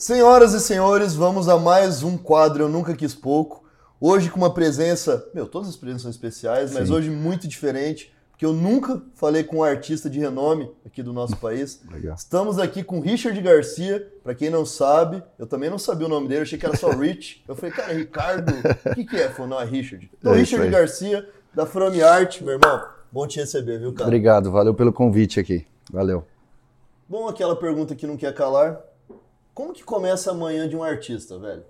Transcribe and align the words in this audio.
Senhoras 0.00 0.54
e 0.54 0.60
senhores, 0.60 1.14
vamos 1.14 1.46
a 1.46 1.58
mais 1.58 2.02
um 2.02 2.16
quadro 2.16 2.64
Eu 2.64 2.70
Nunca 2.70 2.96
Quis 2.96 3.14
Pouco. 3.14 3.62
Hoje 4.00 4.30
com 4.30 4.38
uma 4.38 4.54
presença, 4.54 5.28
meu, 5.34 5.46
todas 5.46 5.68
as 5.68 5.76
presenças 5.76 6.00
são 6.00 6.10
especiais, 6.10 6.72
mas 6.72 6.88
Sim. 6.88 6.94
hoje 6.94 7.10
muito 7.10 7.46
diferente, 7.46 8.10
porque 8.30 8.46
eu 8.46 8.54
nunca 8.54 9.02
falei 9.14 9.44
com 9.44 9.58
um 9.58 9.62
artista 9.62 10.08
de 10.08 10.18
renome 10.18 10.70
aqui 10.86 11.02
do 11.02 11.12
nosso 11.12 11.36
país. 11.36 11.82
Legal. 11.92 12.14
Estamos 12.14 12.58
aqui 12.58 12.82
com 12.82 12.98
Richard 13.00 13.38
Garcia, 13.42 14.10
pra 14.24 14.34
quem 14.34 14.48
não 14.48 14.64
sabe, 14.64 15.22
eu 15.38 15.46
também 15.46 15.68
não 15.68 15.78
sabia 15.78 16.06
o 16.06 16.08
nome 16.08 16.28
dele, 16.28 16.40
achei 16.40 16.58
que 16.58 16.64
era 16.64 16.78
só 16.78 16.88
Rich. 16.96 17.44
Eu 17.46 17.54
falei, 17.54 17.70
cara, 17.70 17.92
Ricardo, 17.92 18.54
o 18.86 18.94
que, 18.94 19.04
que 19.04 19.16
é? 19.18 19.28
Falou, 19.28 19.50
não, 19.50 19.60
é 19.60 19.66
Richard. 19.66 20.10
Então, 20.18 20.32
É 20.32 20.38
Richard 20.38 20.64
aí. 20.64 20.72
Garcia, 20.72 21.28
da 21.52 21.66
From 21.66 21.92
Art, 22.02 22.40
meu 22.40 22.54
irmão, 22.54 22.82
bom 23.12 23.26
te 23.26 23.38
receber, 23.38 23.78
viu, 23.78 23.92
cara? 23.92 24.06
Obrigado, 24.08 24.50
valeu 24.50 24.72
pelo 24.72 24.94
convite 24.94 25.38
aqui. 25.38 25.66
Valeu. 25.92 26.24
Bom, 27.06 27.28
aquela 27.28 27.54
pergunta 27.54 27.94
que 27.94 28.06
não 28.06 28.16
quer 28.16 28.32
calar. 28.32 28.80
Como 29.54 29.72
que 29.72 29.84
começa 29.84 30.30
a 30.30 30.34
manhã 30.34 30.68
de 30.68 30.76
um 30.76 30.82
artista, 30.82 31.38
velho? 31.38 31.62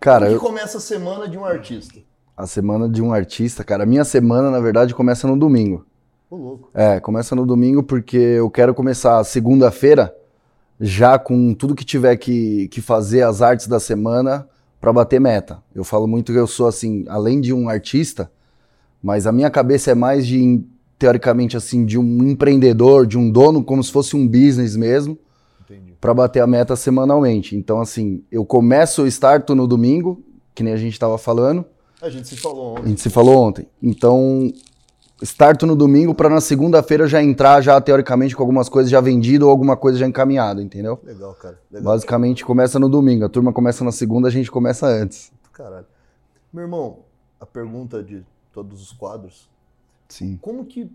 Cara, 0.00 0.26
Como 0.26 0.36
eu- 0.36 0.40
que 0.40 0.46
começa 0.46 0.78
a 0.78 0.80
semana 0.80 1.28
de 1.28 1.38
um 1.38 1.44
artista? 1.44 2.00
a 2.36 2.46
semana 2.48 2.88
de 2.88 3.00
um 3.00 3.12
artista, 3.12 3.62
cara, 3.62 3.84
a 3.84 3.86
minha 3.86 4.04
semana, 4.04 4.50
na 4.50 4.58
verdade, 4.58 4.92
começa 4.94 5.26
no 5.26 5.38
domingo. 5.38 5.86
Ô, 6.28 6.36
louco. 6.36 6.70
É, 6.74 6.98
começa 6.98 7.34
no 7.36 7.46
domingo 7.46 7.80
porque 7.82 8.16
eu 8.16 8.50
quero 8.50 8.74
começar 8.74 9.22
segunda-feira 9.22 10.12
já 10.80 11.16
com 11.18 11.54
tudo 11.54 11.76
que 11.76 11.84
tiver 11.84 12.16
que, 12.16 12.66
que 12.68 12.80
fazer, 12.80 13.22
as 13.22 13.40
artes 13.40 13.68
da 13.68 13.78
semana, 13.78 14.48
pra 14.80 14.92
bater 14.92 15.20
meta. 15.20 15.62
Eu 15.72 15.84
falo 15.84 16.08
muito 16.08 16.32
que 16.32 16.38
eu 16.38 16.46
sou, 16.48 16.66
assim, 16.66 17.04
além 17.08 17.40
de 17.40 17.52
um 17.54 17.68
artista, 17.68 18.30
mas 19.00 19.26
a 19.28 19.32
minha 19.32 19.48
cabeça 19.48 19.92
é 19.92 19.94
mais 19.94 20.26
de, 20.26 20.60
teoricamente, 20.98 21.56
assim, 21.56 21.86
de 21.86 21.96
um 21.96 22.28
empreendedor, 22.28 23.06
de 23.06 23.16
um 23.16 23.30
dono, 23.30 23.62
como 23.62 23.82
se 23.82 23.92
fosse 23.92 24.16
um 24.16 24.26
business 24.26 24.74
mesmo. 24.74 25.16
Para 26.00 26.14
bater 26.14 26.40
a 26.40 26.46
meta 26.46 26.76
semanalmente. 26.76 27.56
Então, 27.56 27.80
assim, 27.80 28.22
eu 28.30 28.44
começo 28.44 29.02
o 29.02 29.06
starto 29.06 29.54
no 29.54 29.66
domingo, 29.66 30.22
que 30.54 30.62
nem 30.62 30.72
a 30.72 30.76
gente 30.76 30.92
estava 30.92 31.18
falando, 31.18 31.64
A 32.00 32.08
gente 32.08 32.28
se 32.28 32.36
falou 32.36 32.76
a 32.76 32.80
ontem. 32.80 32.88
gente 32.88 33.00
se 33.00 33.10
falou 33.10 33.36
ontem. 33.42 33.68
Então, 33.82 34.52
starto 35.22 35.66
no 35.66 35.74
domingo 35.74 36.14
para 36.14 36.28
na 36.28 36.40
segunda-feira 36.40 37.06
já 37.06 37.22
entrar 37.22 37.60
já 37.60 37.80
teoricamente 37.80 38.36
com 38.36 38.42
algumas 38.42 38.68
coisas 38.68 38.90
já 38.90 39.00
vendido 39.00 39.46
ou 39.46 39.50
alguma 39.50 39.76
coisa 39.76 39.98
já 39.98 40.06
encaminhada, 40.06 40.62
entendeu? 40.62 41.00
Legal, 41.02 41.34
cara. 41.34 41.58
Legal. 41.70 41.92
Basicamente 41.92 42.44
começa 42.44 42.78
no 42.78 42.88
domingo, 42.88 43.24
a 43.24 43.28
turma 43.28 43.52
começa 43.52 43.84
na 43.84 43.92
segunda, 43.92 44.28
a 44.28 44.30
gente 44.30 44.50
começa 44.50 44.86
antes. 44.86 45.32
Caralho. 45.52 45.86
Meu 46.52 46.64
irmão, 46.64 46.98
a 47.40 47.46
pergunta 47.46 48.02
de 48.02 48.22
todos 48.52 48.82
os 48.82 48.92
quadros. 48.92 49.48
Sim. 50.08 50.38
Como 50.40 50.64
que. 50.64 50.90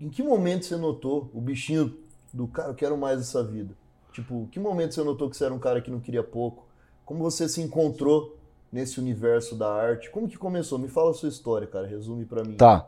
Em 0.00 0.08
que 0.08 0.22
momento 0.22 0.64
você 0.64 0.76
notou 0.76 1.30
o 1.34 1.40
bichinho 1.40 1.92
do 2.32 2.46
cara, 2.46 2.68
eu 2.70 2.74
quero 2.74 2.96
mais 2.96 3.20
essa 3.20 3.42
vida? 3.42 3.74
Tipo, 4.18 4.48
que 4.50 4.58
momento 4.58 4.94
você 4.94 5.02
notou 5.04 5.30
que 5.30 5.36
você 5.36 5.44
era 5.44 5.54
um 5.54 5.60
cara 5.60 5.80
que 5.80 5.92
não 5.92 6.00
queria 6.00 6.24
pouco? 6.24 6.66
Como 7.06 7.20
você 7.22 7.48
se 7.48 7.60
encontrou 7.60 8.36
nesse 8.72 8.98
universo 8.98 9.54
da 9.54 9.72
arte? 9.72 10.10
Como 10.10 10.26
que 10.26 10.36
começou? 10.36 10.76
Me 10.76 10.88
fala 10.88 11.10
a 11.12 11.14
sua 11.14 11.28
história, 11.28 11.68
cara. 11.68 11.86
Resume 11.86 12.24
pra 12.24 12.42
mim. 12.42 12.54
Tá. 12.54 12.84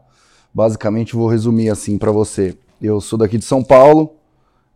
Basicamente 0.52 1.14
vou 1.14 1.28
resumir 1.28 1.70
assim 1.70 1.96
para 1.98 2.10
você. 2.10 2.58
Eu 2.82 3.00
sou 3.00 3.16
daqui 3.16 3.38
de 3.38 3.44
São 3.44 3.62
Paulo. 3.62 4.14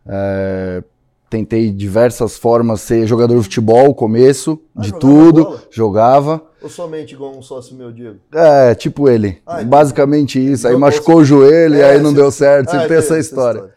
é, 0.07 0.81
Tentei 1.29 1.71
diversas 1.71 2.37
formas 2.37 2.79
ser 2.79 3.05
jogador 3.05 3.35
de 3.35 3.43
futebol, 3.43 3.93
começo 3.93 4.57
Ah, 4.73 4.81
de 4.81 4.93
tudo, 4.97 5.43
bola? 5.43 5.63
jogava. 5.69 6.41
Ou 6.61 6.69
somente 6.69 7.13
igual 7.15 7.35
um 7.35 7.41
sócio 7.41 7.75
meu, 7.75 7.91
Diego? 7.91 8.19
É, 8.33 8.73
tipo 8.75 9.09
ele. 9.09 9.41
Ah, 9.45 9.61
Basicamente 9.61 10.39
isso. 10.39 10.65
Aí 10.67 10.77
machucou 10.77 11.17
o 11.17 11.25
joelho 11.25 11.75
e 11.75 11.81
É, 11.81 11.89
aí 11.91 11.99
não 11.99 12.13
deu 12.13 12.31
certo. 12.31 12.69
Ah, 12.69 12.71
Sempre 12.71 12.87
tem 12.87 12.97
entendi 12.97 13.05
essa 13.13 13.19
história. 13.19 13.69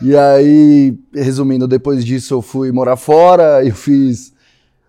E 0.00 0.16
aí, 0.16 0.98
resumindo, 1.12 1.66
depois 1.66 2.04
disso 2.04 2.34
eu 2.34 2.42
fui 2.42 2.70
morar 2.70 2.96
fora, 2.96 3.64
eu 3.66 3.74
fiz, 3.74 4.32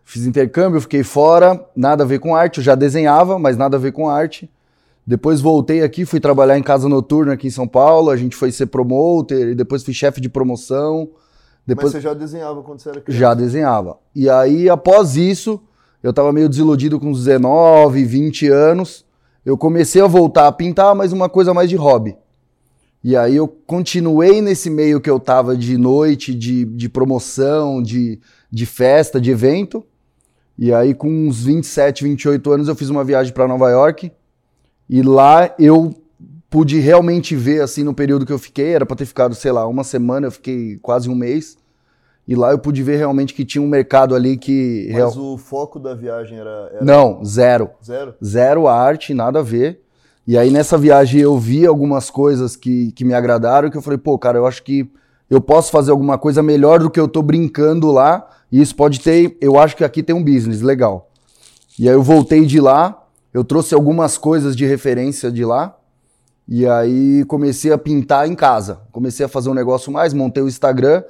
fiz 0.06 0.26
intercâmbio, 0.26 0.82
fiquei 0.82 1.04
fora, 1.04 1.64
nada 1.76 2.04
a 2.04 2.08
ver 2.08 2.20
com 2.20 2.36
arte, 2.36 2.58
eu 2.58 2.64
já 2.64 2.76
desenhava, 2.76 3.40
mas 3.40 3.58
nada 3.58 3.78
a 3.78 3.80
ver 3.80 3.92
com 3.92 4.10
arte. 4.10 4.50
Depois 5.06 5.42
voltei 5.42 5.82
aqui, 5.82 6.06
fui 6.06 6.20
trabalhar 6.20 6.58
em 6.58 6.62
casa 6.62 6.88
noturna 6.88 7.34
aqui 7.34 7.48
em 7.48 7.52
São 7.52 7.68
Paulo, 7.68 8.12
a 8.12 8.18
gente 8.18 8.36
foi 8.36 8.52
ser 8.52 8.68
promoter, 8.68 9.50
e 9.50 9.56
depois 9.56 9.84
fui 9.84 9.94
chefe 9.94 10.22
de 10.22 10.30
promoção. 10.30 11.10
Depois 11.66 11.86
Mas 11.86 11.94
você 11.94 12.02
já 12.02 12.14
desenhava 12.14 12.62
quando 12.62 12.80
você 12.80 12.90
era 12.90 13.02
criança? 13.02 13.20
já 13.20 13.34
desenhava. 13.34 13.98
E 14.16 14.30
aí, 14.30 14.70
após 14.70 15.16
isso, 15.16 15.60
eu 16.04 16.14
tava 16.14 16.32
meio 16.32 16.48
desiludido 16.48 17.00
com 17.00 17.10
uns 17.10 17.26
19, 17.26 18.04
20 18.06 18.48
anos. 18.50 19.04
Eu 19.44 19.58
comecei 19.58 20.02
a 20.02 20.08
voltar 20.08 20.48
a 20.48 20.52
pintar, 20.52 20.94
mas 20.94 21.12
uma 21.12 21.28
coisa 21.28 21.54
mais 21.56 21.70
de 21.70 21.76
hobby. 21.76 22.16
E 23.04 23.16
aí 23.16 23.36
eu 23.36 23.48
continuei 23.48 24.42
nesse 24.42 24.70
meio 24.70 25.00
que 25.00 25.10
eu 25.10 25.20
tava 25.20 25.56
de 25.56 25.78
noite, 25.78 26.36
de, 26.36 26.66
de 26.66 26.90
promoção, 26.90 27.82
de, 27.82 28.20
de 28.52 28.66
festa, 28.66 29.22
de 29.22 29.32
evento. 29.32 29.86
E 30.58 30.74
aí, 30.74 30.94
com 30.94 31.08
uns 31.10 31.44
27, 31.46 32.04
28 32.04 32.52
anos, 32.52 32.68
eu 32.68 32.76
fiz 32.76 32.90
uma 32.90 33.04
viagem 33.04 33.32
para 33.34 33.48
Nova 33.48 33.70
York. 33.70 34.12
E 34.90 35.02
lá 35.02 35.54
eu 35.58 35.96
pude 36.50 36.80
realmente 36.80 37.36
ver, 37.36 37.62
assim, 37.62 37.84
no 37.84 37.94
período 37.94 38.26
que 38.26 38.34
eu 38.34 38.40
fiquei, 38.40 38.74
era 38.74 38.86
para 38.86 38.98
ter 38.98 39.06
ficado, 39.06 39.34
sei 39.36 39.52
lá, 39.54 39.66
uma 39.66 39.86
semana, 39.86 40.28
eu 40.28 40.32
fiquei 40.32 40.78
quase 40.82 41.10
um 41.10 41.16
mês. 41.16 41.58
E 42.28 42.36
lá 42.36 42.52
eu 42.52 42.60
pude 42.60 42.84
ver 42.84 42.98
realmente 42.98 43.34
que 43.34 43.46
tinha 43.46 43.62
um 43.62 43.68
mercado 43.68 44.14
ali 44.14 44.38
que. 44.38 44.88
Mas 44.92 44.96
real- 44.98 45.18
o 45.18 45.38
foco 45.38 45.80
da 45.80 45.96
viagem 45.96 46.38
era, 46.38 46.70
era 46.74 46.86
Não, 46.86 47.24
zero. 47.24 47.70
zero? 47.84 48.14
Zero 48.24 48.68
arte, 48.68 49.14
nada 49.14 49.40
a 49.40 49.44
ver. 49.44 49.80
E 50.30 50.38
aí 50.38 50.52
nessa 50.52 50.78
viagem 50.78 51.22
eu 51.22 51.36
vi 51.40 51.66
algumas 51.66 52.12
coisas 52.12 52.56
que, 52.56 52.92
que 52.92 53.04
me 53.04 53.16
agradaram, 53.16 53.68
que 53.68 53.76
eu 53.76 53.82
falei, 53.82 53.98
pô, 53.98 54.16
cara, 54.16 54.38
eu 54.38 54.46
acho 54.46 54.62
que 54.62 54.88
eu 55.28 55.42
posso 55.42 55.72
fazer 55.72 55.90
alguma 55.90 56.20
coisa 56.20 56.44
melhor 56.44 56.78
do 56.78 56.88
que 56.92 57.00
eu 57.00 57.08
tô 57.08 57.24
brincando 57.24 57.92
lá. 57.92 58.30
E 58.52 58.62
isso 58.62 58.76
pode 58.76 59.00
ter. 59.00 59.36
Eu 59.42 59.58
acho 59.58 59.76
que 59.76 59.84
aqui 59.84 60.04
tem 60.04 60.16
um 60.16 60.24
business 60.24 60.62
legal. 60.62 61.10
E 61.80 61.90
aí 61.90 61.96
eu 61.96 62.04
voltei 62.04 62.46
de 62.46 62.62
lá, 62.62 63.08
eu 63.34 63.44
trouxe 63.44 63.74
algumas 63.74 64.20
coisas 64.20 64.56
de 64.56 64.68
referência 64.68 65.32
de 65.32 65.44
lá. 65.44 65.76
E 66.48 66.64
aí 66.68 67.26
comecei 67.26 67.74
a 67.74 67.78
pintar 67.80 68.30
em 68.30 68.36
casa. 68.36 68.82
Comecei 68.92 69.26
a 69.26 69.30
fazer 69.30 69.50
um 69.50 69.56
negócio 69.56 69.92
mais, 69.92 70.14
montei 70.14 70.44
o 70.44 70.48
Instagram. 70.48 71.02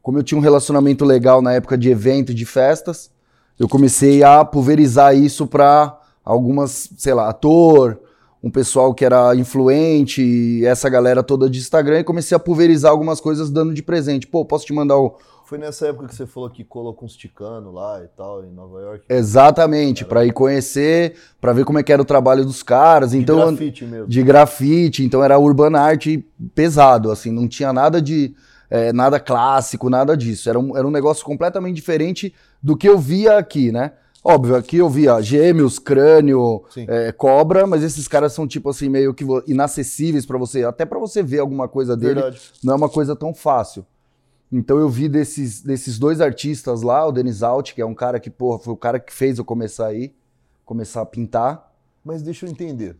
Como 0.00 0.18
eu 0.18 0.22
tinha 0.22 0.38
um 0.38 0.42
relacionamento 0.42 1.04
legal 1.04 1.42
na 1.42 1.52
época 1.52 1.76
de 1.76 1.90
evento 1.90 2.32
de 2.32 2.46
festas, 2.46 3.10
eu 3.58 3.68
comecei 3.68 4.22
a 4.22 4.44
pulverizar 4.44 5.16
isso 5.16 5.48
para 5.48 5.98
algumas, 6.24 6.88
sei 6.96 7.12
lá, 7.12 7.28
ator, 7.28 7.98
um 8.42 8.50
pessoal 8.50 8.94
que 8.94 9.04
era 9.04 9.34
influente, 9.34 10.64
essa 10.64 10.88
galera 10.88 11.22
toda 11.22 11.50
de 11.50 11.58
Instagram, 11.58 12.00
e 12.00 12.04
comecei 12.04 12.36
a 12.36 12.38
pulverizar 12.38 12.90
algumas 12.90 13.20
coisas 13.20 13.50
dando 13.50 13.74
de 13.74 13.82
presente. 13.82 14.26
Pô, 14.26 14.44
posso 14.44 14.66
te 14.66 14.72
mandar 14.72 14.96
o. 14.96 15.16
Foi 15.44 15.56
nessa 15.56 15.86
época 15.86 16.08
que 16.08 16.14
você 16.14 16.26
falou 16.26 16.50
que 16.50 16.62
colou 16.62 16.92
com 16.92 17.06
os 17.06 17.16
ticanos 17.16 17.72
lá 17.72 18.02
e 18.04 18.08
tal, 18.08 18.44
em 18.44 18.50
Nova 18.50 18.80
York. 18.80 19.04
Exatamente, 19.08 20.04
para 20.04 20.24
ir 20.26 20.32
conhecer, 20.32 21.14
para 21.40 21.54
ver 21.54 21.64
como 21.64 21.78
é 21.78 21.82
que 21.82 21.90
era 21.90 22.02
o 22.02 22.04
trabalho 22.04 22.44
dos 22.44 22.62
caras. 22.62 23.12
De 23.12 23.18
Então, 23.18 23.38
grafite 23.38 23.84
mesmo. 23.86 24.06
de 24.06 24.22
grafite, 24.22 25.02
então 25.02 25.24
era 25.24 25.38
urban 25.38 25.74
art 25.78 26.06
pesado, 26.54 27.10
assim, 27.10 27.32
não 27.32 27.48
tinha 27.48 27.72
nada 27.72 28.00
de 28.02 28.34
eh, 28.70 28.92
nada 28.92 29.18
clássico, 29.18 29.88
nada 29.88 30.14
disso. 30.14 30.50
Era 30.50 30.58
um, 30.58 30.76
era 30.76 30.86
um 30.86 30.90
negócio 30.90 31.24
completamente 31.24 31.76
diferente 31.76 32.34
do 32.62 32.76
que 32.76 32.88
eu 32.88 32.98
via 32.98 33.38
aqui, 33.38 33.72
né? 33.72 33.92
Óbvio, 34.30 34.56
aqui 34.56 34.76
eu 34.76 34.90
via 34.90 35.20
gêmeos, 35.22 35.78
crânio, 35.78 36.62
eh, 36.76 37.12
cobra, 37.12 37.66
mas 37.66 37.82
esses 37.82 38.06
caras 38.06 38.32
são 38.34 38.46
tipo 38.46 38.68
assim 38.68 38.88
meio 38.88 39.14
que 39.14 39.24
inacessíveis 39.46 40.26
pra 40.26 40.36
você, 40.36 40.64
até 40.64 40.84
pra 40.84 40.98
você 40.98 41.22
ver 41.22 41.38
alguma 41.38 41.66
coisa 41.66 41.96
dele, 41.96 42.14
Verdade. 42.20 42.40
não 42.62 42.74
é 42.74 42.76
uma 42.76 42.88
coisa 42.90 43.16
tão 43.16 43.32
fácil. 43.32 43.86
Então 44.52 44.78
eu 44.78 44.88
vi 44.88 45.08
desses, 45.08 45.62
desses 45.62 45.98
dois 45.98 46.20
artistas 46.20 46.82
lá, 46.82 47.06
o 47.06 47.12
Denis 47.12 47.42
Alt, 47.42 47.72
que 47.74 47.80
é 47.80 47.86
um 47.86 47.94
cara 47.94 48.20
que, 48.20 48.28
porra, 48.28 48.58
foi 48.58 48.74
o 48.74 48.76
cara 48.76 49.00
que 49.00 49.12
fez 49.14 49.38
eu 49.38 49.44
começar 49.46 49.86
aí, 49.86 50.12
começar 50.64 51.00
a 51.00 51.06
pintar. 51.06 51.72
Mas 52.04 52.22
deixa 52.22 52.44
eu 52.46 52.50
entender. 52.50 52.96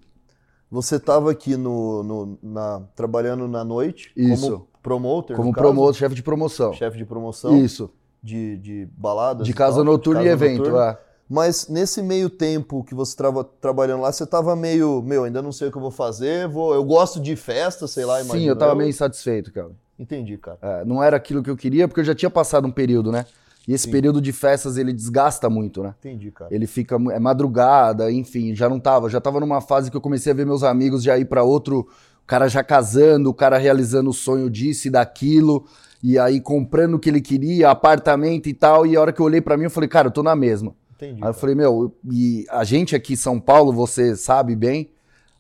Você 0.71 0.97
estava 0.97 1.31
aqui 1.31 1.57
no, 1.57 2.03
no- 2.03 2.39
na, 2.43 2.83
trabalhando 2.95 3.47
na 3.49 3.65
noite 3.65 4.13
Isso. 4.17 4.51
como 4.51 4.69
promoter, 4.83 5.37
Como 5.37 5.53
promotor, 5.53 5.95
chefe 5.95 6.15
de 6.15 6.23
promoção. 6.23 6.73
chefe 6.75 6.97
de 6.99 7.05
promoção 7.07 7.57
Isso. 7.59 7.91
de, 8.23 8.57
de 8.59 8.89
baladas. 8.97 9.45
De 9.47 9.51
e 9.53 9.55
casa 9.55 9.77
tal, 9.77 9.85
noturna 9.85 10.23
e 10.23 10.25
casa 10.29 10.45
evento, 10.45 10.59
noturna. 10.65 10.99
é. 11.05 11.08
Mas 11.29 11.69
nesse 11.69 12.03
meio 12.03 12.31
tempo 12.31 12.83
que 12.83 12.95
você 12.95 13.13
estava 13.13 13.45
trabalhando 13.45 14.01
lá, 14.01 14.11
você 14.11 14.25
estava 14.25 14.57
meio, 14.57 15.03
meu, 15.03 15.25
ainda 15.25 15.43
não 15.43 15.53
sei 15.53 15.69
o 15.69 15.71
que 15.71 15.77
eu 15.77 15.83
vou 15.83 15.91
fazer, 15.91 16.49
vou, 16.49 16.75
eu 16.75 16.83
gosto 16.83 17.21
de 17.21 17.37
festa, 17.37 17.87
sei 17.87 18.05
lá, 18.05 18.21
imagina. 18.21 18.41
Sim, 18.41 18.49
eu 18.49 18.57
tava 18.57 18.75
meio 18.75 18.89
insatisfeito, 18.89 19.53
cara. 19.53 19.71
Entendi, 19.99 20.39
cara. 20.39 20.59
É, 20.63 20.85
não 20.85 21.03
era 21.03 21.17
aquilo 21.17 21.43
que 21.43 21.51
eu 21.51 21.57
queria, 21.57 21.87
porque 21.87 22.01
eu 22.01 22.05
já 22.05 22.15
tinha 22.15 22.31
passado 22.31 22.67
um 22.67 22.71
período, 22.71 23.13
né? 23.13 23.27
E 23.67 23.75
esse 23.75 23.85
Sim. 23.85 23.91
período 23.91 24.23
de 24.23 24.33
festas, 24.33 24.79
ele 24.79 24.95
desgasta 24.95 25.51
muito, 25.51 25.83
né? 25.83 25.95
Entendi, 25.99 26.31
cara. 26.31 26.55
Ele 26.55 26.67
fica, 26.67 26.97
é 27.13 27.19
madrugada, 27.19 28.11
enfim, 28.11 28.55
já 28.55 28.67
não 28.67 28.81
tava. 28.81 29.11
Já 29.11 29.21
tava 29.21 29.39
numa 29.39 29.61
fase 29.61 29.91
que 29.91 29.97
eu 29.97 30.01
comecei 30.01 30.33
a 30.33 30.35
ver 30.35 30.47
meus 30.47 30.63
amigos 30.63 31.03
já 31.03 31.19
ir 31.19 31.27
pra 31.27 31.43
outro, 31.43 31.81
o 31.81 32.27
cara 32.27 32.49
já 32.49 32.65
casando, 32.65 33.29
o 33.29 33.35
cara 33.35 33.59
realizando 33.59 34.09
o 34.09 34.15
sonho 34.15 34.49
disso 34.49 34.89
e 34.89 34.91
daquilo, 34.91 35.67
e 36.03 36.19
aí 36.19 36.41
comprando 36.41 36.95
o 36.95 36.99
que 36.99 37.11
ele 37.11 37.21
queria, 37.21 37.69
apartamento 37.69 38.49
e 38.49 38.55
tal, 38.55 38.87
e 38.87 38.97
a 38.97 39.01
hora 39.03 39.13
que 39.13 39.21
eu 39.21 39.27
olhei 39.27 39.43
pra 39.43 39.59
mim, 39.59 39.65
eu 39.65 39.71
falei, 39.71 39.89
cara, 39.89 40.09
eu 40.09 40.13
tô 40.13 40.23
na 40.23 40.35
mesma. 40.35 40.75
Entendi. 40.99 41.23
Aí 41.23 41.31
eu 41.31 41.35
falei, 41.35 41.55
meu, 41.55 41.95
e 42.11 42.45
a 42.51 42.65
gente 42.65 42.97
aqui 42.97 43.13
em 43.13 43.17
São 43.17 43.39
Paulo, 43.39 43.73
você 43.73 44.17
sabe 44.17 44.57
bem, 44.57 44.91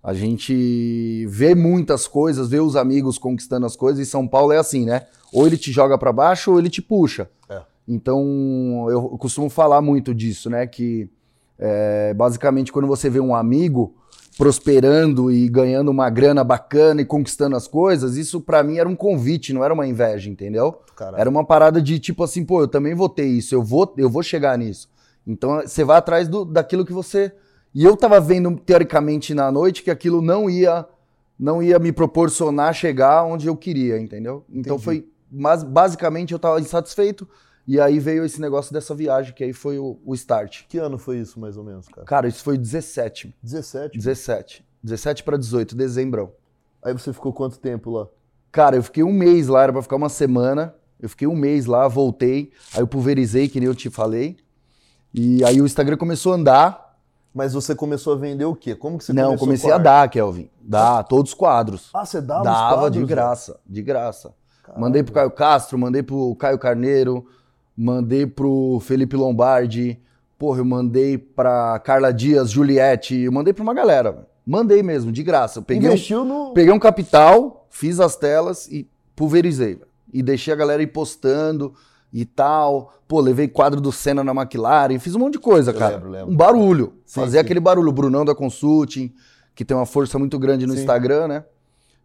a 0.03 0.15
gente 0.15 1.27
vê 1.27 1.53
muitas 1.53 2.07
coisas, 2.07 2.49
vê 2.49 2.61
os 2.61 2.77
amigos 2.77 3.19
conquistando 3.19 3.67
as 3.67 3.75
coisas, 3.75 4.07
e 4.07 4.09
São 4.09 4.27
Paulo 4.27 4.53
é 4.53 4.59
assim, 4.59 4.87
né? 4.87 5.07
Ou 5.33 5.47
ele 5.47 5.59
te 5.59 5.73
joga 5.73 5.99
pra 5.99 6.13
baixo 6.13 6.53
ou 6.53 6.59
ele 6.61 6.71
te 6.71 6.81
puxa. 6.81 7.29
É. 7.51 7.61
Então, 7.89 8.87
eu 8.89 9.03
costumo 9.19 9.51
falar 9.51 9.83
muito 9.83 10.15
disso, 10.15 10.49
né? 10.49 10.65
Que 10.65 11.11
é, 11.59 12.15
basicamente 12.15 12.71
quando 12.71 12.87
você 12.87 13.11
vê 13.11 13.19
um 13.19 13.35
amigo 13.35 13.95
prosperando 14.39 15.33
e 15.33 15.49
ganhando 15.49 15.91
uma 15.91 16.09
grana 16.09 16.45
bacana 16.45 17.03
e 17.03 17.05
conquistando 17.05 17.57
as 17.57 17.67
coisas, 17.67 18.17
isso 18.17 18.41
para 18.41 18.63
mim 18.63 18.79
era 18.79 18.89
um 18.89 18.95
convite, 18.95 19.53
não 19.53 19.65
era 19.65 19.75
uma 19.75 19.85
inveja, 19.85 20.31
entendeu? 20.31 20.79
Caralho. 20.95 21.21
Era 21.21 21.29
uma 21.29 21.45
parada 21.45 21.83
de 21.83 21.99
tipo 21.99 22.23
assim, 22.23 22.45
pô, 22.45 22.61
eu 22.61 22.69
também 22.69 22.95
vou 22.95 23.09
ter 23.09 23.27
isso, 23.27 23.53
eu 23.53 23.63
vou, 23.63 23.93
eu 23.99 24.09
vou 24.09 24.23
chegar 24.23 24.57
nisso. 24.57 24.89
Então 25.29 25.61
você 25.61 25.85
vai 25.85 25.99
atrás 25.99 26.27
do, 26.27 26.45
daquilo 26.45 26.87
que 26.87 26.93
você. 26.93 27.31
E 27.75 27.85
eu 27.85 27.95
tava 27.95 28.19
vendo 28.19 28.57
teoricamente 28.57 29.35
na 29.35 29.53
noite 29.53 29.83
que 29.83 29.91
aquilo 29.91 30.23
não 30.23 30.49
ia 30.49 30.87
não 31.39 31.63
ia 31.63 31.79
me 31.79 31.93
proporcionar 31.93 32.75
chegar 32.75 33.23
onde 33.23 33.47
eu 33.47 33.57
queria, 33.57 34.01
entendeu? 34.01 34.45
Então 34.51 34.75
Entendi. 34.75 34.85
foi, 34.85 35.09
mas 35.31 35.63
basicamente 35.63 36.33
eu 36.33 36.39
tava 36.39 36.61
insatisfeito 36.61 37.29
e 37.65 37.79
aí 37.79 38.01
veio 38.01 38.25
esse 38.25 38.41
negócio 38.41 38.73
dessa 38.73 38.93
viagem 38.93 39.33
que 39.33 39.45
aí 39.45 39.53
foi 39.53 39.79
o, 39.79 40.01
o 40.05 40.15
start. 40.15 40.65
Que 40.69 40.79
ano 40.79 40.99
foi 40.99 41.19
isso, 41.19 41.39
mais 41.39 41.57
ou 41.57 41.63
menos, 41.63 41.87
cara? 41.87 42.05
Cara, 42.05 42.27
isso 42.27 42.43
foi 42.43 42.59
17, 42.59 43.37
17? 43.41 43.97
17, 43.97 44.65
17 44.83 45.23
para 45.23 45.37
18, 45.37 45.77
dezembro. 45.77 46.33
Aí 46.83 46.93
você 46.93 47.13
ficou 47.13 47.33
quanto 47.33 47.61
tempo 47.61 47.91
lá? 47.91 48.09
Cara, 48.51 48.75
eu 48.75 48.83
fiquei 48.83 49.05
um 49.05 49.13
mês 49.13 49.47
lá, 49.47 49.65
era 49.65 49.73
pra 49.73 49.83
ficar 49.83 49.97
uma 49.97 50.09
semana. 50.09 50.75
Eu 50.99 51.09
fiquei 51.09 51.29
um 51.29 51.37
mês 51.37 51.67
lá, 51.67 51.87
voltei. 51.87 52.51
Aí 52.75 52.81
eu 52.81 52.87
pulverizei, 52.89 53.49
que 53.49 53.61
nem 53.61 53.69
eu 53.69 53.75
te 53.75 53.91
falei. 53.91 54.39
E 55.13 55.43
aí 55.45 55.61
o 55.61 55.67
Instagram 55.67 55.97
começou 55.97 56.33
a 56.33 56.37
andar. 56.37 56.89
Mas 57.35 57.53
você 57.53 57.75
começou 57.75 58.15
a 58.15 58.17
vender 58.17 58.45
o 58.45 58.55
quê? 58.55 58.75
Como 58.75 58.99
que 58.99 59.05
você 59.05 59.13
Não, 59.13 59.37
comecei 59.37 59.69
com 59.71 59.77
a 59.77 59.79
dar, 59.79 60.09
Kelvin. 60.09 60.51
Dar 60.61 61.05
todos 61.05 61.33
os 61.33 61.39
quadros. 61.39 61.91
Ah, 61.95 62.05
você 62.05 62.21
dava 62.21 62.41
os 62.41 62.45
Dava 62.47 62.77
quadros, 62.79 63.01
de 63.03 63.07
graça, 63.07 63.61
de 63.67 63.83
graça. 63.83 64.35
Caralho. 64.63 64.81
Mandei 64.83 65.03
pro 65.03 65.13
Caio 65.15 65.31
Castro, 65.31 65.79
mandei 65.79 66.03
pro 66.03 66.35
Caio 66.37 66.59
Carneiro, 66.59 67.27
mandei 67.77 68.27
pro 68.27 68.81
Felipe 68.83 69.17
Lombardi. 69.17 70.01
Porra, 70.39 70.59
eu 70.61 70.65
mandei 70.65 71.19
pra 71.19 71.79
Carla 71.81 72.13
Dias, 72.13 72.51
Juliette, 72.51 73.17
eu 73.17 73.33
mandei 73.33 73.53
pra 73.53 73.63
uma 73.63 73.75
galera. 73.75 74.13
velho. 74.13 74.27
Mandei 74.47 74.83
mesmo, 74.83 75.13
de 75.13 75.23
graça. 75.23 75.59
Eu 75.59 75.63
peguei 75.63 75.89
um, 75.89 75.93
Investiu 75.93 76.25
no... 76.25 76.53
peguei 76.55 76.73
um 76.73 76.79
capital, 76.79 77.67
fiz 77.71 78.01
as 78.01 78.17
telas 78.17 78.67
e 78.69 78.89
pulverizei. 79.15 79.75
velho. 79.75 79.89
E 80.13 80.23
deixei 80.23 80.53
a 80.53 80.57
galera 80.57 80.83
ir 80.83 80.87
postando 80.89 81.75
e 82.13 82.25
tal. 82.25 82.95
Pô, 83.07 83.21
levei 83.21 83.49
quadro 83.49 83.81
do 83.81 83.91
Senna 83.93 84.23
na 84.25 84.33
McLaren, 84.33 84.99
fiz 84.99 85.15
um 85.15 85.19
monte 85.19 85.35
de 85.35 85.39
coisa, 85.39 85.71
Eu 85.71 85.79
cara. 85.79 85.95
lembro, 85.97 86.11
lembro. 86.11 86.33
Um 86.33 86.37
barulho. 86.37 86.93
Sim, 87.05 87.21
Fazer 87.21 87.39
sim. 87.39 87.45
aquele 87.45 87.61
barulho. 87.61 87.89
O 87.89 87.93
Brunão 87.93 88.25
da 88.25 88.35
Consulting, 88.35 89.13
que 89.55 89.65
tem 89.65 89.77
uma 89.77 89.87
força 89.87 90.19
muito 90.19 90.39
grande 90.39 90.67
no 90.67 90.75
Sim. 90.75 90.81
Instagram, 90.81 91.29
né? 91.29 91.45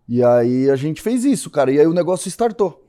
E 0.07 0.23
aí 0.23 0.69
a 0.69 0.75
gente 0.75 1.01
fez 1.01 1.23
isso, 1.23 1.49
cara. 1.49 1.71
E 1.71 1.79
aí 1.79 1.87
o 1.87 1.93
negócio 1.93 2.27
startou. 2.27 2.83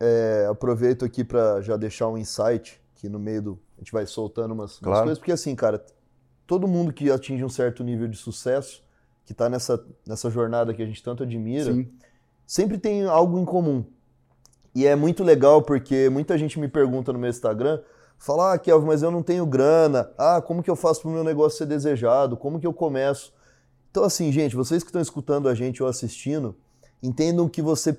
É, 0.00 0.46
aproveito 0.50 1.04
aqui 1.04 1.24
pra 1.24 1.60
já 1.60 1.76
deixar 1.76 2.08
um 2.08 2.16
insight, 2.18 2.80
que 2.94 3.08
no 3.08 3.18
meio 3.18 3.42
do... 3.42 3.58
A 3.76 3.80
gente 3.80 3.92
vai 3.92 4.06
soltando 4.06 4.52
umas, 4.52 4.72
umas 4.72 4.78
Claro. 4.80 5.00
coisas, 5.02 5.18
porque 5.18 5.32
assim, 5.32 5.54
cara, 5.54 5.84
todo 6.46 6.66
mundo 6.66 6.92
que 6.92 7.10
atinge 7.10 7.44
um 7.44 7.48
certo 7.48 7.84
nível 7.84 8.08
de 8.08 8.16
sucesso, 8.16 8.82
que 9.24 9.34
tá 9.34 9.48
nessa, 9.48 9.84
nessa 10.06 10.30
jornada 10.30 10.72
que 10.74 10.82
a 10.82 10.86
gente 10.86 11.02
tanto 11.02 11.22
admira, 11.22 11.72
sempre 12.46 12.78
tem 12.78 13.04
algo 13.04 13.38
em 13.38 13.44
comum. 13.44 13.84
E 14.78 14.86
é 14.86 14.94
muito 14.94 15.24
legal 15.24 15.60
porque 15.60 16.08
muita 16.08 16.38
gente 16.38 16.56
me 16.56 16.68
pergunta 16.68 17.12
no 17.12 17.18
meu 17.18 17.28
Instagram, 17.28 17.80
fala, 18.16 18.52
ah, 18.52 18.58
Kelvin, 18.58 18.86
mas 18.86 19.02
eu 19.02 19.10
não 19.10 19.24
tenho 19.24 19.44
grana. 19.44 20.08
Ah, 20.16 20.40
como 20.40 20.62
que 20.62 20.70
eu 20.70 20.76
faço 20.76 21.02
pro 21.02 21.10
meu 21.10 21.24
negócio 21.24 21.58
ser 21.58 21.66
desejado? 21.66 22.36
Como 22.36 22.60
que 22.60 22.66
eu 22.66 22.72
começo? 22.72 23.34
Então, 23.90 24.04
assim, 24.04 24.30
gente, 24.30 24.54
vocês 24.54 24.84
que 24.84 24.90
estão 24.90 25.02
escutando 25.02 25.48
a 25.48 25.54
gente 25.56 25.82
ou 25.82 25.88
assistindo, 25.88 26.54
entendam 27.02 27.48
que 27.48 27.60
você 27.60 27.98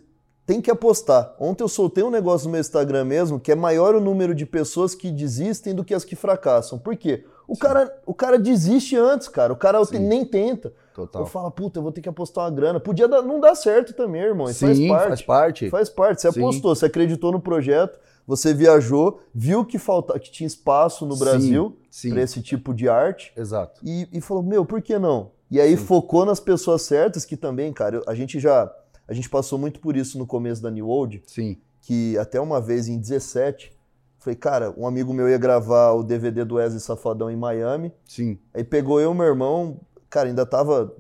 tem 0.50 0.60
que 0.60 0.72
apostar. 0.72 1.36
Ontem 1.40 1.62
eu 1.64 1.68
soltei 1.68 2.04
um 2.04 2.10
negócio 2.10 2.48
no 2.48 2.54
meu 2.54 2.60
Instagram 2.60 3.06
mesmo, 3.06 3.40
que 3.40 3.52
é 3.52 3.56
maior 3.56 3.94
o 3.94 4.02
número 4.02 4.34
de 4.34 4.48
pessoas 4.48 4.96
que 4.96 5.12
desistem 5.12 5.76
do 5.76 5.84
que 5.86 5.94
as 5.94 6.04
que 6.04 6.16
fracassam. 6.16 6.80
Por 6.80 6.96
quê? 6.98 7.24
O, 7.48 7.56
cara, 7.56 7.96
o 8.04 8.16
cara 8.16 8.40
desiste 8.40 8.98
antes, 8.98 9.28
cara. 9.28 9.54
O 9.54 9.56
cara 9.56 9.86
Sim. 9.86 10.00
nem 10.00 10.26
tenta. 10.26 10.74
Total. 10.96 11.22
Eu 11.22 11.28
falo, 11.28 11.52
puta, 11.52 11.78
eu 11.78 11.84
vou 11.84 11.92
ter 11.92 12.02
que 12.02 12.10
apostar 12.10 12.46
uma 12.46 12.50
grana. 12.50 12.80
Podia 12.80 13.08
dar- 13.08 13.22
não 13.22 13.40
dar 13.40 13.54
certo 13.54 13.94
também, 13.94 14.24
irmão. 14.24 14.50
Isso 14.50 14.66
Sim, 14.66 14.88
faz 14.88 14.90
parte. 14.90 15.08
faz 15.08 15.22
parte. 15.22 15.70
Faz 15.70 15.90
parte. 15.90 16.22
Você 16.24 16.32
Sim. 16.32 16.40
apostou, 16.40 16.74
você 16.76 16.88
acreditou 16.88 17.32
no 17.32 17.40
projeto, 17.40 18.00
você 18.26 18.52
viajou, 18.52 19.22
viu 19.32 19.64
que, 19.64 19.78
falta, 19.78 20.18
que 20.18 20.32
tinha 20.32 20.48
espaço 20.48 21.06
no 21.06 21.16
Brasil 21.16 21.78
para 22.10 22.22
esse 22.24 22.42
tipo 22.42 22.74
de 22.74 22.90
arte 22.90 23.32
Exato. 23.38 23.80
e, 23.86 24.08
e 24.12 24.20
falou, 24.20 24.42
meu, 24.42 24.66
por 24.66 24.82
que 24.82 24.98
não? 24.98 25.30
E 25.52 25.62
aí 25.62 25.78
focou 25.78 26.26
nas 26.26 26.40
pessoas 26.40 26.82
certas, 26.82 27.24
que 27.24 27.38
também, 27.38 27.72
cara, 27.72 28.02
a 28.08 28.16
gente 28.16 28.40
já. 28.40 28.72
A 29.10 29.14
gente 29.14 29.30
passou 29.30 29.58
muito 29.58 29.80
por 29.80 29.98
isso 29.98 30.18
no 30.20 30.26
começo 30.28 30.62
da 30.62 30.70
New 30.70 30.88
Old, 30.88 31.24
Sim. 31.26 31.58
que 31.82 32.16
até 32.18 32.40
uma 32.40 32.62
vez 32.62 32.88
em 32.88 33.00
17, 33.00 33.76
falei, 34.20 34.36
cara, 34.36 34.72
um 34.78 34.86
amigo 34.86 35.12
meu 35.14 35.28
ia 35.28 35.38
gravar 35.38 35.92
o 35.94 36.04
DVD 36.04 36.46
do 36.46 36.56
Wesley 36.56 36.80
Safadão 36.80 37.30
em 37.32 37.36
Miami. 37.36 37.92
Sim. 38.06 38.38
Aí 38.54 38.64
pegou 38.64 39.02
eu 39.02 39.12
e 39.12 39.16
meu 39.16 39.26
irmão, 39.26 39.80
cara, 40.10 40.30
ainda 40.30 40.46
tava 40.46 40.94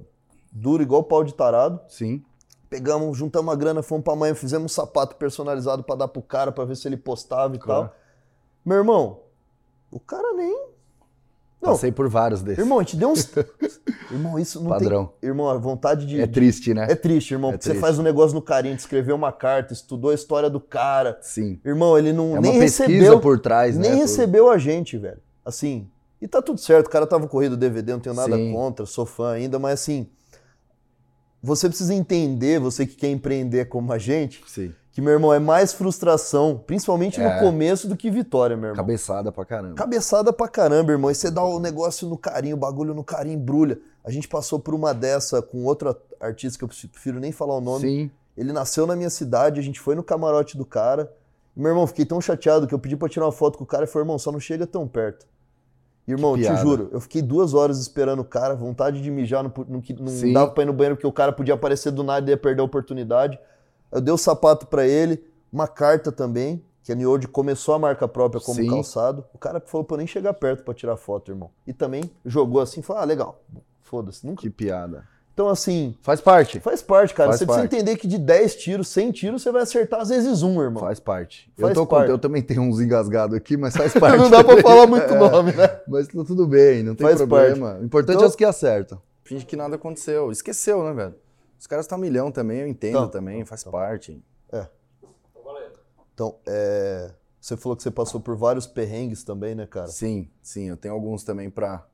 duro 0.52 0.82
igual 0.82 1.04
pau 1.04 1.24
de 1.24 1.34
tarado. 1.36 1.80
Sim. 1.88 2.24
Pegamos, 2.68 3.18
juntamos 3.18 3.48
uma 3.48 3.56
grana, 3.56 3.84
fomos 3.84 4.04
pra 4.04 4.16
Miami, 4.16 4.38
fizemos 4.38 4.72
um 4.72 4.74
sapato 4.74 5.16
personalizado 5.16 5.84
pra 5.84 5.96
dar 5.96 6.08
pro 6.08 6.22
cara, 6.22 6.52
pra 6.52 6.66
ver 6.66 6.76
se 6.76 6.88
ele 6.88 6.98
postava 6.98 7.56
e 7.56 7.60
Claro. 7.60 7.88
tal. 7.90 7.96
Meu 8.66 8.78
irmão, 8.78 9.20
o 9.92 10.00
cara 10.00 10.34
nem. 10.34 10.68
Não, 11.62 11.72
Passei 11.74 11.92
por 11.92 12.08
vários 12.08 12.42
desses. 12.42 12.60
irmão, 12.60 12.80
a 12.80 12.84
gente 12.84 12.96
deu 12.96 13.10
uns. 13.10 13.30
irmão, 14.10 14.40
isso 14.40 14.62
não 14.62 14.70
Padrão. 14.70 15.12
tem. 15.20 15.30
Irmão, 15.30 15.50
a 15.50 15.58
vontade 15.58 16.06
de. 16.06 16.22
É 16.22 16.26
triste, 16.26 16.74
né? 16.74 16.88
É 16.90 16.96
triste, 16.96 17.32
irmão, 17.34 17.50
É 17.50 17.54
porque 17.54 17.64
você 17.66 17.70
triste. 17.72 17.82
faz 17.82 18.00
um 18.00 18.02
negócio 18.02 18.34
no 18.34 18.42
carinho, 18.42 18.76
de 18.76 18.82
escrever 18.82 19.12
uma 19.12 19.32
carta, 19.34 19.74
estudou 19.74 20.12
a 20.12 20.14
história 20.14 20.50
do 20.50 20.60
cara. 20.62 21.18
Sim. 21.22 21.60
Irmão, 21.66 21.98
ele 21.98 22.14
não 22.14 22.38
É 22.38 22.40
nem 22.40 22.54
recebeu. 22.60 23.20
por 23.20 23.40
trás, 23.40 23.76
né? 23.76 23.82
nem 23.82 23.92
Tudo. 23.92 24.02
recebeu 24.02 24.50
a 24.50 24.58
gente, 24.58 24.98
velho. 24.98 25.20
Assim. 25.44 25.90
E 26.22 26.28
tá 26.28 26.42
tudo 26.42 26.60
certo, 26.60 26.88
o 26.88 26.90
cara 26.90 27.06
tava 27.08 27.28
corrido 27.28 27.56
DVD, 27.58 27.94
não 27.94 28.00
tenho 28.00 28.16
nada 28.16 28.36
Sim. 28.36 28.52
contra, 28.54 28.86
sou 28.86 29.06
fã 29.06 29.32
ainda, 29.34 29.58
mas 29.60 29.74
assim. 29.82 30.08
Você 31.42 31.70
precisa 31.70 31.94
entender, 31.94 32.60
você 32.60 32.86
que 32.86 32.96
quer 32.96 33.10
empreender 33.10 33.66
como 33.70 33.92
a 33.94 33.98
gente, 33.98 34.42
Sim. 34.48 34.74
Que, 35.00 35.06
meu 35.06 35.13
irmão, 35.13 35.34
é 35.34 35.40
mais 35.40 35.74
frustração, 35.74 36.62
principalmente 36.66 37.19
É. 37.19 37.34
no 37.36 37.40
começo, 37.40 37.88
do 37.88 37.96
que 37.96 38.10
vitória, 38.12 38.56
meu 38.56 38.69
irmão. 38.69 38.75
Cabeçada 38.78 39.31
pra 39.31 39.46
caramba. 39.46 39.75
Cabeçada 39.75 40.34
pra 40.34 40.48
caramba, 40.48 40.92
irmão. 40.92 41.10
E 41.12 41.16
você 41.16 41.31
dá 41.31 41.44
o 41.44 41.60
negócio 41.60 42.07
no 42.07 42.18
carinho, 42.18 42.56
o 42.56 42.60
bagulho 42.60 42.94
no 42.94 43.04
carinho, 43.04 43.36
embrulha. 43.36 43.80
A 44.04 44.12
gente 44.12 44.28
passou 44.28 44.60
por 44.60 44.74
uma 44.74 44.94
dessa 44.94 45.42
com 45.42 45.63
outro 45.66 45.96
artista 46.19 46.57
que 46.57 46.63
eu 46.63 46.68
prefiro 46.90 47.19
nem 47.19 47.31
falar 47.31 47.56
o 47.56 47.62
nome. 47.62 47.81
Sim. 47.81 48.12
Ele 48.38 48.54
nasceu 48.54 48.88
na 48.88 48.96
minha 48.96 49.10
cidade, 49.10 49.60
a 49.60 49.63
gente 49.63 49.80
foi 49.80 49.96
no 49.96 50.04
camarote 50.04 50.57
do 50.57 50.66
cara. 50.66 51.12
E, 51.56 51.60
meu 51.60 51.72
irmão, 51.72 51.86
fiquei 51.88 52.06
tão 52.06 52.22
chateado 52.22 52.65
que 52.68 52.74
eu 52.74 52.79
pedi 52.79 52.96
pra 52.96 53.10
tirar 53.10 53.25
uma 53.25 53.32
foto 53.32 53.58
com 53.58 53.63
o 53.63 53.68
cara 53.68 53.84
e 53.84 53.88
falei, 53.88 54.03
irmão, 54.06 54.18
só 54.18 54.32
não 54.32 54.39
chega 54.39 54.65
tão 54.65 54.88
perto. 54.88 55.27
Irmão, 56.08 56.36
te 56.36 56.56
juro, 56.56 56.89
eu 56.91 57.00
fiquei 57.00 57.22
duas 57.22 57.53
horas 57.53 57.77
esperando 57.79 58.22
o 58.22 58.25
cara, 58.25 58.56
vontade 58.56 59.00
de 59.00 59.12
mijar, 59.12 59.44
não, 59.44 59.51
não, 59.68 59.79
que- 59.79 59.94
não 59.94 60.34
dava 60.34 60.50
pra 60.51 60.63
ir 60.63 60.65
no 60.65 60.74
banheiro 60.74 60.96
porque 60.96 61.06
o 61.06 61.12
cara 61.12 61.32
podia 61.32 61.53
aparecer 61.53 61.91
do 61.91 62.01
nada 62.03 62.27
e 62.27 62.34
ia 62.34 62.38
perder 62.38 62.62
a 62.62 62.65
oportunidade. 62.65 63.38
Eu 63.91 64.01
dei 64.01 64.13
o 64.13 64.17
sapato 64.17 64.67
pra 64.67 64.86
ele, 64.88 65.24
uma 65.51 65.67
carta 65.67 66.12
também, 66.12 66.63
que 66.84 66.91
a 66.91 66.96
New 66.96 67.10
Old 67.10 67.27
começou 67.27 67.74
a 67.75 67.79
marca 67.79 68.08
própria 68.08 68.41
como 68.41 68.60
Sim. 68.62 68.69
calçado. 68.69 69.25
O 69.34 69.38
cara 69.38 69.62
falou 69.65 69.84
pra 69.86 69.96
eu 69.96 70.00
nem 70.00 70.08
chegar 70.08 70.34
perto 70.34 70.63
pra 70.63 70.74
tirar 70.74 70.96
foto, 70.98 71.31
irmão. 71.31 71.50
E 71.67 71.74
também 71.74 72.10
jogou 72.25 72.62
assim, 72.62 72.81
falou, 72.81 73.01
ah, 73.01 73.05
legal, 73.05 73.41
foda-se, 73.81 74.25
nunca. 74.25 74.41
Que 74.41 74.50
piada. 74.50 75.03
Então, 75.34 75.48
assim, 75.48 75.96
Faz 76.01 76.19
parte. 76.19 76.60
Faz 76.60 76.81
parte, 76.81 77.13
cara. 77.13 77.29
Faz 77.29 77.39
você 77.39 77.46
parte. 77.46 77.62
precisa 77.62 77.81
entender 77.81 77.98
que 77.98 78.08
de 78.08 78.17
10 78.17 78.55
tiros, 78.58 78.89
100 78.89 79.12
tiros, 79.12 79.41
você 79.41 79.51
vai 79.53 79.62
acertar 79.62 80.01
às 80.01 80.10
vezes 80.10 80.43
um, 80.43 80.62
irmão. 80.62 80.81
Faz 80.84 81.00
parte. 81.00 81.50
Faz 81.58 81.69
eu, 81.69 81.75
tô 81.75 81.88
com- 81.88 81.96
parte. 81.96 82.10
eu 82.10 82.17
também 82.19 82.41
tenho 82.41 82.62
uns 82.62 82.81
engasgados 82.81 83.38
aqui, 83.38 83.55
mas 83.55 83.74
faz 83.77 83.93
parte. 83.93 84.17
não 84.17 84.29
dá 84.29 84.43
pra 84.43 84.62
falar 84.62 84.86
muito 84.86 85.05
É, 85.13 85.17
nome, 85.17 85.53
né? 85.53 85.79
Mas 85.88 86.08
tá 86.10 86.24
tudo 86.25 86.46
bem, 86.46 86.84
não 86.84 86.93
tem 86.93 87.08
Faz 87.08 87.17
problema. 87.19 87.77
O 87.79 87.86
importante 87.86 88.15
Então- 88.17 88.25
é 88.25 88.29
os 88.29 88.36
que 88.36 88.43
acertam. 88.43 89.01
Finge 89.24 89.46
que 89.46 89.55
nada 89.55 89.75
aconteceu. 89.75 90.29
Esqueceu, 90.29 90.84
né, 90.84 90.91
velho? 90.91 91.15
Os 91.60 91.68
caras 91.68 91.86
estão 91.86 91.98
milhão 91.98 92.32
também, 92.32 92.62
eu 92.62 92.68
entendo 92.68 92.92
Então, 92.98 93.10
também, 93.10 93.44
faz 93.46 93.63
parte. 93.66 94.24
Então, 96.13 96.36
é, 96.46 97.13
você 97.39 97.56
falou 97.56 97.78
que 97.78 97.84
você 97.84 97.89
passou 97.92 98.20
por 98.20 98.36
vários 98.36 98.68
perrengues 98.68 99.24
também, 99.24 99.56
né, 99.56 99.66
cara? 99.66 99.88
Sim, 99.88 100.30
sim, 100.42 100.68
eu 100.70 100.75
tenho 100.75 100.94
alguns 100.94 101.24
também 101.24 101.50
pra. 101.50 101.86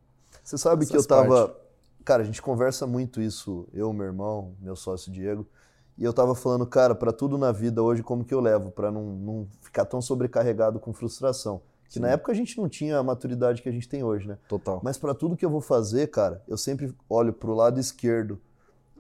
Você 0.44 0.58
sabe 0.58 0.86
que 0.86 0.98
eu 0.98 1.04
Faz 1.04 1.28
parte. 1.28 1.30
tava. 1.30 1.60
Cara, 2.04 2.24
a 2.24 2.26
gente 2.26 2.42
conversa 2.42 2.88
muito 2.88 3.22
isso, 3.22 3.68
eu, 3.74 3.92
meu 3.94 4.06
irmão, 4.06 4.54
meu 4.60 4.76
sócio 4.76 5.12
Diego. 5.12 5.46
E 5.98 6.04
eu 6.04 6.12
tava 6.12 6.36
falando, 6.36 6.66
cara, 6.66 6.94
pra 6.94 7.12
tudo 7.14 7.38
na 7.38 7.52
vida 7.52 7.82
hoje, 7.82 8.04
como 8.04 8.26
que 8.26 8.34
eu 8.34 8.40
levo? 8.40 8.70
Pra 8.70 8.92
não, 8.92 9.04
não 9.04 9.48
ficar 9.62 9.86
tão 9.86 10.02
sobrecarregado 10.02 10.80
com 10.80 10.92
frustração. 10.94 11.62
Que 11.90 12.00
na 12.00 12.08
Sim. 12.08 12.14
época 12.14 12.32
a 12.32 12.36
gente 12.36 12.58
não 12.58 12.68
tinha 12.68 12.98
a 12.98 13.04
maturidade 13.04 13.62
que 13.62 13.70
a 13.70 13.72
gente 13.72 13.88
tem 13.88 14.04
hoje, 14.04 14.28
né? 14.28 14.38
Total. 14.50 14.82
Mas 14.84 14.98
para 14.98 15.14
tudo 15.14 15.38
que 15.38 15.46
eu 15.46 15.50
vou 15.50 15.62
fazer, 15.62 16.08
cara, 16.08 16.44
eu 16.48 16.58
sempre 16.58 16.94
olho 17.08 17.32
pro 17.32 17.54
lado 17.54 17.80
esquerdo 17.80 18.40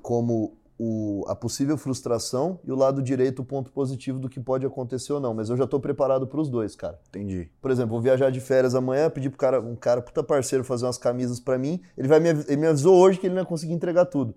como 0.05 0.55
o, 0.77 1.25
a 1.27 1.33
possível 1.33 1.75
frustração 1.79 2.59
e 2.63 2.71
o 2.71 2.75
lado 2.75 3.01
direito 3.01 3.41
o 3.41 3.43
ponto 3.43 3.71
positivo 3.71 4.19
do 4.19 4.29
que 4.29 4.39
pode 4.39 4.63
acontecer 4.63 5.11
ou 5.11 5.19
não. 5.19 5.33
Mas 5.33 5.49
eu 5.49 5.57
já 5.57 5.65
tô 5.65 5.79
preparado 5.79 6.27
pros 6.27 6.47
dois, 6.47 6.75
cara. 6.75 6.99
Entendi. 7.09 7.49
Por 7.59 7.71
exemplo, 7.71 7.89
vou 7.89 8.01
viajar 8.01 8.29
de 8.29 8.39
férias 8.39 8.75
amanhã, 8.75 9.09
pedir 9.09 9.31
pro 9.31 9.39
cara, 9.39 9.59
um 9.59 9.75
cara 9.75 10.03
puta 10.03 10.21
parceiro 10.21 10.63
fazer 10.63 10.85
umas 10.85 10.99
camisas 10.99 11.39
para 11.39 11.57
mim. 11.57 11.81
Ele 11.97 12.07
vai 12.07 12.19
me, 12.19 12.29
ele 12.29 12.57
me 12.57 12.67
avisou 12.67 12.95
hoje 12.95 13.17
que 13.17 13.25
ele 13.25 13.33
não 13.33 13.41
ia 13.41 13.47
conseguir 13.47 13.73
entregar 13.73 14.05
tudo. 14.05 14.35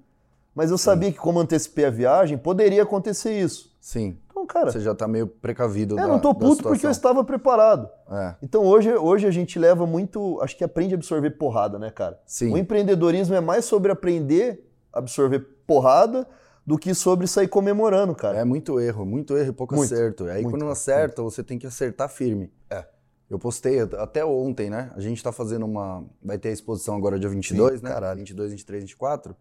Mas 0.54 0.70
eu 0.70 0.78
sabia 0.78 1.12
que 1.12 1.18
como 1.18 1.38
antecipei 1.38 1.84
a 1.84 1.90
viagem, 1.90 2.38
poderia 2.38 2.82
acontecer 2.82 3.38
isso. 3.38 3.76
Sim. 3.78 4.16
Então, 4.30 4.46
cara. 4.46 4.72
Você 4.72 4.80
já 4.80 4.94
tá 4.94 5.06
meio 5.06 5.26
precavido. 5.26 5.98
É, 5.98 6.02
da, 6.02 6.08
não 6.08 6.18
tô 6.18 6.32
da 6.32 6.38
puto 6.38 6.62
porque 6.62 6.86
eu 6.86 6.90
estava 6.90 7.22
preparado. 7.22 7.90
É, 8.10 8.36
Então 8.42 8.64
hoje, 8.64 8.90
hoje 8.94 9.26
a 9.26 9.30
gente 9.30 9.58
leva 9.58 9.86
muito. 9.86 10.40
Acho 10.40 10.56
que 10.56 10.64
aprende 10.64 10.94
a 10.94 10.96
absorver 10.96 11.32
porrada, 11.32 11.78
né, 11.78 11.90
cara? 11.90 12.18
sim. 12.24 12.54
O 12.54 12.56
empreendedorismo 12.56 13.34
é 13.34 13.40
mais 13.40 13.66
sobre 13.66 13.92
aprender 13.92 14.67
absorver 14.92 15.40
porrada 15.66 16.26
do 16.66 16.78
que 16.78 16.94
sobre 16.94 17.26
sair 17.26 17.48
comemorando, 17.48 18.14
cara. 18.14 18.38
É 18.38 18.44
muito 18.44 18.78
erro, 18.78 19.06
muito 19.06 19.36
erro 19.36 19.50
e 19.50 19.52
pouco 19.52 19.74
Muito, 19.74 19.92
acerto. 19.92 20.24
Aí 20.24 20.42
muito, 20.42 20.50
quando 20.50 20.62
não 20.64 20.70
acerta, 20.70 21.22
você 21.22 21.42
tem 21.42 21.58
que 21.58 21.66
acertar 21.66 22.08
firme. 22.08 22.52
É. 22.68 22.84
Eu 23.30 23.38
postei 23.38 23.80
at- 23.80 23.94
até 23.94 24.24
ontem, 24.24 24.68
né? 24.70 24.90
A 24.94 25.00
gente 25.00 25.22
tá 25.22 25.32
fazendo 25.32 25.64
uma. 25.66 26.04
Vai 26.22 26.38
ter 26.38 26.48
a 26.48 26.52
exposição 26.52 26.94
agora 26.96 27.18
dia 27.18 27.28
22, 27.28 27.78
Sim, 27.80 27.84
né? 27.84 27.90
caralho. 27.92 28.18
22, 28.18 28.50
23, 28.52 28.82
24. 28.84 29.36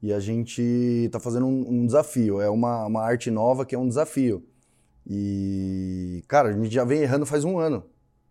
E 0.00 0.12
a 0.12 0.18
gente 0.18 1.08
tá 1.12 1.20
fazendo 1.20 1.46
um, 1.46 1.68
um 1.68 1.86
desafio. 1.86 2.40
É 2.40 2.50
uma, 2.50 2.86
uma 2.86 3.02
arte 3.02 3.30
nova 3.30 3.64
que 3.64 3.74
é 3.74 3.78
um 3.78 3.86
desafio. 3.88 4.44
E, 5.06 6.24
cara, 6.26 6.48
a 6.48 6.52
gente 6.52 6.72
já 6.72 6.84
vem 6.84 7.02
errando 7.02 7.26
faz 7.26 7.44
um 7.44 7.58
ano 7.58 7.84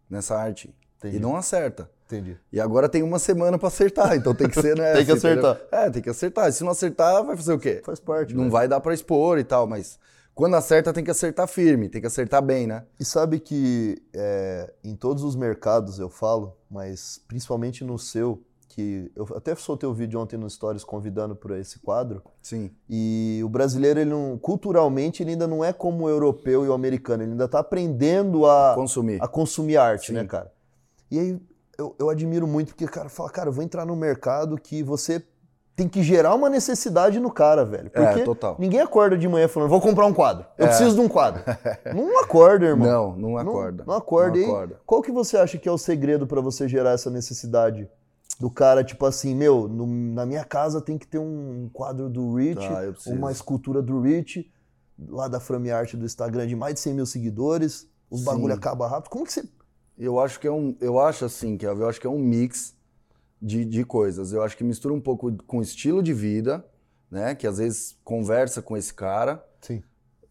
nessa 0.09 0.35
arte. 0.37 0.73
Entendi. 0.97 1.17
E 1.17 1.19
não 1.19 1.35
acerta. 1.35 1.89
Entendi. 2.11 2.37
E 2.51 2.59
agora 2.59 2.89
tem 2.89 3.01
uma 3.03 3.19
semana 3.19 3.57
pra 3.57 3.69
acertar, 3.69 4.15
então 4.15 4.35
tem 4.35 4.49
que 4.49 4.61
ser, 4.61 4.77
né? 4.77 4.93
Tem 4.95 5.05
que 5.05 5.11
entendeu? 5.13 5.47
acertar. 5.49 5.61
É, 5.71 5.89
tem 5.89 6.01
que 6.01 6.09
acertar. 6.09 6.49
E 6.49 6.51
se 6.51 6.63
não 6.63 6.71
acertar, 6.71 7.23
vai 7.23 7.37
fazer 7.37 7.53
o 7.53 7.59
quê? 7.59 7.81
Faz 7.85 7.99
parte. 7.99 8.35
Não 8.35 8.45
né? 8.45 8.49
vai 8.49 8.67
dar 8.67 8.81
pra 8.81 8.93
expor 8.93 9.39
e 9.39 9.43
tal, 9.43 9.65
mas 9.65 9.97
quando 10.33 10.55
acerta 10.55 10.91
tem 10.91 11.03
que 11.03 11.11
acertar 11.11 11.47
firme, 11.47 11.87
tem 11.89 12.01
que 12.01 12.07
acertar 12.07 12.41
bem, 12.41 12.67
né? 12.67 12.83
E 12.99 13.05
sabe 13.05 13.39
que 13.39 14.01
é, 14.13 14.73
em 14.83 14.95
todos 14.95 15.23
os 15.23 15.35
mercados 15.35 15.99
eu 15.99 16.09
falo, 16.09 16.57
mas 16.69 17.21
principalmente 17.27 17.83
no 17.83 17.97
seu, 17.99 18.41
que 18.69 19.11
eu 19.15 19.27
até 19.35 19.53
soltei 19.55 19.87
o 19.87 19.93
vídeo 19.93 20.19
ontem 20.19 20.37
no 20.37 20.49
Stories 20.49 20.83
convidando 20.83 21.35
para 21.35 21.59
esse 21.59 21.79
quadro, 21.79 22.23
Sim. 22.41 22.71
e 22.89 23.41
o 23.43 23.49
brasileiro, 23.49 23.99
ele 23.99 24.09
não, 24.09 24.37
culturalmente, 24.37 25.21
ele 25.21 25.31
ainda 25.31 25.47
não 25.47 25.63
é 25.63 25.73
como 25.73 26.05
o 26.05 26.09
europeu 26.09 26.65
e 26.65 26.69
o 26.69 26.73
americano, 26.73 27.23
ele 27.23 27.31
ainda 27.33 27.45
está 27.45 27.59
aprendendo 27.59 28.45
a, 28.45 28.73
Consumir. 28.73 29.21
a 29.21 29.27
consumir 29.27 29.77
arte, 29.77 30.07
Sim. 30.07 30.13
né, 30.13 30.25
cara? 30.25 30.51
E 31.09 31.19
aí 31.19 31.41
eu, 31.81 31.95
eu 31.99 32.09
admiro 32.09 32.45
muito, 32.47 32.69
porque, 32.69 32.87
cara, 32.87 33.09
fala, 33.09 33.29
cara, 33.29 33.49
eu 33.49 33.53
vou 33.53 33.63
entrar 33.63 33.85
num 33.85 33.95
mercado 33.95 34.57
que 34.57 34.81
você 34.83 35.23
tem 35.75 35.87
que 35.87 36.03
gerar 36.03 36.35
uma 36.35 36.49
necessidade 36.49 37.19
no 37.19 37.31
cara, 37.31 37.65
velho. 37.65 37.89
Porque 37.89 38.19
É, 38.21 38.23
total. 38.23 38.55
ninguém 38.59 38.79
acorda 38.81 39.17
de 39.17 39.27
manhã 39.27 39.47
falando, 39.47 39.69
vou 39.69 39.81
comprar 39.81 40.05
um 40.05 40.13
quadro. 40.13 40.45
Eu 40.57 40.67
preciso 40.67 40.95
de 40.95 41.01
um 41.01 41.07
quadro. 41.07 41.41
não 41.95 42.19
acorda, 42.23 42.65
irmão. 42.65 42.87
Não, 42.87 43.15
não 43.17 43.37
acorda. 43.37 43.83
Não, 43.87 43.93
acorda. 43.95 44.31
Não 44.37 44.37
E 44.37 44.43
aí, 44.43 44.49
acorda. 44.51 44.79
qual 44.85 45.01
que 45.01 45.11
você 45.11 45.37
acha 45.37 45.57
que 45.57 45.67
é 45.67 45.71
o 45.71 45.77
segredo 45.77 46.27
pra 46.27 46.39
você 46.41 46.67
gerar 46.67 46.91
essa 46.91 47.09
necessidade? 47.09 47.89
Do 48.39 48.49
cara, 48.49 48.83
tipo 48.83 49.05
assim, 49.05 49.35
meu, 49.35 49.67
no- 49.67 49.85
na 49.87 50.25
minha 50.25 50.43
casa 50.43 50.81
tem 50.81 50.97
que 50.97 51.05
ter 51.07 51.19
um 51.19 51.69
quadro 51.73 52.09
do 52.09 52.33
Rich, 52.35 52.67
preciso. 52.67 53.15
uma 53.15 53.31
escultura 53.31 53.81
do 53.81 54.01
Rich, 54.01 54.51
lá 55.09 55.27
da 55.27 55.39
Frame 55.39 55.71
Art 55.71 55.93
do 55.95 56.05
Instagram 56.05 56.47
de 56.47 56.55
mais 56.55 56.73
de 56.75 56.79
100 56.79 56.93
mil 56.93 57.05
seguidores, 57.05 57.87
os 58.09 58.19
Sim. 58.21 58.25
bagulho 58.25 58.53
acaba 58.53 58.87
rápido. 58.87 59.09
Como 59.11 59.25
que 59.25 59.33
você. 59.33 59.43
Eu 60.03 60.19
acho 60.19 60.39
que 60.39 60.47
é 60.47 60.51
um. 60.51 60.75
Eu 60.81 60.99
acho 60.99 61.25
assim, 61.25 61.55
Kelvin, 61.55 61.81
eu 61.83 61.89
acho 61.89 62.01
que 62.01 62.07
é 62.07 62.09
um 62.09 62.17
mix 62.17 62.75
de, 63.39 63.63
de 63.63 63.85
coisas. 63.85 64.33
Eu 64.33 64.41
acho 64.41 64.57
que 64.57 64.63
mistura 64.63 64.93
um 64.93 64.99
pouco 64.99 65.31
com 65.45 65.61
estilo 65.61 66.01
de 66.01 66.11
vida, 66.11 66.65
né? 67.09 67.35
Que 67.35 67.45
às 67.45 67.59
vezes 67.59 67.95
conversa 68.03 68.63
com 68.63 68.75
esse 68.75 68.91
cara. 68.91 69.45
Sim. 69.61 69.83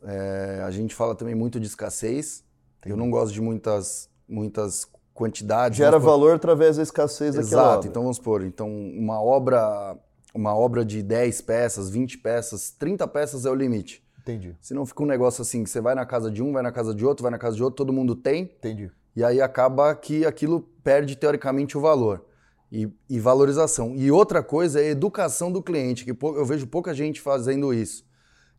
É, 0.03 0.63
a 0.65 0.71
gente 0.73 0.93
fala 0.93 1.15
também 1.15 1.37
muito 1.37 1.61
de 1.61 1.67
escassez. 1.67 2.45
Eu 2.85 2.97
não 2.97 3.11
gosto 3.11 3.33
de 3.33 3.41
muitas, 3.41 4.11
muitas 4.29 4.89
quantidades. 5.15 5.77
Gera 5.77 6.01
valor 6.01 6.35
através 6.35 6.77
da 6.77 6.83
escassez 6.83 7.37
daquela 7.37 7.73
Exato, 7.73 7.87
então 7.87 8.03
vamos 8.03 8.17
supor, 8.17 8.43
então 8.43 8.69
uma 8.69 9.23
obra, 9.23 9.97
uma 10.35 10.57
obra 10.57 10.85
de 10.85 11.03
10 11.03 11.43
peças, 11.43 11.91
20 11.91 12.19
peças, 12.19 12.71
30 12.71 13.07
peças 13.07 13.45
é 13.45 13.51
o 13.51 13.55
limite. 13.55 14.03
Entendi, 14.19 14.57
Se 14.61 14.75
não 14.75 14.85
fica 14.85 15.03
um 15.03 15.07
negócio 15.07 15.43
assim, 15.43 15.65
que 15.65 15.71
você 15.71 15.81
vai 15.81 15.95
na 15.95 16.05
casa 16.05 16.31
de 16.31 16.43
um, 16.43 16.53
vai 16.53 16.63
na 16.63 16.73
casa 16.73 16.95
de 16.95 17.05
outro, 17.05 17.23
vai 17.23 17.31
na 17.31 17.39
casa 17.39 17.57
de 17.57 17.63
outro, 17.63 17.77
todo 17.77 17.93
mundo 17.93 18.15
tem, 18.15 18.43
entendi. 18.43 18.91
E 19.15 19.25
aí 19.25 19.41
acaba 19.41 19.95
que 19.95 20.25
aquilo 20.25 20.61
perde 20.83 21.17
teoricamente 21.17 21.77
o 21.77 21.81
valor 21.81 22.25
e, 22.71 22.89
e 23.09 23.19
valorização. 23.19 23.95
E 23.97 24.11
outra 24.11 24.43
coisa 24.43 24.81
é 24.81 24.85
a 24.85 24.91
educação 24.91 25.51
do 25.51 25.63
cliente, 25.63 26.05
que 26.05 26.11
eu 26.11 26.45
vejo 26.45 26.67
pouca 26.67 26.95
gente 26.95 27.21
fazendo 27.21 27.75
isso. 27.75 28.05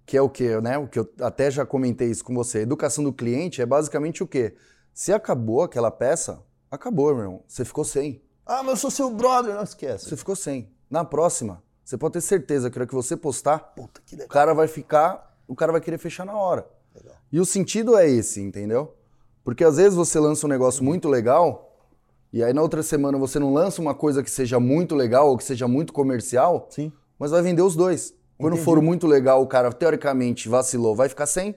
Que 0.06 0.18
é 0.18 0.22
o 0.22 0.30
que, 0.30 0.60
né? 0.62 0.78
O 0.78 0.88
que 0.88 1.00
eu 1.00 1.10
até 1.22 1.50
já 1.50 1.66
comentei 1.66 2.10
isso 2.10 2.24
com 2.24 2.34
você. 2.34 2.60
A 2.60 2.62
educação 2.62 3.04
do 3.04 3.14
cliente 3.14 3.62
é 3.62 3.66
basicamente 3.66 4.24
o 4.24 4.28
quê? 4.28 4.56
Se 4.94 5.14
acabou 5.14 5.62
aquela 5.62 5.92
peça, 5.92 6.44
acabou, 6.70 7.14
meu 7.14 7.24
irmão. 7.24 7.44
Você 7.48 7.64
ficou 7.64 7.86
sem. 7.86 8.22
Ah, 8.46 8.62
mas 8.64 8.72
eu 8.72 8.78
sou 8.78 8.92
seu 8.92 9.10
brother. 9.12 9.56
Não 9.56 9.64
esquece. 9.64 10.10
Você 10.10 10.18
ficou 10.18 10.36
sem. 10.36 10.70
Na 10.90 11.06
próxima, 11.06 11.64
você 11.86 11.98
pode 11.98 12.14
ter 12.14 12.22
certeza 12.22 12.70
que 12.70 12.78
na 12.78 12.82
hora 12.82 12.88
que 12.88 12.96
você 12.96 13.16
postar, 13.16 13.60
Puta, 13.60 14.02
que 14.06 14.16
o 14.16 14.28
cara 14.28 14.54
vai 14.54 14.68
ficar, 14.68 15.38
o 15.48 15.56
cara 15.56 15.72
vai 15.72 15.80
querer 15.80 15.98
fechar 15.98 16.26
na 16.26 16.36
hora. 16.36 16.68
Legal. 16.94 17.16
E 17.32 17.40
o 17.40 17.46
sentido 17.46 17.96
é 17.96 18.10
esse, 18.10 18.42
entendeu? 18.42 18.94
Porque 19.44 19.64
às 19.64 19.78
vezes 19.78 19.96
você 19.96 20.20
lança 20.20 20.46
um 20.46 20.50
negócio 20.50 20.84
muito 20.84 21.10
legal 21.10 21.72
e 22.34 22.44
aí 22.44 22.54
na 22.54 22.62
outra 22.62 22.82
semana 22.82 23.18
você 23.18 23.40
não 23.40 23.54
lança 23.54 23.82
uma 23.82 23.94
coisa 23.94 24.24
que 24.24 24.32
seja 24.32 24.60
muito 24.60 24.96
legal 24.96 25.30
ou 25.30 25.38
que 25.38 25.44
seja 25.44 25.68
muito 25.68 25.92
comercial, 25.92 26.68
Sim. 26.70 26.92
mas 27.20 27.32
vai 27.32 27.42
vender 27.42 27.62
os 27.62 27.76
dois. 27.76 28.14
Quando 28.38 28.54
Entendi. 28.54 28.66
for 28.66 28.82
muito 28.82 29.06
legal, 29.06 29.42
o 29.42 29.48
cara 29.48 29.72
teoricamente 29.72 30.48
vacilou, 30.48 30.96
vai 30.96 31.10
ficar 31.10 31.26
sem. 31.26 31.56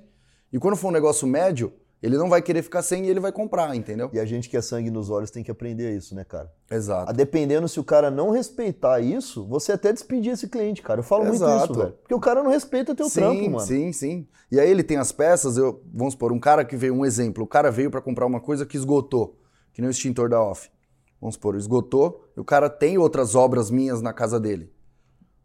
E 0.52 0.58
quando 0.58 0.76
for 0.76 0.88
um 0.88 0.92
negócio 0.92 1.26
médio, 1.26 1.72
ele 2.04 2.18
não 2.18 2.28
vai 2.28 2.42
querer 2.42 2.62
ficar 2.62 2.82
sem 2.82 3.06
e 3.06 3.08
ele 3.08 3.18
vai 3.18 3.32
comprar, 3.32 3.74
entendeu? 3.74 4.10
E 4.12 4.20
a 4.20 4.26
gente 4.26 4.50
que 4.50 4.58
é 4.58 4.60
sangue 4.60 4.90
nos 4.90 5.08
olhos 5.08 5.30
tem 5.30 5.42
que 5.42 5.50
aprender 5.50 5.96
isso, 5.96 6.14
né, 6.14 6.22
cara? 6.22 6.52
A 6.70 6.74
Exato. 6.74 7.12
dependendo 7.14 7.66
se 7.66 7.80
o 7.80 7.84
cara 7.84 8.10
não 8.10 8.28
respeitar 8.30 9.00
isso, 9.00 9.46
você 9.46 9.72
até 9.72 9.90
despedir 9.90 10.34
esse 10.34 10.46
cliente, 10.46 10.82
cara. 10.82 11.00
Eu 11.00 11.04
falo 11.04 11.24
muito 11.24 11.36
Exato. 11.36 11.72
isso, 11.72 11.80
velho. 11.80 11.92
Porque 11.92 12.14
o 12.14 12.20
cara 12.20 12.42
não 12.42 12.50
respeita 12.50 12.94
teu 12.94 13.08
sim, 13.08 13.20
trampo, 13.20 13.50
mano. 13.50 13.60
Sim, 13.60 13.90
sim. 13.90 14.28
E 14.52 14.60
aí 14.60 14.70
ele 14.70 14.82
tem 14.82 14.98
as 14.98 15.12
peças, 15.12 15.56
eu, 15.56 15.82
vamos 15.94 16.12
supor, 16.12 16.30
um 16.30 16.38
cara 16.38 16.62
que 16.62 16.76
veio, 16.76 16.92
um 16.92 17.06
exemplo, 17.06 17.42
o 17.42 17.46
cara 17.46 17.70
veio 17.70 17.90
para 17.90 18.02
comprar 18.02 18.26
uma 18.26 18.40
coisa 18.40 18.66
que 18.66 18.76
esgotou, 18.76 19.40
que 19.72 19.80
nem 19.80 19.88
o 19.88 19.90
extintor 19.90 20.28
da 20.28 20.42
off. 20.42 20.70
Vamos 21.18 21.36
supor, 21.36 21.56
esgotou, 21.56 22.22
e 22.36 22.40
o 22.40 22.44
cara 22.44 22.68
tem 22.68 22.98
outras 22.98 23.34
obras 23.34 23.70
minhas 23.70 24.02
na 24.02 24.12
casa 24.12 24.38
dele. 24.38 24.70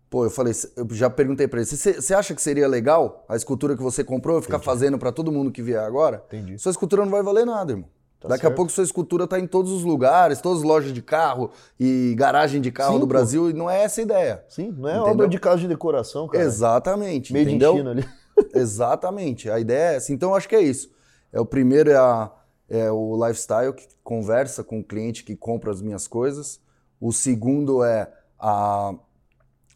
Pô, 0.09 0.23
eu 0.25 0.29
falei, 0.31 0.53
eu 0.75 0.87
já 0.91 1.09
perguntei 1.09 1.47
pra 1.47 1.59
ele, 1.59 1.67
você 1.67 2.13
acha 2.15 2.33
que 2.33 2.41
seria 2.41 2.67
legal 2.67 3.23
a 3.29 3.35
escultura 3.35 3.77
que 3.77 3.83
você 3.83 4.03
comprou 4.03 4.37
eu 4.37 4.41
ficar 4.41 4.57
fazendo 4.59 4.97
para 4.97 5.11
todo 5.11 5.31
mundo 5.31 5.51
que 5.51 5.61
vier 5.61 5.79
agora? 5.83 6.23
Entendi. 6.27 6.57
Sua 6.57 6.71
escultura 6.71 7.03
não 7.05 7.11
vai 7.11 7.21
valer 7.21 7.45
nada, 7.45 7.73
irmão. 7.73 7.87
Tá 8.19 8.27
Daqui 8.27 8.41
a 8.45 8.49
certo. 8.49 8.55
pouco 8.57 8.71
sua 8.71 8.83
escultura 8.83 9.25
tá 9.27 9.39
em 9.39 9.47
todos 9.47 9.71
os 9.71 9.83
lugares, 9.83 10.41
todas 10.41 10.59
as 10.59 10.65
lojas 10.65 10.91
de 10.91 11.01
carro 11.01 11.51
e 11.79 12.15
garagem 12.17 12.59
de 12.59 12.69
carro 12.71 12.93
Sim, 12.95 12.99
do 12.99 13.05
pô. 13.07 13.13
Brasil, 13.13 13.49
e 13.49 13.53
não 13.53 13.69
é 13.69 13.83
essa 13.83 14.01
a 14.01 14.03
ideia. 14.03 14.43
Sim, 14.49 14.71
não 14.77 14.89
é 14.89 14.93
Entendeu? 14.95 15.11
obra 15.13 15.27
de 15.29 15.39
casa 15.39 15.57
de 15.61 15.67
decoração, 15.69 16.27
cara. 16.27 16.43
Exatamente, 16.43 17.31
Made 17.31 17.45
entendeu? 17.45 17.73
in 17.75 17.77
China 17.77 17.91
ali. 17.91 18.05
Exatamente. 18.53 19.49
A 19.49 19.59
ideia 19.59 19.93
é 19.93 19.95
essa. 19.95 20.11
Então, 20.11 20.31
eu 20.31 20.35
acho 20.35 20.49
que 20.49 20.55
é 20.55 20.61
isso. 20.61 20.89
É 21.31 21.39
o 21.39 21.45
primeiro 21.45 21.91
é, 21.91 21.95
a- 21.95 22.31
é 22.69 22.91
o 22.91 23.15
lifestyle 23.25 23.73
que 23.73 23.87
conversa 24.03 24.63
com 24.63 24.79
o 24.79 24.83
cliente 24.83 25.23
que 25.23 25.35
compra 25.35 25.71
as 25.71 25.81
minhas 25.81 26.07
coisas. 26.07 26.59
O 26.99 27.11
segundo 27.13 27.83
é 27.83 28.11
a, 28.37 28.93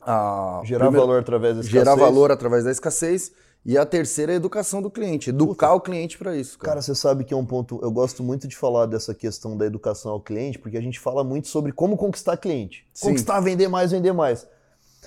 a 0.05 0.61
Gerar 0.65 0.85
primeiro- 0.85 1.07
valor 1.07 1.19
através 1.21 1.55
da 1.55 1.61
escassez. 1.61 1.83
gerar 1.83 1.95
valor 1.95 2.31
através 2.31 2.63
da 2.63 2.71
escassez. 2.71 3.31
E 3.65 3.77
a 3.77 3.85
terceira 3.85 4.33
é 4.33 4.35
a 4.35 4.35
educação 4.35 4.81
do 4.81 4.89
cliente, 4.91 5.29
educar 5.29 5.73
o 5.73 5.79
cliente 5.79 6.17
para 6.17 6.35
isso, 6.35 6.57
cara. 6.59 6.71
Cara, 6.73 6.81
você 6.81 6.93
sabe 6.93 7.23
que 7.23 7.33
é 7.33 7.37
um 7.37 7.45
ponto. 7.45 7.79
Eu 7.81 7.89
gosto 7.91 8.21
muito 8.21 8.45
de 8.45 8.57
falar 8.57 8.85
dessa 8.87 9.13
questão 9.15 9.55
da 9.55 9.65
educação 9.65 10.11
ao 10.11 10.19
cliente, 10.19 10.59
porque 10.59 10.75
a 10.77 10.81
gente 10.81 10.99
fala 10.99 11.23
muito 11.23 11.47
sobre 11.47 11.71
como 11.71 11.95
conquistar 11.95 12.35
cliente. 12.35 12.85
Sim. 12.93 13.07
Conquistar, 13.07 13.39
vender 13.39 13.69
mais, 13.69 13.91
vender 13.91 14.11
mais. 14.11 14.45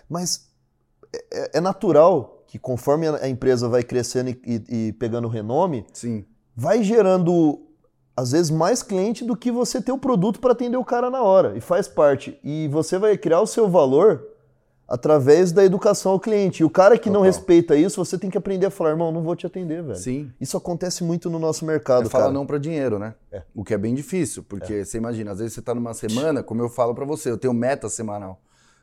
Mas 0.09 0.49
é, 1.31 1.59
é 1.59 1.61
natural 1.61 2.45
que 2.47 2.59
conforme 2.59 3.07
a 3.07 3.17
a 3.17 3.29
empresa 3.29 3.69
vai 3.69 3.83
crescendo 3.83 4.31
e, 4.31 4.41
e- 4.47 4.87
e 4.89 4.93
pegando 4.95 5.29
renome, 5.29 5.85
Sim, 5.93 6.25
vai 6.57 6.83
gerando 6.83 7.61
às 8.17 8.33
vezes 8.33 8.51
mais 8.51 8.83
cliente 8.83 9.23
do 9.23 9.37
que 9.37 9.51
você 9.53 9.83
ter 9.83 9.93
o 9.93 9.99
produto 9.99 10.41
para 10.41 10.53
atender 10.53 10.79
o 10.79 10.85
cara 10.85 11.11
na 11.11 11.23
hora. 11.23 11.59
E 11.59 11.61
faz 11.61 11.87
parte. 11.87 12.39
E 12.43 12.69
você 12.69 12.97
vai 12.99 13.19
criar 13.19 13.43
o 13.43 13.47
seu 13.47 13.69
valor 13.69 14.27
através 14.89 15.51
da 15.53 15.65
educação 15.65 16.13
ao 16.13 16.21
cliente. 16.21 16.63
E 16.63 16.65
o 16.65 16.71
cara 16.71 16.97
que 16.99 17.09
não 17.09 17.21
Total. 17.21 17.27
respeita 17.27 17.77
isso, 17.77 18.05
você 18.05 18.17
tem 18.17 18.31
que 18.31 18.39
aprender 18.39 18.67
a 18.67 18.71
falar, 18.71 18.91
irmão, 18.91 19.11
não 19.11 19.23
vou 19.23 19.35
te 19.35 19.47
atender, 19.47 19.83
velho. 19.83 19.97
sim. 19.99 20.31
Isso 20.41 20.57
acontece 20.57 21.03
muito 21.03 21.29
no 21.29 21.39
nosso 21.39 21.65
mercado, 21.65 22.07
É 22.07 22.11
falar 22.11 22.25
cara. 22.25 22.35
não 22.35 22.47
para 22.47 22.59
dinheiro, 22.59 22.99
né? 22.99 23.15
É. 23.33 23.43
O 23.55 23.65
que 23.65 23.75
é 23.75 23.79
bem 23.79 23.95
difícil, 23.95 24.43
porque 24.45 24.85
você 24.85 24.97
imagina, 24.99 25.33
às 25.33 25.39
vezes 25.39 25.55
você 25.55 25.63
tá 25.63 25.75
numa 25.75 25.93
semana, 25.95 26.43
como 26.43 26.63
eu 26.63 26.69
falo 26.69 26.95
para 26.95 27.05
você, 27.05 27.31
eu 27.31 27.39
tenho 27.39 27.53
meta 27.53 27.89
semanal. 27.89 28.41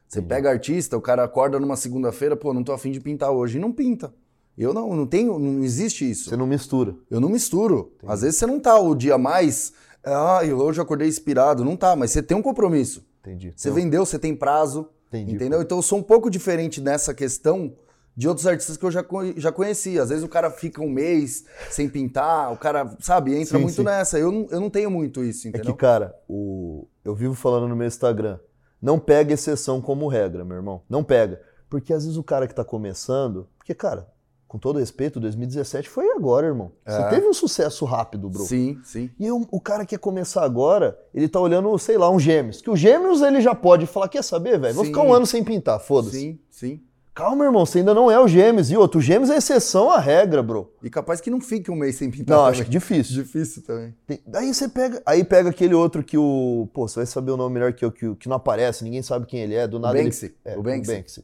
Você 0.07 0.21
pega 0.21 0.49
artista, 0.49 0.95
o 0.95 1.01
cara 1.01 1.23
acorda 1.23 1.59
numa 1.59 1.75
segunda-feira, 1.75 2.35
pô, 2.35 2.53
não 2.53 2.63
tô 2.63 2.71
afim 2.73 2.91
de 2.91 2.99
pintar 2.99 3.31
hoje, 3.31 3.57
e 3.57 3.61
não 3.61 3.71
pinta. 3.71 4.13
Eu 4.55 4.71
não, 4.71 4.95
não 4.95 5.07
tenho, 5.07 5.39
não 5.39 5.63
existe 5.63 6.07
isso. 6.07 6.29
Você 6.29 6.37
não 6.37 6.45
mistura. 6.45 6.93
Eu 7.09 7.19
não 7.19 7.29
misturo. 7.29 7.91
Às 8.05 8.21
vezes 8.21 8.37
você 8.37 8.45
não 8.45 8.59
tá 8.59 8.77
o 8.77 8.93
dia 8.93 9.17
mais, 9.17 9.73
ah, 10.03 10.41
hoje 10.43 10.79
eu 10.79 10.83
acordei 10.83 11.07
inspirado, 11.07 11.65
não 11.65 11.75
tá, 11.75 11.95
mas 11.95 12.11
você 12.11 12.21
tem 12.21 12.37
um 12.37 12.41
compromisso. 12.43 13.03
Entendi. 13.21 13.53
Você 13.55 13.69
Não, 13.69 13.75
vendeu, 13.75 14.05
você 14.05 14.19
tem 14.19 14.35
prazo, 14.35 14.87
Entendi. 15.13 15.35
entendeu? 15.35 15.61
Então 15.61 15.77
eu 15.77 15.81
sou 15.81 15.99
um 15.99 16.03
pouco 16.03 16.29
diferente 16.29 16.81
nessa 16.81 17.13
questão 17.13 17.75
de 18.15 18.27
outros 18.27 18.45
artistas 18.45 18.77
que 18.77 18.85
eu 18.85 18.91
já, 18.91 19.03
já 19.37 19.51
conheci. 19.51 19.99
Às 19.99 20.09
vezes 20.09 20.23
o 20.23 20.29
cara 20.29 20.49
fica 20.51 20.81
um 20.81 20.89
mês 20.89 21.45
sem 21.69 21.89
pintar, 21.89 22.51
o 22.51 22.57
cara, 22.57 22.95
sabe, 22.99 23.35
entra 23.35 23.57
Sim, 23.57 23.63
muito 23.63 23.75
sim. 23.75 23.83
nessa. 23.83 24.19
Eu 24.19 24.31
não, 24.31 24.47
eu 24.51 24.59
não 24.59 24.69
tenho 24.69 24.89
muito 24.91 25.23
isso, 25.23 25.47
É 25.47 25.49
entendeu? 25.49 25.71
que, 25.73 25.77
cara, 25.79 26.15
o... 26.27 26.87
eu 27.03 27.15
vivo 27.15 27.33
falando 27.33 27.67
no 27.67 27.75
meu 27.75 27.87
Instagram, 27.87 28.39
não 28.81 28.99
pega 28.99 29.33
exceção 29.33 29.81
como 29.81 30.07
regra, 30.07 30.43
meu 30.45 30.57
irmão. 30.57 30.81
Não 30.89 31.03
pega. 31.03 31.41
Porque 31.69 31.91
às 31.93 32.03
vezes 32.03 32.17
o 32.17 32.23
cara 32.23 32.47
que 32.47 32.53
tá 32.53 32.63
começando, 32.63 33.47
porque, 33.57 33.73
cara, 33.73 34.07
com 34.53 34.59
todo 34.59 34.77
respeito, 34.77 35.19
2017 35.19 35.89
foi 35.89 36.11
agora, 36.11 36.45
irmão. 36.45 36.71
Você 36.85 37.01
É. 37.01 37.09
teve 37.09 37.25
um 37.27 37.33
sucesso 37.33 37.85
rápido, 37.85 38.29
bro. 38.29 38.43
Sim, 38.43 38.77
sim. 38.83 39.09
E 39.19 39.31
o, 39.31 39.47
o 39.49 39.59
cara 39.59 39.83
que 39.83 39.95
quer 39.95 39.97
começar 39.97 40.43
agora, 40.43 40.95
ele 41.11 41.27
tá 41.27 41.39
olhando, 41.39 41.75
sei 41.79 41.97
lá, 41.97 42.07
um 42.11 42.19
gêmeos. 42.19 42.61
Que 42.61 42.69
o 42.69 42.75
gêmeos 42.75 43.23
ele 43.23 43.41
já 43.41 43.55
pode 43.55 43.87
falar, 43.87 44.07
quer 44.07 44.23
saber, 44.23 44.59
velho? 44.59 44.75
Vou 44.75 44.85
Sim. 44.85 44.91
ficar 44.91 45.01
um 45.01 45.11
ano 45.11 45.25
sem 45.25 45.43
pintar, 45.43 45.79
foda-se. 45.79 46.19
Sim, 46.19 46.39
sim. 46.51 46.81
Calma, 47.15 47.45
irmão, 47.45 47.65
você 47.65 47.79
ainda 47.79 47.95
não 47.95 48.11
é 48.11 48.19
o 48.19 48.27
gêmeos. 48.27 48.69
E 48.69 48.77
outro, 48.77 48.99
o 48.99 49.01
gêmeos 49.01 49.31
é 49.31 49.37
exceção 49.37 49.89
à 49.89 49.97
regra, 49.99 50.43
bro. 50.43 50.71
E 50.83 50.89
capaz 50.89 51.19
que 51.19 51.31
não 51.31 51.41
fique 51.41 51.71
um 51.71 51.75
mês 51.75 51.95
sem 51.95 52.11
pintar 52.11 52.37
Não, 52.37 52.43
também. 52.45 52.51
acho 52.59 52.63
que 52.65 52.69
difícil. 52.71 53.15
Difícil 53.23 53.63
também. 53.63 53.95
Tem- 54.05 54.19
Aí 54.35 54.53
você 54.53 54.69
pega, 54.69 55.01
aí 55.03 55.23
pega 55.23 55.49
aquele 55.49 55.73
outro 55.73 56.03
que 56.03 56.15
o, 56.17 56.67
pô, 56.73 56.87
você 56.87 56.97
vai 56.99 57.05
saber 57.07 57.31
o 57.31 57.37
nome 57.37 57.55
melhor 57.55 57.73
que 57.73 57.83
eu, 57.83 57.91
que, 57.91 58.05
o- 58.07 58.15
que 58.15 58.29
não 58.29 58.35
aparece, 58.35 58.83
ninguém 58.83 59.01
sabe 59.01 59.25
quem 59.25 59.39
ele 59.41 59.55
é, 59.55 59.67
do 59.67 59.79
nada 59.79 59.97
Banksy. 59.97 60.25
ele 60.25 60.35
é, 60.55 60.57
O 60.59 60.61
Banksy. 60.61 61.23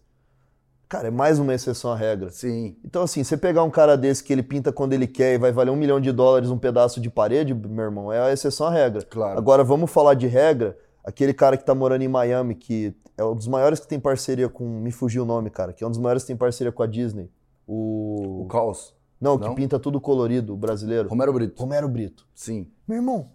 Cara, 0.90 1.10
é 1.10 1.12
mais 1.12 1.38
uma 1.38 1.54
exceção 1.54 1.92
à 1.92 1.96
regra. 1.96 2.32
Sim. 2.32 2.76
Então 2.84 3.04
assim, 3.04 3.24
você 3.24 3.38
pegar 3.38 3.64
um 3.64 3.70
cara 3.70 3.96
desse 3.96 4.24
que 4.24 4.34
ele 4.34 4.42
pinta 4.42 4.72
quando 4.74 4.94
ele 4.94 5.06
quer 5.06 5.36
e 5.36 5.38
vai 5.38 5.52
valer 5.52 5.70
um 5.70 5.76
milhão 5.76 6.02
de 6.02 6.12
dólares 6.12 6.50
um 6.50 6.58
pedaço 6.58 7.00
de 7.00 7.12
parede, 7.12 7.54
meu 7.54 7.86
irmão, 7.86 8.12
é 8.12 8.20
a 8.20 8.34
exceção 8.34 8.66
à 8.66 8.72
regra. 8.72 9.04
Claro. 9.04 9.38
Agora 9.38 9.64
vamos 9.64 9.92
falar 9.92 10.16
de 10.16 10.26
regra. 10.26 10.76
Aquele 11.04 11.34
cara 11.34 11.56
que 11.56 11.64
tá 11.64 11.76
morando 11.76 12.02
em 12.02 12.08
Miami, 12.08 12.56
que 12.56 12.94
é 13.16 13.24
um 13.24 13.36
dos 13.36 13.48
maiores 13.48 13.80
que 13.80 13.88
tem 13.88 14.00
parceria 14.00 14.50
com, 14.50 14.66
me 14.68 14.92
fugiu 14.92 15.24
o 15.24 15.26
nome, 15.26 15.50
cara, 15.52 15.74
que 15.74 15.84
é 15.84 15.88
um 15.88 15.92
dos 15.92 16.00
maiores 16.00 16.24
que 16.24 16.28
tem 16.28 16.36
parceria 16.36 16.72
com 16.72 16.82
a 16.82 16.88
Disney. 16.88 17.30
O, 17.68 18.42
O 18.44 18.48
Caos. 18.48 18.96
não, 19.22 19.38
que 19.38 19.46
não? 19.48 19.54
pinta 19.56 19.78
tudo 19.80 20.02
colorido, 20.02 20.54
o 20.54 20.58
brasileiro. 20.58 21.08
Romero 21.08 21.32
Brito. 21.32 21.62
Romero 21.62 21.88
Brito. 21.88 22.28
Sim. 22.34 22.68
Meu 22.88 22.98
irmão, 22.98 23.30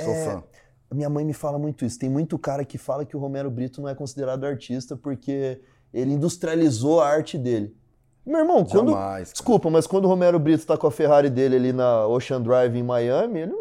Sou 0.00 0.12
É, 0.12 0.24
fã. 0.24 0.44
Minha 0.94 1.10
mãe 1.10 1.24
me 1.24 1.32
fala 1.32 1.58
muito 1.58 1.84
isso. 1.84 1.98
Tem 1.98 2.08
muito 2.08 2.38
cara 2.38 2.64
que 2.64 2.78
fala 2.78 3.04
que 3.04 3.16
o 3.16 3.20
Romero 3.20 3.50
Brito 3.50 3.82
não 3.82 3.88
é 3.88 3.94
considerado 3.94 4.44
artista 4.44 4.96
porque 4.96 5.60
ele 5.98 6.12
industrializou 6.12 7.00
a 7.00 7.08
arte 7.08 7.36
dele. 7.38 7.74
Meu 8.24 8.40
irmão, 8.40 8.64
quando. 8.64 8.90
Jamais. 8.90 9.28
cara. 9.28 9.32
Desculpa, 9.32 9.70
mas 9.70 9.86
quando 9.86 10.04
o 10.04 10.08
Romero 10.08 10.38
Brito 10.38 10.66
tá 10.66 10.76
com 10.76 10.86
a 10.86 10.90
Ferrari 10.90 11.30
dele 11.30 11.56
ali 11.56 11.72
na 11.72 12.06
Ocean 12.08 12.40
Drive 12.42 12.76
em 12.76 12.82
Miami, 12.82 13.40
ele 13.40 13.52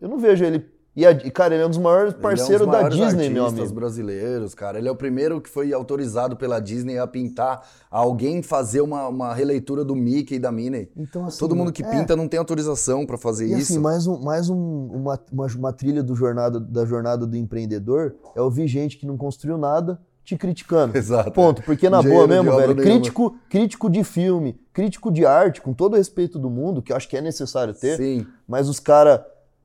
eu 0.00 0.08
não 0.08 0.18
vejo 0.18 0.44
ele. 0.44 0.64
E, 0.96 1.06
a- 1.06 1.12
e, 1.12 1.30
cara, 1.30 1.54
ele 1.54 1.62
é 1.62 1.66
um 1.66 1.68
dos 1.68 1.78
maiores 1.78 2.12
Ele 2.12 2.16
é 2.16 2.18
um 2.18 2.22
parceiros 2.22 2.66
dos 2.66 2.76
da 2.76 2.88
Disney, 2.88 3.28
meu 3.30 3.46
amigo. 3.46 3.72
brasileiros, 3.72 4.52
cara. 4.52 4.78
Ele 4.78 4.88
é 4.88 4.90
o 4.90 4.96
primeiro 4.96 5.40
que 5.40 5.48
foi 5.48 5.72
autorizado 5.72 6.36
pela 6.36 6.58
Disney 6.58 6.98
a 6.98 7.06
pintar, 7.06 7.64
a 7.88 7.98
alguém 7.98 8.42
fazer 8.42 8.80
uma, 8.80 9.06
uma 9.06 9.32
releitura 9.32 9.84
do 9.84 9.94
Mickey 9.94 10.34
e 10.34 10.38
da 10.40 10.50
Minnie. 10.50 10.90
Então, 10.96 11.24
assim, 11.26 11.38
Todo 11.38 11.54
mundo 11.54 11.70
que 11.70 11.84
é. 11.84 11.88
pinta 11.88 12.16
não 12.16 12.26
tem 12.26 12.38
autorização 12.38 13.06
pra 13.06 13.16
fazer 13.16 13.46
E 13.46 13.52
isso. 13.52 13.72
assim, 13.74 13.78
mais, 13.78 14.08
um, 14.08 14.18
mais 14.20 14.50
um- 14.50 14.86
uma, 14.92 15.20
uma, 15.30 15.46
uma 15.46 15.72
trilha 15.72 16.02
do 16.02 16.16
jornada, 16.16 16.58
da 16.58 16.84
jornada 16.84 17.24
do 17.24 17.36
empreendedor 17.36 18.16
é 18.34 18.40
ouvir 18.42 18.66
gente 18.66 18.96
que 18.98 19.06
não 19.06 19.16
construiu 19.16 19.56
nada 19.56 20.00
te 20.28 20.36
criticando. 20.36 20.96
Exato. 20.98 21.30
Ponto. 21.32 21.62
Porque 21.62 21.88
na 21.88 22.02
boa 22.02 22.26
mesmo, 22.26 22.54
velho, 22.54 22.74
nenhuma. 22.74 22.82
crítico, 22.82 23.36
crítico 23.48 23.88
de 23.88 24.04
filme, 24.04 24.60
crítico 24.72 25.10
de 25.10 25.24
arte, 25.24 25.62
com 25.62 25.72
todo 25.72 25.94
o 25.94 25.96
respeito 25.96 26.38
do 26.38 26.50
mundo, 26.50 26.82
que 26.82 26.92
eu 26.92 26.96
acho 26.96 27.08
que 27.08 27.16
é 27.16 27.20
necessário 27.20 27.72
ter, 27.72 27.96
Sim. 27.96 28.26
mas 28.46 28.68
os 28.68 28.78
caras 28.78 29.20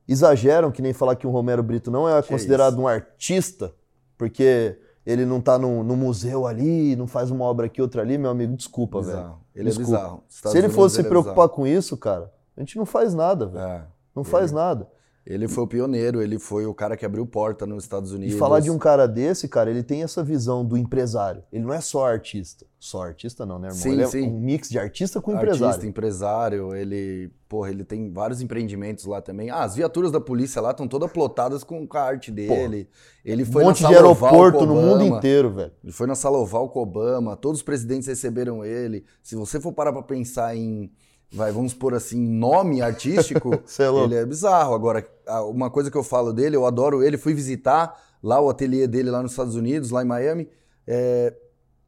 exageram, 0.08 0.70
que 0.70 0.80
nem 0.80 0.92
falar 0.92 1.16
que 1.16 1.26
um 1.26 1.30
Romero 1.30 1.62
Brito 1.62 1.90
não 1.90 2.08
é 2.08 2.20
Que 2.22 2.28
considerado 2.28 2.74
isso. 2.74 2.82
um 2.82 2.88
artista, 2.88 3.74
porque 4.16 4.78
ele 5.04 5.26
não 5.26 5.38
tá 5.40 5.58
no, 5.58 5.84
no 5.84 5.96
museu 5.96 6.46
ali, 6.46 6.96
não 6.96 7.06
faz 7.06 7.30
uma 7.30 7.44
obra 7.44 7.66
aqui, 7.66 7.82
outra 7.82 8.00
ali, 8.00 8.16
meu 8.16 8.30
amigo, 8.30 8.56
desculpa, 8.56 9.00
velho. 9.02 9.16
Bizarro. 9.18 9.40
Ele 9.54 9.64
Desculpa. 9.68 9.90
é 9.90 9.94
bizarro. 9.96 10.22
Estados 10.28 10.52
Se 10.52 10.58
ele 10.58 10.66
Unidos, 10.66 10.76
fosse 10.82 10.94
se 10.96 11.00
é 11.02 11.04
preocupar 11.04 11.48
com 11.50 11.66
isso, 11.66 11.96
cara, 11.96 12.32
a 12.56 12.60
gente 12.60 12.76
não 12.78 12.86
faz 12.86 13.14
nada, 13.14 13.46
velho. 13.46 13.64
É. 13.64 13.84
Não 14.16 14.24
faz 14.24 14.50
nada. 14.50 14.88
Ele 15.26 15.48
foi 15.48 15.64
o 15.64 15.66
pioneiro, 15.66 16.20
ele 16.20 16.38
foi 16.38 16.66
o 16.66 16.74
cara 16.74 16.98
que 16.98 17.06
abriu 17.06 17.26
porta 17.26 17.64
nos 17.64 17.84
Estados 17.84 18.12
E 18.12 18.14
Unidos. 18.14 18.38
falar 18.38 18.60
de 18.60 18.70
um 18.70 18.76
cara 18.76 19.06
desse, 19.06 19.48
cara, 19.48 19.70
ele 19.70 19.82
tem 19.82 20.02
essa 20.02 20.22
visão 20.22 20.62
do 20.62 20.76
empresário. 20.76 21.42
Ele 21.50 21.64
não 21.64 21.72
é 21.72 21.80
só 21.80 22.04
artista. 22.04 22.66
Só 22.78 23.02
artista 23.02 23.46
não, 23.46 23.58
né, 23.58 23.68
irmão? 23.68 23.80
Sim, 23.82 23.92
ele 23.92 24.02
é 24.02 24.06
sim. 24.06 24.28
um 24.28 24.38
mix 24.38 24.68
de 24.68 24.78
artista 24.78 25.22
com 25.22 25.32
empresário. 25.32 25.64
Artista, 25.64 25.86
empresário, 25.86 26.74
ele, 26.74 27.30
porra, 27.48 27.70
ele 27.70 27.82
tem 27.82 28.12
vários 28.12 28.42
empreendimentos 28.42 29.06
lá 29.06 29.22
também. 29.22 29.48
Ah, 29.48 29.62
as 29.62 29.74
viaturas 29.74 30.12
da 30.12 30.20
polícia 30.20 30.60
lá 30.60 30.72
estão 30.72 30.86
todas 30.86 31.10
plotadas 31.10 31.64
com 31.64 31.88
a 31.90 31.98
arte 31.98 32.30
dele. 32.30 32.86
Ele 33.24 33.44
Um 33.44 33.46
foi 33.46 33.64
monte 33.64 33.82
na 33.82 33.88
de 33.88 33.94
aeroporto 33.94 34.66
no 34.66 34.74
mundo 34.74 35.02
inteiro, 35.04 35.50
velho. 35.54 35.72
Ele 35.82 35.92
foi 35.92 36.06
na 36.06 36.14
sala 36.14 36.36
oval 36.36 36.68
com 36.68 36.80
Obama, 36.80 37.34
todos 37.34 37.60
os 37.60 37.64
presidentes 37.64 38.06
receberam 38.06 38.62
ele. 38.62 39.06
Se 39.22 39.34
você 39.34 39.58
for 39.58 39.72
parar 39.72 39.94
pra 39.94 40.02
pensar 40.02 40.54
em, 40.54 40.92
vai, 41.34 41.50
vamos 41.50 41.74
pôr 41.74 41.94
assim, 41.94 42.20
nome 42.20 42.80
artístico, 42.80 43.54
é 43.78 44.04
ele 44.04 44.14
é 44.14 44.24
bizarro. 44.24 44.74
Agora, 44.74 45.06
uma 45.50 45.68
coisa 45.68 45.90
que 45.90 45.96
eu 45.96 46.04
falo 46.04 46.32
dele, 46.32 46.56
eu 46.56 46.64
adoro 46.64 47.02
ele, 47.02 47.18
fui 47.18 47.34
visitar 47.34 48.00
lá 48.22 48.40
o 48.40 48.48
ateliê 48.48 48.86
dele 48.86 49.10
lá 49.10 49.22
nos 49.22 49.32
Estados 49.32 49.56
Unidos, 49.56 49.90
lá 49.90 50.02
em 50.02 50.06
Miami. 50.06 50.48
É, 50.86 51.34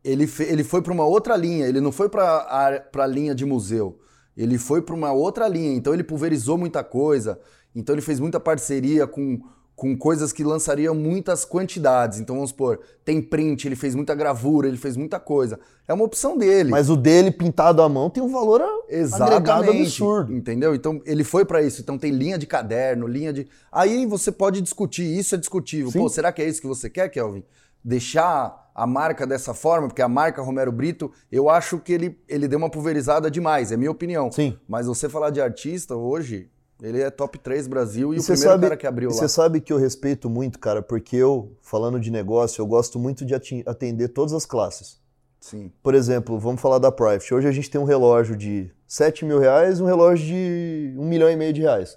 ele, 0.04 0.30
ele 0.40 0.64
foi 0.64 0.82
pra 0.82 0.92
uma 0.92 1.06
outra 1.06 1.36
linha, 1.36 1.66
ele 1.66 1.80
não 1.80 1.92
foi 1.92 2.08
pra 2.08 2.82
a 2.94 3.06
linha 3.06 3.34
de 3.34 3.44
museu. 3.44 3.98
Ele 4.36 4.58
foi 4.58 4.82
pra 4.82 4.94
uma 4.94 5.12
outra 5.12 5.48
linha, 5.48 5.72
então 5.74 5.94
ele 5.94 6.04
pulverizou 6.04 6.58
muita 6.58 6.84
coisa. 6.84 7.38
Então 7.74 7.94
ele 7.94 8.02
fez 8.02 8.20
muita 8.20 8.38
parceria 8.38 9.06
com, 9.06 9.38
com 9.76 9.94
coisas 9.94 10.32
que 10.32 10.42
lançariam 10.42 10.94
muitas 10.94 11.44
quantidades. 11.44 12.18
Então 12.18 12.34
vamos 12.34 12.50
supor, 12.50 12.80
tem 13.04 13.20
print, 13.20 13.68
ele 13.68 13.76
fez 13.76 13.94
muita 13.94 14.14
gravura, 14.14 14.66
ele 14.66 14.78
fez 14.78 14.96
muita 14.96 15.20
coisa. 15.20 15.60
É 15.86 15.92
uma 15.92 16.04
opção 16.04 16.36
dele. 16.36 16.70
Mas 16.70 16.88
o 16.88 16.96
dele 16.96 17.30
pintado 17.30 17.82
à 17.82 17.88
mão 17.88 18.08
tem 18.08 18.22
um 18.22 18.32
valor 18.32 18.62
agregado 18.62 18.86
Exatamente. 18.88 19.82
absurdo. 19.82 20.32
Entendeu? 20.34 20.74
Então 20.74 21.02
ele 21.04 21.22
foi 21.22 21.44
pra 21.44 21.62
isso. 21.62 21.82
Então 21.82 21.98
tem 21.98 22.10
linha 22.10 22.38
de 22.38 22.46
caderno, 22.46 23.06
linha 23.06 23.34
de. 23.34 23.46
Aí 23.70 24.06
você 24.06 24.32
pode 24.32 24.62
discutir, 24.62 25.04
isso 25.04 25.34
é 25.34 25.38
discutível. 25.38 25.92
Sim. 25.92 25.98
Pô, 25.98 26.08
será 26.08 26.32
que 26.32 26.40
é 26.40 26.48
isso 26.48 26.60
que 26.60 26.66
você 26.66 26.88
quer, 26.88 27.10
Kelvin? 27.10 27.44
Deixar 27.84 28.70
a 28.74 28.86
marca 28.86 29.26
dessa 29.26 29.52
forma, 29.52 29.88
porque 29.88 30.02
a 30.02 30.08
marca 30.08 30.42
Romero 30.42 30.72
Brito, 30.72 31.12
eu 31.30 31.48
acho 31.48 31.78
que 31.78 31.92
ele, 31.92 32.18
ele 32.26 32.48
deu 32.48 32.58
uma 32.58 32.68
pulverizada 32.70 33.30
demais, 33.30 33.70
é 33.70 33.76
minha 33.76 33.90
opinião. 33.90 34.32
Sim. 34.32 34.58
Mas 34.66 34.86
você 34.86 35.08
falar 35.08 35.30
de 35.30 35.40
artista 35.40 35.94
hoje, 35.94 36.50
ele 36.82 37.00
é 37.00 37.10
top 37.10 37.38
3 37.38 37.66
Brasil 37.66 38.12
e, 38.12 38.18
E 38.18 38.20
o 38.20 38.22
primeiro 38.22 38.50
sabe, 38.50 38.62
cara 38.64 38.76
que 38.76 38.86
abriu 38.86 39.08
lá. 39.08 39.14
você 39.14 39.28
sabe 39.28 39.60
que 39.60 39.72
eu 39.72 39.78
respeito 39.78 40.28
muito, 40.28 40.58
cara, 40.58 40.82
porque 40.82 41.16
eu, 41.16 41.52
falando 41.62 41.98
de 41.98 42.10
negócio, 42.10 42.60
eu 42.60 42.66
gosto 42.66 42.98
muito 42.98 43.24
de 43.24 43.34
atender 43.66 44.08
todas 44.08 44.32
as 44.32 44.44
classes. 44.44 44.98
Sim. 45.40 45.70
Por 45.82 45.94
exemplo, 45.94 46.38
vamos 46.38 46.60
falar 46.60 46.78
da 46.78 46.90
Private. 46.90 47.32
Hoje 47.32 47.46
a 47.46 47.52
gente 47.52 47.70
tem 47.70 47.80
um 47.80 47.84
relógio 47.84 48.36
de 48.36 48.70
7 48.86 49.24
mil 49.24 49.38
reais 49.38 49.78
e 49.78 49.82
um 49.82 49.86
relógio 49.86 50.26
de 50.26 50.94
1 50.98 51.04
milhão 51.04 51.30
e 51.30 51.36
meio 51.36 51.52
de 51.52 51.62
reais. 51.62 51.96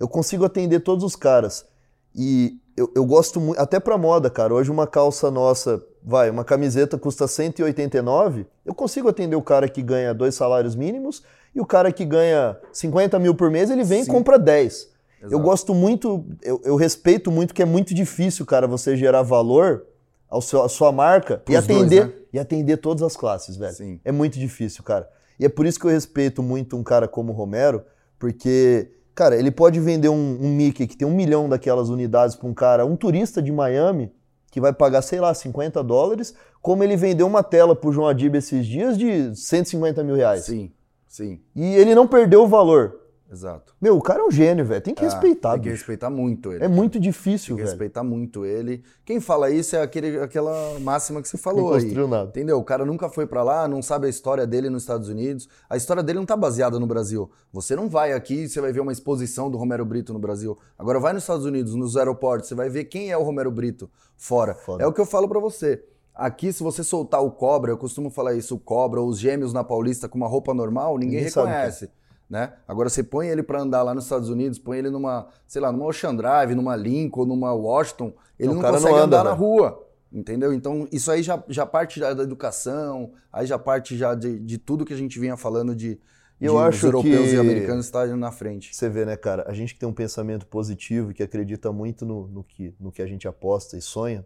Eu 0.00 0.08
consigo 0.08 0.44
atender 0.44 0.80
todos 0.80 1.04
os 1.04 1.14
caras. 1.14 1.66
E 2.14 2.58
eu, 2.76 2.90
eu 2.94 3.04
gosto 3.04 3.40
muito, 3.40 3.58
até 3.60 3.78
pra 3.78 3.98
moda, 3.98 4.30
cara. 4.30 4.54
Hoje 4.54 4.70
uma 4.70 4.86
calça 4.86 5.30
nossa, 5.30 5.82
vai, 6.02 6.30
uma 6.30 6.44
camiseta 6.44 6.98
custa 6.98 7.26
189, 7.26 8.46
eu 8.64 8.74
consigo 8.74 9.08
atender 9.08 9.36
o 9.36 9.42
cara 9.42 9.68
que 9.68 9.82
ganha 9.82 10.14
dois 10.14 10.34
salários 10.34 10.74
mínimos 10.74 11.22
e 11.56 11.60
o 11.60 11.64
cara 11.64 11.90
que 11.90 12.04
ganha 12.04 12.54
50 12.70 13.18
mil 13.18 13.34
por 13.34 13.50
mês, 13.50 13.70
ele 13.70 13.82
vem 13.82 14.04
Sim. 14.04 14.10
e 14.10 14.12
compra 14.12 14.38
10. 14.38 14.90
Eu 15.22 15.28
Exato. 15.28 15.42
gosto 15.42 15.74
muito, 15.74 16.26
eu, 16.42 16.60
eu 16.62 16.76
respeito 16.76 17.30
muito 17.30 17.54
que 17.54 17.62
é 17.62 17.64
muito 17.64 17.94
difícil, 17.94 18.44
cara, 18.44 18.66
você 18.66 18.94
gerar 18.94 19.22
valor 19.22 19.86
ao 20.28 20.42
seu, 20.42 20.62
à 20.62 20.68
sua 20.68 20.92
marca 20.92 21.40
e 21.48 21.52
Pros 21.52 21.66
dois, 21.66 21.80
atender, 21.80 22.06
né? 22.08 22.12
e 22.34 22.38
atender 22.38 22.76
todas 22.76 23.02
as 23.02 23.16
classes, 23.16 23.56
velho. 23.56 23.72
Sim. 23.72 23.98
É 24.04 24.12
muito 24.12 24.38
difícil, 24.38 24.84
cara. 24.84 25.08
E 25.40 25.46
é 25.46 25.48
por 25.48 25.64
isso 25.64 25.80
que 25.80 25.86
eu 25.86 25.90
respeito 25.90 26.42
muito 26.42 26.76
um 26.76 26.82
cara 26.82 27.08
como 27.08 27.32
o 27.32 27.34
Romero, 27.34 27.82
porque, 28.18 28.90
cara, 29.14 29.34
ele 29.34 29.50
pode 29.50 29.80
vender 29.80 30.10
um, 30.10 30.38
um 30.38 30.54
Mickey 30.54 30.86
que 30.86 30.96
tem 30.96 31.08
um 31.08 31.14
milhão 31.14 31.48
daquelas 31.48 31.88
unidades 31.88 32.36
para 32.36 32.48
um 32.48 32.54
cara, 32.54 32.84
um 32.84 32.96
turista 32.96 33.40
de 33.40 33.50
Miami, 33.50 34.12
que 34.50 34.60
vai 34.60 34.74
pagar, 34.74 35.00
sei 35.00 35.20
lá, 35.20 35.32
50 35.32 35.82
dólares, 35.82 36.34
como 36.60 36.84
ele 36.84 36.96
vendeu 36.96 37.26
uma 37.26 37.42
tela 37.42 37.74
pro 37.74 37.92
João 37.92 38.08
Adib 38.08 38.34
esses 38.36 38.66
dias 38.66 38.98
de 38.98 39.34
150 39.34 40.04
mil 40.04 40.16
reais. 40.16 40.44
Sim, 40.44 40.70
sim, 41.16 41.40
E 41.54 41.74
ele 41.76 41.94
não 41.94 42.06
perdeu 42.06 42.42
o 42.42 42.46
valor. 42.48 43.00
exato. 43.30 43.74
Meu, 43.80 43.96
o 43.96 44.00
cara 44.02 44.20
é 44.20 44.24
um 44.24 44.30
gênio, 44.30 44.64
velho. 44.64 44.80
Tem 44.80 44.94
que 44.94 45.04
Ah, 45.04 45.08
respeitar, 45.08 45.52
Tem 45.52 45.60
que 45.62 45.68
bicho. 45.70 45.80
respeitar 45.80 46.08
muito 46.10 46.52
ele. 46.52 46.64
É 46.64 46.68
muito 46.68 46.92
Tem 46.92 47.00
difícil, 47.02 47.56
que 47.56 47.62
velho. 47.62 47.68
respeitar 47.70 48.02
muito 48.04 48.44
ele. 48.46 48.82
Quem 49.04 49.20
fala 49.20 49.50
isso 49.50 49.74
é 49.76 49.82
aquele, 49.82 50.18
aquela 50.20 50.78
máxima 50.80 51.20
que 51.20 51.28
você 51.28 51.36
Não 51.36 51.42
falou 51.42 51.74
aí. 51.74 51.80
construiu 51.82 52.06
nada. 52.08 52.28
Entendeu? 52.28 52.56
O 52.58 52.64
cara 52.64 52.84
nunca 52.86 53.08
foi 53.08 53.26
pra 53.26 53.42
lá, 53.42 53.66
não 53.68 53.82
sabe 53.82 54.06
a 54.06 54.10
história 54.10 54.46
dele 54.46 54.70
nos 54.70 54.82
Estados 54.84 55.08
Unidos. 55.08 55.48
A 55.68 55.76
história 55.76 56.02
dele 56.02 56.18
não 56.20 56.26
tá 56.26 56.36
baseada 56.36 56.78
no 56.78 56.86
Brasil. 56.86 57.28
Você 57.52 57.74
não 57.74 57.88
vai 57.88 58.12
aqui 58.12 58.44
e 58.44 58.48
você 58.48 58.60
vai 58.60 58.72
ver 58.72 58.80
uma 58.80 58.92
exposição 58.92 59.50
do 59.50 59.58
Romero 59.58 59.84
Brito 59.84 60.12
no 60.12 60.18
Brasil. 60.20 60.56
Agora 60.78 61.00
vai 61.00 61.12
nos 61.12 61.24
Estados 61.24 61.44
Unidos, 61.44 61.74
nos 61.74 61.96
aeroportos, 61.96 62.48
você 62.48 62.54
vai 62.54 62.68
ver 62.70 62.84
quem 62.84 63.10
é 63.10 63.16
o 63.18 63.22
Romero 63.24 63.50
Brito 63.50 63.90
fora. 64.16 64.54
Foda. 64.54 64.82
É 64.84 64.86
o 64.86 64.92
que 64.92 65.00
eu 65.00 65.06
falo 65.06 65.28
pra 65.28 65.40
você. 65.40 65.82
Aqui, 66.16 66.50
se 66.52 66.62
você 66.62 66.82
soltar 66.82 67.22
o 67.22 67.30
cobra, 67.30 67.70
eu 67.72 67.76
costumo 67.76 68.08
falar 68.10 68.34
isso, 68.34 68.54
o 68.54 68.58
cobra 68.58 69.00
ou 69.00 69.08
os 69.08 69.18
gêmeos 69.18 69.52
na 69.52 69.62
Paulista 69.62 70.08
com 70.08 70.16
uma 70.16 70.26
roupa 70.26 70.54
normal, 70.54 70.96
ninguém, 70.96 71.16
Ninguém 71.16 71.30
sabe 71.30 71.48
reconhece. 71.50 71.90
Né? 72.28 72.54
Agora 72.66 72.88
você 72.88 73.04
põe 73.04 73.28
ele 73.28 73.42
pra 73.42 73.60
andar 73.60 73.82
lá 73.82 73.94
nos 73.94 74.04
Estados 74.04 74.28
Unidos, 74.30 74.58
põe 74.58 74.78
ele 74.78 74.90
numa, 74.90 75.28
sei 75.46 75.60
lá, 75.60 75.70
numa 75.70 75.84
Ocean 75.86 76.14
Drive, 76.16 76.54
numa 76.54 76.74
Lincoln, 76.74 77.24
numa 77.26 77.52
Washington, 77.52 78.12
ele 78.38 78.48
Não, 78.48 78.54
não, 78.56 78.62
cara 78.62 78.72
não 78.72 78.80
consegue 78.80 78.98
anda, 78.98 79.04
andar 79.18 79.24
na 79.24 79.30
velho. 79.34 79.42
rua. 79.42 79.82
Entendeu? 80.12 80.52
Então, 80.54 80.88
isso 80.90 81.10
aí 81.10 81.22
já, 81.22 81.42
já 81.48 81.66
parte 81.66 82.00
já 82.00 82.14
da 82.14 82.22
educação, 82.22 83.12
aí 83.32 83.46
já 83.46 83.58
parte 83.58 83.96
já 83.96 84.14
de, 84.14 84.38
de 84.38 84.56
tudo 84.56 84.84
que 84.84 84.94
a 84.94 84.96
gente 84.96 85.18
vinha 85.20 85.36
falando 85.36 85.74
de, 85.76 86.00
Eu 86.40 86.54
de 86.54 86.58
acho 86.60 86.78
os 86.78 86.82
europeus 86.84 87.28
que- 87.28 87.34
e 87.34 87.38
americanos 87.38 87.84
estarem 87.84 88.16
na 88.16 88.32
frente. 88.32 88.74
Você 88.74 88.88
vê, 88.88 89.04
né, 89.04 89.16
cara? 89.16 89.44
A 89.46 89.52
gente 89.52 89.74
que 89.74 89.80
tem 89.80 89.88
um 89.88 89.92
pensamento 89.92 90.46
positivo, 90.46 91.12
que 91.12 91.22
acredita 91.22 91.70
muito 91.70 92.06
no, 92.06 92.26
no 92.28 92.42
que, 92.42 92.74
no 92.80 92.90
que 92.90 93.02
a 93.02 93.06
gente 93.06 93.28
aposta 93.28 93.76
e 93.76 93.82
sonha, 93.82 94.24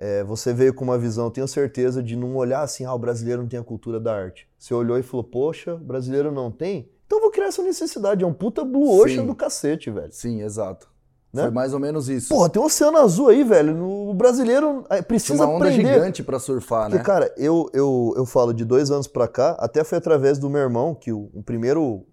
é, 0.00 0.22
você 0.22 0.54
veio 0.54 0.72
com 0.72 0.84
uma 0.84 0.96
visão, 0.96 1.28
tenho 1.28 1.48
certeza, 1.48 2.00
de 2.00 2.14
não 2.14 2.36
olhar 2.36 2.62
assim, 2.62 2.84
ah, 2.84 2.94
o 2.94 2.98
brasileiro 2.98 3.42
não 3.42 3.48
tem 3.48 3.58
a 3.58 3.64
cultura 3.64 3.98
da 3.98 4.14
arte. 4.14 4.48
Você 4.56 4.72
olhou 4.72 4.96
e 4.96 5.02
falou, 5.02 5.24
poxa, 5.24 5.74
o 5.74 5.78
brasileiro 5.78 6.30
não 6.30 6.52
tem? 6.52 6.88
Então 7.04 7.18
eu 7.18 7.22
vou 7.22 7.30
criar 7.32 7.46
essa 7.46 7.62
necessidade. 7.62 8.22
É 8.22 8.26
um 8.26 8.32
puta 8.32 8.64
blue 8.64 9.00
ocean 9.00 9.22
Sim. 9.22 9.26
do 9.26 9.34
cacete, 9.34 9.90
velho. 9.90 10.12
Sim, 10.12 10.42
exato. 10.42 10.88
Né? 11.32 11.42
Foi 11.42 11.50
mais 11.50 11.74
ou 11.74 11.80
menos 11.80 12.08
isso. 12.08 12.28
Porra, 12.28 12.48
tem 12.48 12.62
um 12.62 12.66
oceano 12.66 12.98
azul 12.98 13.28
aí, 13.28 13.42
velho. 13.42 13.76
O 13.82 14.14
brasileiro 14.14 14.84
é, 14.88 15.02
precisa 15.02 15.44
uma 15.44 15.54
onda 15.54 15.66
aprender. 15.66 15.94
gigante 15.94 16.22
pra 16.22 16.38
surfar, 16.38 16.84
Porque, 16.84 16.98
né? 16.98 17.04
cara, 17.04 17.34
eu, 17.36 17.68
eu, 17.74 18.14
eu 18.16 18.24
falo 18.24 18.52
de 18.52 18.64
dois 18.64 18.90
anos 18.90 19.08
pra 19.08 19.26
cá, 19.26 19.56
até 19.58 19.82
foi 19.82 19.98
através 19.98 20.38
do 20.38 20.48
meu 20.48 20.60
irmão, 20.60 20.94
que 20.94 21.12
o, 21.12 21.28
o 21.34 21.42
primeiro 21.42 22.06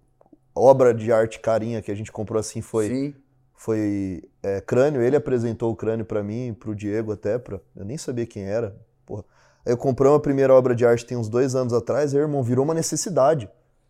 obra 0.54 0.92
de 0.92 1.12
arte 1.12 1.38
carinha 1.38 1.80
que 1.80 1.90
a 1.90 1.94
gente 1.94 2.10
comprou 2.10 2.40
assim 2.40 2.60
foi, 2.60 2.88
Sim. 2.88 3.14
Foi 3.56 4.22
é, 4.42 4.60
Crânio. 4.60 5.00
Ele 5.02 5.16
apresentou 5.16 5.72
o 5.72 5.76
Crânio 5.76 6.04
pra 6.04 6.22
mim, 6.22 6.54
pro 6.58 6.74
Diego 6.74 7.12
até, 7.12 7.38
pra, 7.38 7.60
eu 7.74 7.84
nem 7.84 7.96
sabia 7.96 8.26
quem 8.26 8.44
era. 8.44 8.76
Porra. 9.04 9.24
Aí 9.64 9.72
eu 9.72 9.76
comprei 9.76 10.10
uma 10.10 10.20
primeira 10.20 10.54
obra 10.54 10.74
de 10.74 10.86
arte 10.86 11.04
tem 11.06 11.16
uns 11.16 11.28
dois 11.28 11.54
anos 11.54 11.72
atrás, 11.72 12.14
aí, 12.14 12.20
irmão, 12.20 12.42
virou 12.42 12.64
uma 12.64 12.74
necessidade. 12.74 13.48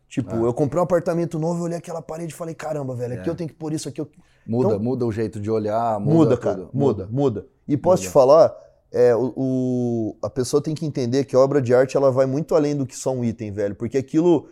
Tipo, 0.09 0.35
Ah. 0.37 0.39
eu 0.47 0.55
comprei 0.55 0.81
um 0.81 0.85
apartamento 0.85 1.39
novo, 1.39 1.61
eu 1.61 1.65
olhei 1.65 1.79
aquela 1.79 2.01
parede 2.01 2.33
e 2.33 2.37
falei, 2.37 2.55
caramba, 2.55 2.95
velho, 2.95 3.15
aqui 3.15 3.29
É. 3.29 3.33
eu 3.33 3.35
tenho 3.35 3.49
que 3.51 3.55
pôr 3.57 3.73
isso, 3.73 3.89
aqui 3.89 4.01
eu 4.01 4.09
Muda, 4.49 4.69
Então- 4.75 4.79
muda 4.81 5.05
o 5.05 5.11
jeito 5.11 5.41
de 5.41 5.51
olhar, 5.51 5.99
muda, 5.99 6.15
Muda, 6.15 6.37
tudo. 6.37 6.41
cara. 6.41 6.69
Muda, 6.73 7.09
muda. 7.11 7.47
E 7.67 7.77
posso 7.77 8.05
Muda. 8.05 8.09
te 8.09 8.13
falar, 8.13 8.57
é, 8.93 9.13
o, 9.17 9.33
o- 9.37 10.17
a 10.23 10.31
pessoa 10.31 10.63
tem 10.63 10.73
que 10.73 10.87
entender 10.87 11.25
que 11.25 11.35
a 11.35 11.41
obra 11.41 11.61
de 11.61 11.75
arte 11.75 11.97
ela 11.97 12.13
vai 12.13 12.27
muito 12.27 12.55
além 12.55 12.77
do 12.77 12.87
que 12.87 12.97
só 12.97 13.11
um 13.13 13.25
item, 13.25 13.51
velho. 13.51 13.75
Porque 13.75 13.99
aquilo, 13.99 14.49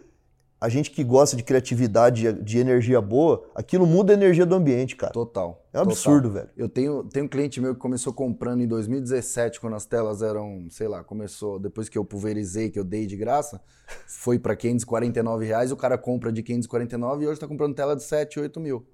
a 0.60 0.68
gente 0.68 0.90
que 0.90 1.04
gosta 1.04 1.36
de 1.36 1.42
criatividade, 1.42 2.32
de 2.32 2.58
energia 2.58 3.00
boa, 3.00 3.44
aquilo 3.54 3.86
muda 3.86 4.12
a 4.12 4.14
energia 4.14 4.46
do 4.46 4.54
ambiente, 4.54 4.96
cara. 4.96 5.12
Total. 5.12 5.62
É 5.72 5.78
um 5.78 5.82
total. 5.82 5.92
absurdo, 5.92 6.30
velho. 6.30 6.48
Eu 6.56 6.68
tenho, 6.68 7.04
tenho 7.04 7.26
um 7.26 7.28
cliente 7.28 7.60
meu 7.60 7.74
que 7.74 7.80
começou 7.80 8.12
comprando 8.12 8.62
em 8.62 8.66
2017, 8.66 9.60
quando 9.60 9.74
as 9.74 9.84
telas 9.84 10.22
eram, 10.22 10.66
sei 10.70 10.88
lá, 10.88 11.04
começou, 11.04 11.58
depois 11.58 11.88
que 11.88 11.98
eu 11.98 12.04
pulverizei, 12.04 12.70
que 12.70 12.78
eu 12.78 12.84
dei 12.84 13.06
de 13.06 13.16
graça, 13.16 13.60
foi 14.06 14.38
para 14.38 14.56
549 14.56 15.44
reais, 15.44 15.70
o 15.70 15.76
cara 15.76 15.98
compra 15.98 16.32
de 16.32 16.42
549 16.42 17.24
e 17.24 17.28
hoje 17.28 17.40
tá 17.40 17.46
comprando 17.46 17.74
tela 17.74 17.94
de 17.94 18.02
7, 18.02 18.40
8 18.40 18.58
mil. 18.60 18.86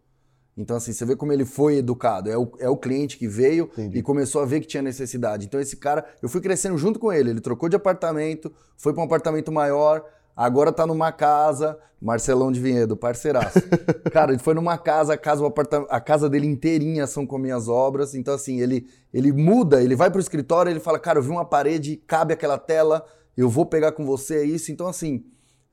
Então, 0.57 0.77
assim, 0.77 0.92
você 0.92 1.05
vê 1.05 1.16
como 1.16 1.33
ele 1.33 1.44
foi 1.44 1.77
educado. 1.77 2.29
É 2.29 2.37
o, 2.37 2.51
é 2.59 2.68
o 2.68 2.77
cliente 2.77 3.16
que 3.16 3.29
veio 3.29 3.64
Entendi. 3.73 3.99
e 3.99 4.03
começou 4.03 4.42
a 4.42 4.44
ver 4.44 4.61
que 4.61 4.66
tinha 4.66 4.83
necessidade. 4.83 5.46
Então, 5.46 5.61
esse 5.61 5.77
cara, 5.77 6.05
eu 6.20 6.29
fui 6.29 6.40
crescendo 6.40 6.77
junto 6.77 6.99
com 6.99 7.12
ele. 7.12 7.31
Ele 7.31 7.40
trocou 7.40 7.68
de 7.68 7.77
apartamento, 7.77 8.53
foi 8.77 8.92
para 8.92 9.03
um 9.03 9.07
apartamento 9.07 9.51
maior, 9.53 10.05
agora 10.44 10.72
tá 10.72 10.87
numa 10.87 11.12
casa. 11.12 11.79
Marcelão 12.00 12.50
de 12.50 12.59
Vinhedo, 12.59 12.96
parceiraço. 12.96 13.61
cara, 14.11 14.33
ele 14.33 14.38
foi 14.38 14.55
numa 14.55 14.79
casa, 14.79 15.12
a 15.12 15.18
casa, 15.18 15.44
a 15.90 16.00
casa 16.00 16.31
dele 16.31 16.46
inteirinha 16.46 17.07
são 17.07 17.26
com 17.26 17.37
minhas 17.37 17.68
obras. 17.68 18.14
Então, 18.14 18.33
assim, 18.33 18.59
ele, 18.59 18.87
ele 19.12 19.31
muda, 19.33 19.83
ele 19.83 19.94
vai 19.94 20.11
pro 20.11 20.18
escritório, 20.18 20.70
ele 20.70 20.81
fala, 20.81 20.98
cara, 20.98 21.18
eu 21.18 21.22
vi 21.22 21.29
uma 21.29 21.44
parede, 21.44 22.03
cabe 22.07 22.33
aquela 22.33 22.57
tela, 22.57 23.05
eu 23.37 23.50
vou 23.50 23.66
pegar 23.66 23.92
com 23.92 24.07
você, 24.07 24.37
é 24.37 24.44
isso. 24.44 24.72
Então, 24.72 24.87
assim, 24.87 25.22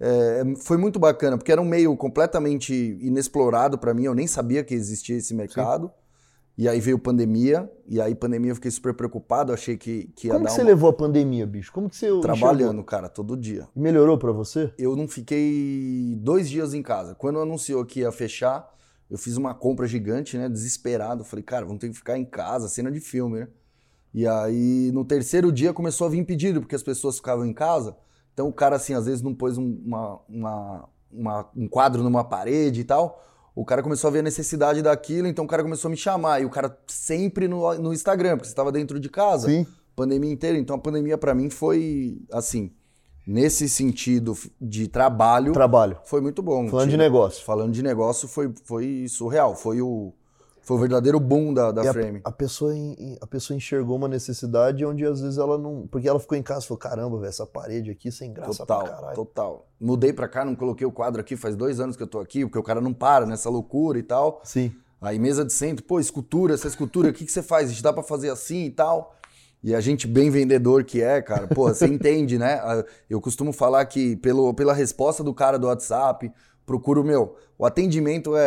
é, 0.01 0.43
foi 0.58 0.75
muito 0.75 0.99
bacana, 0.99 1.38
porque 1.38 1.51
era 1.51 1.62
um 1.62 1.65
meio 1.65 1.95
completamente 1.95 2.73
inexplorado 3.01 3.77
para 3.77 3.93
mim, 3.93 4.03
eu 4.03 4.13
nem 4.13 4.27
sabia 4.27 4.65
que 4.65 4.73
existia 4.73 5.15
esse 5.15 5.34
mercado. 5.34 5.89
E 6.58 6.67
aí 6.67 6.80
veio 6.80 6.98
pandemia, 6.98 7.72
e 7.88 8.02
aí 8.02 8.15
pandemia 8.15 8.50
eu 8.52 8.56
fiquei 8.56 8.72
super 8.72 8.91
preocupado, 8.93 9.54
achei 9.54 9.78
que, 9.78 10.12
que 10.15 10.26
ia 10.28 10.34
Como 10.34 10.43
dar 10.43 10.50
que 10.50 10.56
você 10.56 10.62
uma... 10.62 10.67
levou 10.70 10.89
a 10.89 10.93
pandemia, 10.93 11.46
bicho? 11.46 11.72
Como 11.72 11.88
que 11.88 11.96
você 11.96 12.08
Trabalhando, 12.20 12.63
enxergou? 12.63 12.84
cara, 12.84 13.08
todo 13.08 13.38
dia. 13.38 13.67
Melhorou 13.76 14.17
pra 14.17 14.32
você? 14.32 14.74
Eu 14.78 14.96
não 14.96 15.08
fiquei 15.08 16.15
dois 16.20 16.50
dias 16.50 16.74
em 16.74 16.82
casa. 16.82 17.13
Quando 17.13 17.39
anunciou 17.39 17.86
que 17.86 18.00
ia 18.00 18.12
fechar, 18.12 18.67
eu 19.10 19.20
fiz 19.20 19.38
uma 19.38 19.54
compra 19.54 19.86
gigante, 19.86 20.36
né? 20.36 20.50
Desesperado. 20.50 21.24
Falei, 21.24 21.43
cara, 21.43 21.63
vamos 21.63 21.80
ter 21.80 21.89
que 21.89 21.96
ficar 21.96 22.17
em 22.17 22.26
casa, 22.26 22.67
cena 22.67 22.91
de 22.91 23.00
filme, 23.00 23.41
né? 23.41 23.48
E 24.12 24.26
aí, 24.26 24.89
no 24.91 25.06
terceiro 25.06 25.52
dia, 25.52 25.72
começou 25.74 26.08
a 26.08 26.10
vir 26.10 26.26
pedido, 26.26 26.60
porque 26.60 26.76
as 26.76 26.82
pessoas 26.82 27.17
ficavam 27.17 27.46
em 27.46 27.54
casa. 27.54 27.96
Então, 28.34 28.48
o 28.48 28.54
cara, 28.54 28.78
assim, 28.78 28.96
às 28.96 29.06
vezes 29.06 29.22
não 29.22 29.34
pôs 29.36 29.60
um, 29.60 29.80
uma, 29.86 30.20
uma- 30.28 30.89
uma- 31.12 31.50
um 31.56 31.67
quadro 31.67 32.02
numa 32.02 32.24
parede 32.24 32.82
e 32.82 32.84
tal. 32.84 33.24
O 33.58 33.65
cara 33.65 33.82
começou 33.82 34.08
a 34.10 34.12
ver 34.12 34.20
a 34.20 34.22
necessidade 34.22 34.84
daquilo, 34.84 35.28
então 35.28 35.43
o 35.43 35.48
cara 35.48 35.63
começou 35.63 35.89
a 35.89 35.91
me 35.91 35.98
chamar. 35.98 36.39
E 36.39 36.46
o 36.46 36.50
cara 36.50 36.78
sempre 36.86 37.48
no, 37.48 37.74
no 37.80 37.91
Instagram, 37.91 38.38
porque 38.38 38.46
você 38.46 38.52
estava 38.52 38.72
dentro 38.72 39.00
de 39.00 39.10
casa 39.10 39.48
Sim. 39.48 39.65
pandemia 39.96 40.32
inteira. 40.32 40.60
Então 40.60 40.76
a 40.76 40.80
pandemia 40.80 41.17
pra 41.17 41.34
mim 41.34 41.50
foi 41.50 42.22
assim, 42.32 42.72
nesse 43.26 43.67
sentido 43.67 44.38
de 44.62 44.88
trabalho, 44.88 45.54
Trabalho. 45.54 45.98
foi 46.06 46.22
muito 46.22 46.43
bom. 46.43 46.70
Falando 46.70 46.91
de 46.91 46.98
negócio. 46.98 47.43
Falando 47.43 47.72
de 47.72 47.82
negócio 47.82 48.28
foi, 48.28 48.54
foi 48.63 49.08
surreal, 49.10 49.56
foi 49.56 49.82
o 49.82 50.13
foi 50.67 50.75
o 50.75 50.80
verdadeiro 50.82 51.17
boom 51.19 51.53
da, 51.53 51.71
da 51.71 51.84
E 51.86 51.88
a, 51.88 51.93
Frame. 51.93 52.21
a 52.25 52.32
pessoa, 52.32 52.75
en- 52.75 53.17
a 53.21 53.25
pessoa 53.25 53.56
enxergou 53.56 53.95
uma 53.95 54.08
necessidade 54.10 54.86
onde 54.86 55.06
às 55.06 55.21
vezes 55.21 55.38
ela 55.38 55.58
não. 55.58 55.88
Porque 55.88 56.10
ela 56.10 56.19
ficou 56.19 56.38
em 56.38 56.43
casa 56.43 56.65
e 56.65 56.67
falou: 56.67 56.77
caramba, 56.80 57.17
velho, 57.17 57.30
essa 57.30 57.45
parede 57.45 57.89
aqui 57.89 58.12
sem 58.12 58.34
graça 58.34 58.65
pra 58.65 58.75
Total, 58.75 58.93
caralho. 58.95 59.15
total. 59.15 59.67
Mudei 59.80 60.12
pra 60.12 60.27
cá, 60.27 60.43
não 60.43 60.56
coloquei 60.56 60.86
o 60.86 60.91
quadro 60.91 61.21
aqui, 61.21 61.38
faz 61.38 61.56
dois 61.56 61.80
anos 61.80 61.95
que 61.95 62.03
eu 62.03 62.08
tô 62.08 62.19
aqui, 62.19 62.45
porque 62.45 62.60
o 62.60 62.63
cara 62.63 62.82
não 62.82 62.93
para 62.93 63.25
nessa 63.25 63.49
loucura 63.49 63.97
e 63.97 64.03
tal. 64.03 64.41
Sim. 64.43 64.73
Aí 64.99 65.17
mesa 65.17 65.45
de 65.45 65.53
centro, 65.53 65.86
pô, 65.86 65.99
escultura, 65.99 66.53
essa 66.53 66.67
escultura, 66.67 67.10
o 67.10 67.13
que, 67.13 67.23
que 67.23 67.32
você 67.32 67.41
faz? 67.41 67.67
A 67.69 67.71
gente 67.71 67.84
dá 67.84 67.93
pra 67.93 68.03
fazer 68.03 68.30
assim 68.30 68.65
e 68.65 68.71
tal. 68.71 69.15
E 69.63 69.73
a 69.73 69.80
gente, 69.80 70.06
bem 70.06 70.30
vendedor 70.30 70.84
que 70.84 71.01
é, 71.01 71.21
cara, 71.21 71.47
pô, 71.47 71.67
você 71.73 71.86
entende, 71.88 72.38
né? 72.38 72.60
Eu 73.10 73.21
costumo 73.21 73.53
falar 73.53 73.86
que 73.86 74.15
pelo, 74.17 74.53
pela 74.53 74.73
resposta 74.73 75.23
do 75.23 75.34
cara 75.34 75.58
do 75.58 75.67
WhatsApp, 75.67 76.32
procuro, 76.67 77.01
meu, 77.03 77.36
o 77.58 77.65
atendimento 77.65 78.36
é, 78.36 78.41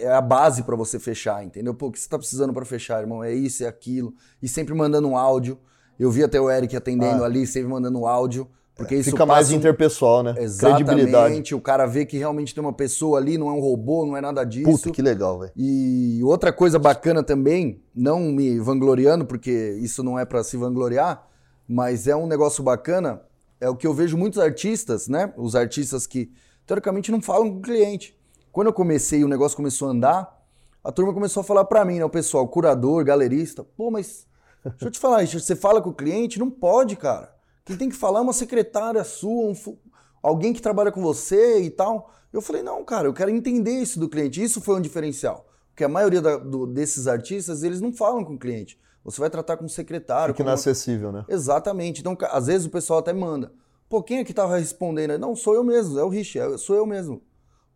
é, 0.00 0.04
é 0.06 0.12
a 0.12 0.20
base 0.20 0.64
pra 0.64 0.74
você 0.76 0.98
fechar, 0.98 1.42
entendeu? 1.44 1.72
Pô, 1.72 1.86
o 1.86 1.92
que 1.92 2.00
você 2.00 2.08
tá 2.08 2.18
precisando 2.18 2.52
pra 2.52 2.64
fechar, 2.64 3.00
irmão? 3.00 3.22
É 3.24 3.32
isso, 3.32 3.62
é 3.64 3.68
aquilo. 3.68 4.12
E 4.42 4.48
sempre 4.48 4.74
mandando 4.74 5.08
um 5.08 5.16
áudio. 5.16 5.56
Eu 5.98 6.10
vi 6.10 6.24
até 6.24 6.40
o 6.40 6.50
Eric 6.50 6.76
atendendo 6.76 7.22
Ah. 7.22 7.26
ali, 7.26 7.46
sempre 7.46 7.70
mandando 7.70 8.00
um 8.00 8.06
áudio. 8.06 8.48
Porque 8.76 8.96
isso 8.96 9.10
Fica 9.12 9.24
mais 9.24 9.52
um- 9.52 9.54
interpessoal, 9.54 10.24
né? 10.24 10.34
Exatamente, 10.36 10.84
Credibilidade. 10.84 11.54
o 11.54 11.60
cara 11.60 11.86
vê 11.86 12.04
que 12.04 12.18
realmente 12.18 12.52
tem 12.52 12.60
uma 12.60 12.72
pessoa 12.72 13.18
ali, 13.20 13.38
não 13.38 13.46
é 13.48 13.52
um 13.52 13.60
robô, 13.60 14.04
não 14.04 14.16
é 14.16 14.20
nada 14.20 14.42
disso. 14.42 14.68
Puta, 14.68 14.90
que 14.90 15.00
legal, 15.00 15.38
velho. 15.38 15.52
E 15.56 16.20
outra 16.24 16.52
coisa 16.52 16.76
bacana 16.76 17.22
também, 17.22 17.80
não 17.94 18.18
me 18.18 18.58
vangloriando, 18.58 19.24
porque 19.24 19.78
isso 19.80 20.02
não 20.02 20.18
é 20.18 20.24
pra 20.24 20.42
se 20.42 20.56
vangloriar, 20.56 21.24
mas 21.68 22.08
é 22.08 22.16
um 22.16 22.26
negócio 22.26 22.64
bacana, 22.64 23.22
é 23.60 23.68
o 23.70 23.76
que 23.76 23.86
eu 23.86 23.94
vejo 23.94 24.18
muitos 24.18 24.40
artistas, 24.40 25.06
né? 25.06 25.32
Os 25.36 25.54
artistas 25.54 26.04
que 26.04 26.32
teoricamente 26.66 27.10
não 27.10 27.20
falam 27.20 27.50
com 27.50 27.58
o 27.58 27.62
cliente. 27.62 28.18
Quando 28.52 28.68
eu 28.68 28.72
comecei 28.72 29.20
e 29.20 29.24
o 29.24 29.28
negócio 29.28 29.56
começou 29.56 29.88
a 29.88 29.90
andar, 29.90 30.44
a 30.82 30.92
turma 30.92 31.12
começou 31.12 31.40
a 31.40 31.44
falar 31.44 31.64
pra 31.64 31.84
mim, 31.84 31.98
né? 31.98 32.04
O 32.04 32.10
pessoal, 32.10 32.46
curador, 32.46 33.04
galerista, 33.04 33.64
pô, 33.64 33.90
mas 33.90 34.26
deixa 34.64 34.84
eu 34.86 34.90
te 34.90 34.98
falar, 34.98 35.18
Richard, 35.18 35.44
você 35.44 35.56
fala 35.56 35.80
com 35.82 35.90
o 35.90 35.94
cliente? 35.94 36.38
Não 36.38 36.50
pode, 36.50 36.96
cara. 36.96 37.34
Quem 37.64 37.76
tem 37.76 37.88
que 37.88 37.96
falar 37.96 38.20
é 38.20 38.22
uma 38.22 38.32
secretária 38.32 39.02
sua, 39.04 39.46
um 39.46 39.54
fu- 39.54 39.78
alguém 40.22 40.52
que 40.52 40.60
trabalha 40.62 40.92
com 40.92 41.00
você 41.02 41.60
e 41.62 41.70
tal. 41.70 42.10
Eu 42.32 42.42
falei, 42.42 42.62
não, 42.62 42.84
cara, 42.84 43.08
eu 43.08 43.14
quero 43.14 43.30
entender 43.30 43.72
isso 43.72 43.98
do 43.98 44.08
cliente. 44.08 44.42
Isso 44.42 44.60
foi 44.60 44.76
um 44.76 44.80
diferencial. 44.80 45.46
Porque 45.70 45.84
a 45.84 45.88
maioria 45.88 46.20
da- 46.20 46.36
do- 46.36 46.66
desses 46.66 47.06
artistas, 47.06 47.62
eles 47.62 47.80
não 47.80 47.92
falam 47.92 48.24
com 48.24 48.34
o 48.34 48.38
cliente. 48.38 48.78
Você 49.04 49.20
vai 49.20 49.28
tratar 49.30 49.56
com 49.56 49.64
um 49.64 49.68
secretário. 49.68 50.34
Fica 50.34 50.44
com 50.44 50.48
uma- 50.48 50.54
inacessível, 50.54 51.10
né? 51.12 51.24
Exatamente. 51.28 52.00
Então, 52.00 52.16
às 52.30 52.46
vezes 52.46 52.66
o 52.66 52.70
pessoal 52.70 53.00
até 53.00 53.12
manda. 53.12 53.52
Pô, 53.94 54.02
quem 54.02 54.18
é 54.18 54.24
que 54.24 54.34
tava 54.34 54.58
respondendo? 54.58 55.16
Não, 55.20 55.36
sou 55.36 55.54
eu 55.54 55.62
mesmo, 55.62 55.96
é 55.96 56.02
o 56.02 56.08
Rich, 56.08 56.36
é- 56.36 56.58
sou 56.58 56.74
eu 56.74 56.84
mesmo. 56.84 57.22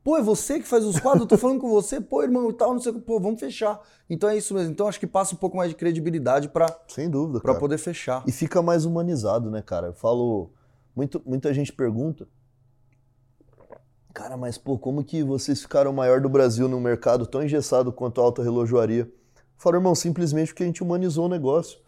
Pô, 0.03 0.17
é 0.17 0.21
você 0.21 0.59
que 0.59 0.67
faz 0.67 0.85
os 0.85 0.99
quadros, 0.99 1.21
eu 1.23 1.29
tô 1.29 1.39
falando 1.39 1.61
com 1.61 1.69
você, 1.69 2.01
pô, 2.01 2.25
irmão, 2.25 2.51
e 2.51 2.53
tal, 2.55 2.73
não 2.73 2.81
sei 2.81 2.91
o 2.91 2.97
que, 2.97 3.01
pô, 3.03 3.21
vamos 3.21 3.39
fechar. 3.39 3.81
Então 4.11 4.29
é 4.29 4.37
isso 4.37 4.53
mesmo. 4.53 4.73
Então 4.73 4.89
acho 4.89 4.99
que 4.99 5.07
passa 5.07 5.37
um 5.37 5.39
pouco 5.39 5.57
mais 5.57 5.71
de 5.71 5.77
credibilidade 5.77 6.49
pra 6.49 6.67
Sem 6.89 7.09
dúvida, 7.09 7.39
pra 7.39 7.53
cara. 7.53 7.61
poder 7.61 7.79
fechar. 7.79 8.25
E 8.27 8.33
fica 8.33 8.61
mais 8.61 8.85
humanizado, 8.85 9.49
né, 9.49 9.63
cara? 9.63 9.87
Eu 9.87 9.95
falo. 9.95 10.51
Muito, 10.93 11.23
muita 11.25 11.55
gente 11.55 11.73
pergunta. 11.73 12.27
Cara, 14.13 14.37
mas 14.37 14.59
pô, 14.59 14.77
como 14.77 15.05
que 15.05 15.23
vocês 15.23 15.63
ficaram 15.63 15.93
o 15.93 15.95
maior 15.95 16.21
do 16.21 16.29
Brasil 16.29 16.67
num 16.67 16.81
mercado 16.81 17.29
tão 17.29 17.45
engessado 17.45 17.93
quanto 17.93 18.21
a 18.21 18.25
alta 18.25 18.43
relojoaria? 18.43 19.03
Eu 19.03 19.13
falo, 19.57 19.77
irmão, 19.77 19.95
simplesmente 19.95 20.49
porque 20.49 20.65
a 20.65 20.67
gente 20.67 20.83
humanizou 20.83 21.27
o 21.27 21.29
negócio. 21.29 21.79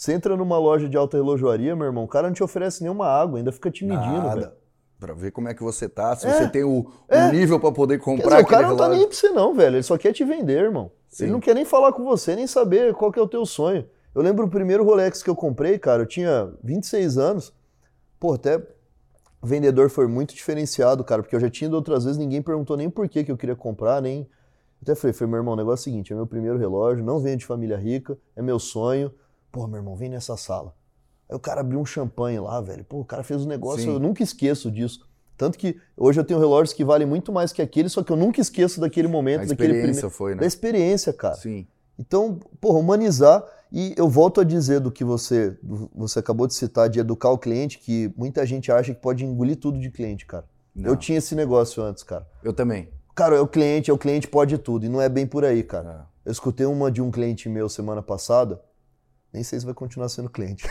Você 0.00 0.14
entra 0.14 0.34
numa 0.34 0.58
loja 0.58 0.88
de 0.88 0.96
alta 0.96 1.18
relojoaria, 1.18 1.76
meu 1.76 1.84
irmão, 1.84 2.04
o 2.04 2.08
cara 2.08 2.26
não 2.26 2.32
te 2.32 2.42
oferece 2.42 2.80
nenhuma 2.80 3.06
água, 3.06 3.36
ainda 3.38 3.52
fica 3.52 3.70
te 3.70 3.84
medindo, 3.84 4.22
Nada. 4.22 4.40
velho. 4.40 4.52
Pra 4.98 5.12
ver 5.12 5.30
como 5.30 5.46
é 5.50 5.52
que 5.52 5.62
você 5.62 5.90
tá, 5.90 6.16
se 6.16 6.26
É, 6.26 6.32
você 6.32 6.48
tem 6.48 6.64
o, 6.64 6.86
o 6.86 6.92
é. 7.06 7.30
nível 7.30 7.60
pra 7.60 7.70
poder 7.70 7.98
Quer 7.98 8.04
comprar 8.06 8.36
dizer, 8.36 8.42
o 8.42 8.46
cara 8.46 8.68
não 8.68 8.78
tá 8.78 8.88
nem 8.88 9.06
pra 9.06 9.14
você 9.14 9.28
não, 9.28 9.54
velho. 9.54 9.76
Ele 9.76 9.82
só 9.82 9.98
quer 9.98 10.14
te 10.14 10.24
vender, 10.24 10.64
irmão. 10.64 10.90
Sim. 11.06 11.24
Ele 11.24 11.32
não 11.32 11.38
quer 11.38 11.54
nem 11.54 11.66
falar 11.66 11.92
com 11.92 12.02
você, 12.02 12.34
nem 12.34 12.46
saber 12.46 12.94
qual 12.94 13.12
que 13.12 13.18
é 13.18 13.22
o 13.22 13.28
teu 13.28 13.44
sonho. 13.44 13.86
Eu 14.14 14.22
lembro 14.22 14.46
o 14.46 14.48
primeiro 14.48 14.82
Rolex 14.84 15.22
que 15.22 15.28
eu 15.28 15.36
comprei, 15.36 15.78
cara, 15.78 16.04
eu 16.04 16.06
tinha 16.06 16.50
26 16.64 17.18
anos. 17.18 17.52
Pô, 18.18 18.32
até 18.32 18.56
o 18.56 19.46
vendedor 19.46 19.90
foi 19.90 20.06
muito 20.06 20.34
diferenciado, 20.34 21.04
cara, 21.04 21.22
porque 21.22 21.36
eu 21.36 21.40
já 21.40 21.50
tinha 21.50 21.68
ido 21.68 21.76
outras 21.76 22.04
vezes, 22.04 22.16
ninguém 22.16 22.40
perguntou 22.40 22.74
nem 22.74 22.88
por 22.88 23.06
que 23.06 23.22
que 23.22 23.30
eu 23.30 23.36
queria 23.36 23.54
comprar, 23.54 24.00
nem... 24.00 24.26
Até 24.80 24.94
falei, 24.94 25.12
falei, 25.12 25.30
meu 25.30 25.40
irmão, 25.40 25.52
o 25.52 25.56
negócio 25.58 25.82
é 25.82 25.82
o 25.82 25.92
seguinte, 25.92 26.10
é 26.10 26.16
meu 26.16 26.26
primeiro 26.26 26.56
relógio, 26.56 27.04
não 27.04 27.18
venho 27.20 27.36
de 27.36 27.44
família 27.44 27.76
rica, 27.76 28.16
é 28.34 28.40
meu 28.40 28.58
sonho. 28.58 29.12
Pô, 29.50 29.66
meu 29.66 29.78
irmão, 29.78 29.96
vem 29.96 30.08
nessa 30.08 30.36
sala. 30.36 30.74
Aí 31.28 31.36
o 31.36 31.40
cara 31.40 31.60
abriu 31.60 31.78
um 31.78 31.86
champanhe 31.86 32.38
lá, 32.38 32.60
velho. 32.60 32.84
Pô, 32.84 33.00
o 33.00 33.04
cara 33.04 33.22
fez 33.22 33.44
um 33.44 33.48
negócio, 33.48 33.82
Sim. 33.82 33.92
eu 33.92 33.98
nunca 33.98 34.22
esqueço 34.22 34.70
disso. 34.70 35.08
Tanto 35.36 35.56
que 35.56 35.80
hoje 35.96 36.20
eu 36.20 36.24
tenho 36.24 36.38
relógios 36.38 36.74
que 36.74 36.84
valem 36.84 37.06
muito 37.06 37.32
mais 37.32 37.52
que 37.52 37.62
aquele, 37.62 37.88
só 37.88 38.02
que 38.02 38.12
eu 38.12 38.16
nunca 38.16 38.40
esqueço 38.40 38.80
daquele 38.80 39.08
momento, 39.08 39.42
A 39.42 39.46
daquele 39.46 39.72
experiência 39.72 39.92
primeiro. 39.92 40.10
foi, 40.10 40.34
né? 40.34 40.40
Da 40.40 40.46
experiência, 40.46 41.12
cara. 41.12 41.34
Sim. 41.36 41.66
Então, 41.98 42.38
porra, 42.60 42.78
humanizar. 42.78 43.44
E 43.72 43.94
eu 43.96 44.08
volto 44.08 44.40
a 44.40 44.44
dizer 44.44 44.80
do 44.80 44.90
que 44.90 45.04
você, 45.04 45.56
você 45.94 46.18
acabou 46.18 46.46
de 46.46 46.54
citar, 46.54 46.88
de 46.88 46.98
educar 46.98 47.30
o 47.30 47.38
cliente, 47.38 47.78
que 47.78 48.12
muita 48.16 48.44
gente 48.44 48.70
acha 48.72 48.92
que 48.92 49.00
pode 49.00 49.24
engolir 49.24 49.56
tudo 49.56 49.78
de 49.78 49.90
cliente, 49.90 50.26
cara. 50.26 50.44
Não. 50.74 50.90
Eu 50.90 50.96
tinha 50.96 51.18
esse 51.18 51.34
negócio 51.36 51.82
antes, 51.82 52.02
cara. 52.02 52.26
Eu 52.42 52.52
também. 52.52 52.88
Cara, 53.14 53.36
é 53.36 53.40
o 53.40 53.46
cliente, 53.46 53.90
é 53.90 53.94
o 53.94 53.98
cliente 53.98 54.26
pode 54.26 54.58
tudo. 54.58 54.86
E 54.86 54.88
não 54.88 55.00
é 55.00 55.08
bem 55.08 55.24
por 55.26 55.44
aí, 55.44 55.62
cara. 55.62 56.08
É. 56.26 56.28
Eu 56.28 56.32
escutei 56.32 56.66
uma 56.66 56.90
de 56.90 57.00
um 57.00 57.10
cliente 57.10 57.48
meu 57.48 57.68
semana 57.68 58.02
passada. 58.02 58.60
Nem 59.32 59.44
sei 59.44 59.60
se 59.60 59.64
vai 59.64 59.74
continuar 59.74 60.08
sendo 60.08 60.28
cliente. 60.28 60.66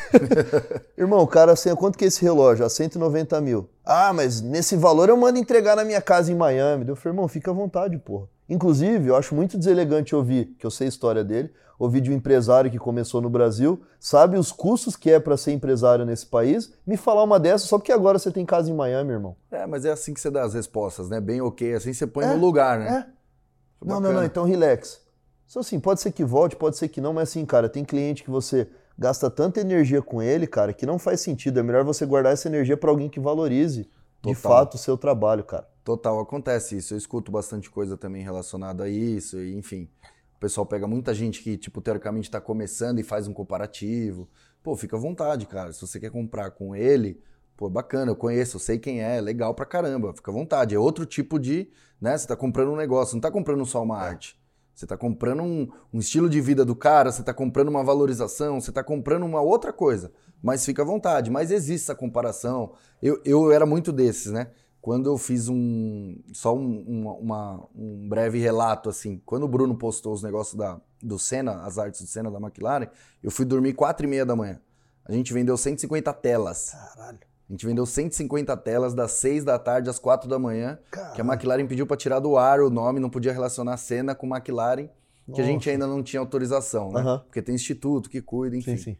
Irmão, 0.97 1.21
o 1.21 1.27
cara 1.27 1.53
assim, 1.53 1.73
quanto 1.75 1.97
que 1.97 2.03
é 2.03 2.07
esse 2.09 2.21
relógio? 2.21 2.65
A 2.65 2.69
190 2.69 3.39
mil. 3.39 3.69
Ah, 3.85 4.11
mas 4.11 4.41
nesse 4.41 4.75
valor 4.75 5.07
eu 5.07 5.15
mando 5.15 5.39
entregar 5.39 5.77
na 5.77 5.85
minha 5.85 6.01
casa 6.01 6.31
em 6.31 6.35
Miami. 6.35 6.85
Eu 6.87 6.95
falei, 6.95 7.13
irmão, 7.15 7.27
fica 7.27 7.51
à 7.51 7.53
vontade, 7.53 7.97
porra. 7.97 8.27
Inclusive, 8.49 9.07
eu 9.07 9.15
acho 9.15 9.33
muito 9.33 9.57
deselegante 9.57 10.13
ouvir, 10.13 10.55
que 10.59 10.65
eu 10.65 10.71
sei 10.71 10.87
a 10.87 10.89
história 10.89 11.23
dele, 11.23 11.53
ouvir 11.77 12.01
de 12.01 12.11
um 12.11 12.13
empresário 12.13 12.69
que 12.69 12.77
começou 12.77 13.21
no 13.21 13.29
Brasil, 13.29 13.81
sabe 13.97 14.37
os 14.37 14.51
custos 14.51 14.97
que 14.97 15.09
é 15.09 15.19
para 15.19 15.37
ser 15.37 15.53
empresário 15.53 16.05
nesse 16.05 16.25
país, 16.25 16.73
me 16.85 16.97
falar 16.97 17.23
uma 17.23 17.39
dessa 17.39 17.65
só 17.65 17.77
porque 17.77 17.91
agora 17.93 18.19
você 18.19 18.31
tem 18.31 18.45
casa 18.45 18.69
em 18.69 18.73
Miami, 18.73 19.11
irmão. 19.13 19.37
É, 19.49 19.65
mas 19.65 19.85
é 19.85 19.91
assim 19.91 20.13
que 20.13 20.19
você 20.19 20.29
dá 20.29 20.43
as 20.43 20.53
respostas, 20.53 21.07
né? 21.07 21.21
Bem 21.21 21.39
ok, 21.39 21.75
assim 21.75 21.93
você 21.93 22.05
põe 22.05 22.25
É, 22.25 22.33
no 22.33 22.37
lugar, 22.41 22.77
né? 22.79 23.05
É. 23.07 23.85
Não, 23.85 24.01
não, 24.01 24.11
não, 24.11 24.25
então 24.25 24.43
relax. 24.43 24.99
Então, 25.49 25.61
assim, 25.61 25.79
pode 25.79 25.99
ser 25.99 26.11
que 26.11 26.23
volte, 26.23 26.55
pode 26.55 26.77
ser 26.77 26.87
que 26.89 27.01
não, 27.01 27.11
mas 27.11 27.29
assim, 27.29 27.43
cara, 27.43 27.67
tem 27.67 27.83
cliente 27.83 28.23
que 28.23 28.29
você 28.29 28.67
gasta 28.95 29.31
tanta 29.31 29.59
energia 29.59 29.99
com 29.99 30.21
ele, 30.21 30.45
cara, 30.45 30.71
que 30.71 30.85
não 30.85 30.99
faz 30.99 31.21
sentido. 31.21 31.59
É 31.59 31.63
melhor 31.63 31.83
você 31.83 32.05
guardar 32.05 32.33
essa 32.33 32.47
energia 32.47 32.77
para 32.77 32.91
alguém 32.91 33.09
que 33.09 33.19
valorize, 33.19 33.81
de 34.21 34.35
Total. 34.35 34.35
fato, 34.35 34.75
o 34.75 34.77
seu 34.77 34.95
trabalho, 34.95 35.43
cara. 35.43 35.67
Total, 35.83 36.19
acontece 36.19 36.77
isso. 36.77 36.93
Eu 36.93 36.99
escuto 36.99 37.31
bastante 37.31 37.67
coisa 37.67 37.97
também 37.97 38.21
relacionada 38.21 38.83
a 38.83 38.89
isso, 38.89 39.39
e 39.39 39.55
enfim. 39.55 39.89
O 40.35 40.39
pessoal 40.39 40.67
pega 40.67 40.87
muita 40.87 41.15
gente 41.15 41.41
que, 41.41 41.57
tipo, 41.57 41.81
teoricamente 41.81 42.29
tá 42.29 42.39
começando 42.39 42.99
e 42.99 43.03
faz 43.03 43.27
um 43.27 43.33
comparativo. 43.33 44.29
Pô, 44.61 44.75
fica 44.75 44.97
à 44.97 44.99
vontade, 44.99 45.47
cara. 45.47 45.73
Se 45.73 45.81
você 45.81 45.99
quer 45.99 46.11
comprar 46.11 46.51
com 46.51 46.75
ele, 46.75 47.19
pô, 47.57 47.67
bacana, 47.69 48.11
eu 48.11 48.15
conheço, 48.15 48.57
eu 48.57 48.59
sei 48.59 48.77
quem 48.77 49.01
é, 49.01 49.19
legal 49.19 49.55
pra 49.55 49.65
caramba, 49.65 50.13
fica 50.13 50.29
à 50.29 50.33
vontade. 50.33 50.75
É 50.75 50.79
outro 50.79 51.07
tipo 51.07 51.39
de, 51.39 51.71
né? 51.99 52.15
Você 52.15 52.27
tá 52.27 52.35
comprando 52.35 52.71
um 52.71 52.75
negócio, 52.75 53.15
não 53.15 53.21
tá 53.21 53.31
comprando 53.31 53.65
só 53.65 53.81
uma 53.81 53.97
arte. 53.97 54.38
Você 54.79 54.87
tá 54.87 54.95
comprando 54.95 55.43
um, 55.43 55.67
um 55.93 55.99
estilo 55.99 56.29
de 56.29 56.39
vida 56.39 56.63
do 56.63 56.73
cara, 56.73 57.11
você 57.11 57.21
tá 57.21 57.33
comprando 57.33 57.67
uma 57.67 57.83
valorização, 57.83 58.61
você 58.61 58.71
tá 58.71 58.81
comprando 58.81 59.23
uma 59.25 59.41
outra 59.41 59.73
coisa. 59.73 60.09
Mas 60.41 60.63
fica 60.63 60.83
à 60.83 60.85
vontade. 60.85 61.29
Mas 61.29 61.51
existe 61.51 61.83
essa 61.83 61.93
comparação. 61.95 62.71
Eu, 63.01 63.21
eu 63.25 63.51
era 63.51 63.65
muito 63.65 63.91
desses, 63.91 64.31
né? 64.31 64.51
Quando 64.81 65.09
eu 65.09 65.17
fiz 65.17 65.49
um. 65.49 66.17
Só 66.31 66.55
um, 66.55 66.79
uma- 66.87 67.13
uma- 67.15 67.67
um 67.75 68.07
breve 68.07 68.39
relato, 68.39 68.87
assim. 68.89 69.21
Quando 69.25 69.43
o 69.43 69.49
Bruno 69.49 69.75
postou 69.77 70.13
os 70.13 70.23
negócios 70.23 70.55
da, 70.55 70.79
do 71.03 71.19
Senna, 71.19 71.61
as 71.65 71.77
artes 71.77 72.01
do 72.01 72.07
Senna 72.07 72.31
da 72.31 72.39
McLaren, 72.39 72.87
eu 73.21 73.29
fui 73.29 73.43
dormir 73.43 73.73
4 73.73 74.05
e 74.05 74.09
meia 74.09 74.25
da 74.25 74.33
manhã. 74.33 74.61
A 75.03 75.11
gente 75.11 75.33
vendeu 75.33 75.57
150 75.57 76.13
telas. 76.13 76.71
Caralho. 76.71 77.19
A 77.49 77.53
gente 77.53 77.65
vendeu 77.65 77.83
150 77.83 78.55
telas 78.57 78.93
das 78.93 79.11
6 79.13 79.43
da 79.43 79.57
tarde 79.57 79.89
às 79.89 79.97
4 79.97 80.29
da 80.29 80.37
manhã, 80.37 80.77
que 81.15 81.21
a. 81.21 81.25
McLaren 81.25 81.65
pediu 81.65 81.87
para 81.87 81.97
tirar 81.97 82.19
do 82.19 82.37
ar 82.37 82.59
o 82.59 82.69
nome, 82.69 82.99
não 82.99 83.09
podia 83.09 83.33
relacionar 83.33 83.73
a 83.73 83.77
cena 83.77 84.13
com 84.13 84.27
McLaren, 84.27 84.87
que 85.33 85.41
a 85.41 85.43
gente 85.43 85.61
Nossa. 85.61 85.69
ainda 85.71 85.87
não 85.87 86.03
tinha 86.03 86.19
autorização, 86.19 86.91
né? 86.91 87.01
Aham. 87.01 87.19
Porque 87.25 87.41
tem 87.41 87.55
instituto 87.55 88.07
que 88.07 88.21
cuida, 88.21 88.55
enfim. 88.55 88.77
Sim, 88.77 88.83
sim. 88.83 88.97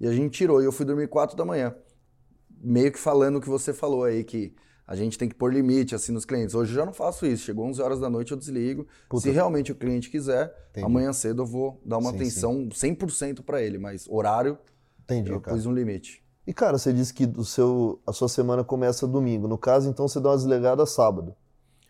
E 0.00 0.06
a 0.06 0.12
gente 0.12 0.32
tirou, 0.32 0.62
e 0.62 0.64
eu 0.64 0.72
fui 0.72 0.86
dormir 0.86 1.08
4 1.08 1.36
da 1.36 1.44
manhã. 1.44 1.74
Meio 2.58 2.90
que 2.90 2.98
falando 2.98 3.36
o 3.36 3.40
que 3.40 3.48
você 3.50 3.74
falou 3.74 4.04
aí, 4.04 4.24
que 4.24 4.54
a 4.86 4.96
gente 4.96 5.18
tem 5.18 5.28
que 5.28 5.34
pôr 5.34 5.52
limite 5.52 5.94
assim 5.94 6.10
nos 6.10 6.24
clientes. 6.24 6.54
Hoje 6.54 6.72
eu 6.72 6.76
já 6.76 6.86
não 6.86 6.94
faço 6.94 7.26
isso. 7.26 7.44
Chegou 7.44 7.66
11 7.66 7.82
horas 7.82 8.00
da 8.00 8.08
noite, 8.08 8.32
eu 8.32 8.36
desligo. 8.38 8.86
Puta. 9.10 9.22
Se 9.22 9.30
realmente 9.30 9.72
o 9.72 9.74
cliente 9.74 10.08
quiser, 10.10 10.54
Entendi. 10.70 10.86
amanhã 10.86 11.12
cedo 11.12 11.42
eu 11.42 11.46
vou 11.46 11.80
dar 11.84 11.98
uma 11.98 12.10
Sim, 12.10 12.16
atenção 12.16 12.68
100% 12.70 13.42
para 13.42 13.62
ele, 13.62 13.76
mas 13.78 14.06
horário 14.08 14.58
Entendi, 15.04 15.30
eu 15.30 15.40
cara. 15.40 15.54
pus 15.54 15.66
um 15.66 15.72
limite. 15.72 16.24
E, 16.50 16.52
cara, 16.52 16.78
você 16.78 16.92
disse 16.92 17.14
que 17.14 17.32
o 17.36 17.44
seu, 17.44 18.00
a 18.04 18.12
sua 18.12 18.28
semana 18.28 18.64
começa 18.64 19.06
domingo. 19.06 19.46
No 19.46 19.56
caso, 19.56 19.88
então, 19.88 20.08
você 20.08 20.18
dá 20.18 20.30
uma 20.30 20.36
deslegada 20.36 20.84
sábado. 20.84 21.32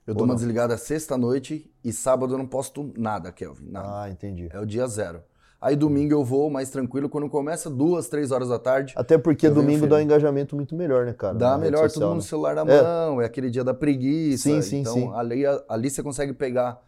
Eu 0.07 0.12
Ou 0.12 0.18
dou 0.18 0.27
uma 0.27 0.35
desligada 0.35 0.77
sexta-noite 0.77 1.73
e 1.83 1.90
sábado 1.94 2.35
eu 2.35 2.37
não 2.38 2.46
posto 2.46 2.92
nada, 2.94 3.33
Kelvin. 3.33 3.70
Nada. 3.70 4.03
Ah, 4.03 4.11
entendi. 4.11 4.51
É 4.53 4.61
o 4.61 4.66
dia 4.66 4.87
zero. 4.87 5.23
Aí 5.59 5.75
domingo 5.75 6.12
eu 6.12 6.23
vou 6.23 6.51
mais 6.51 6.68
tranquilo. 6.68 7.09
Quando 7.09 7.27
começa 7.31 7.70
duas, 7.70 8.07
três 8.09 8.31
horas 8.31 8.51
da 8.51 8.59
tarde, 8.59 8.92
Até 8.99 9.16
porque 9.16 9.49
domingo 9.49 9.87
dá 9.87 9.96
um 9.96 10.01
engajamento 10.01 10.55
muito 10.55 10.77
melhor, 10.77 11.07
né, 11.07 11.14
cara? 11.14 11.33
dá 11.38 11.57
melhor 11.57 11.85
todo 11.85 11.90
social, 11.92 12.09
mundo 12.11 12.16
no 12.18 12.23
né? 12.23 12.29
celular 12.29 12.55
na 12.55 12.70
É. 12.70 12.83
mão. 12.83 13.23
É 13.23 13.25
aquele 13.25 13.49
dia 13.49 13.64
da 13.64 13.73
preguiça. 13.73 14.42
Sim, 14.42 14.61
sim, 14.61 14.81
então, 14.81 14.92
sim. 14.92 15.11
Ali, 15.14 15.42
ali 15.70 15.88
você 15.88 16.03
consegue 16.03 16.35
pegar. 16.35 16.83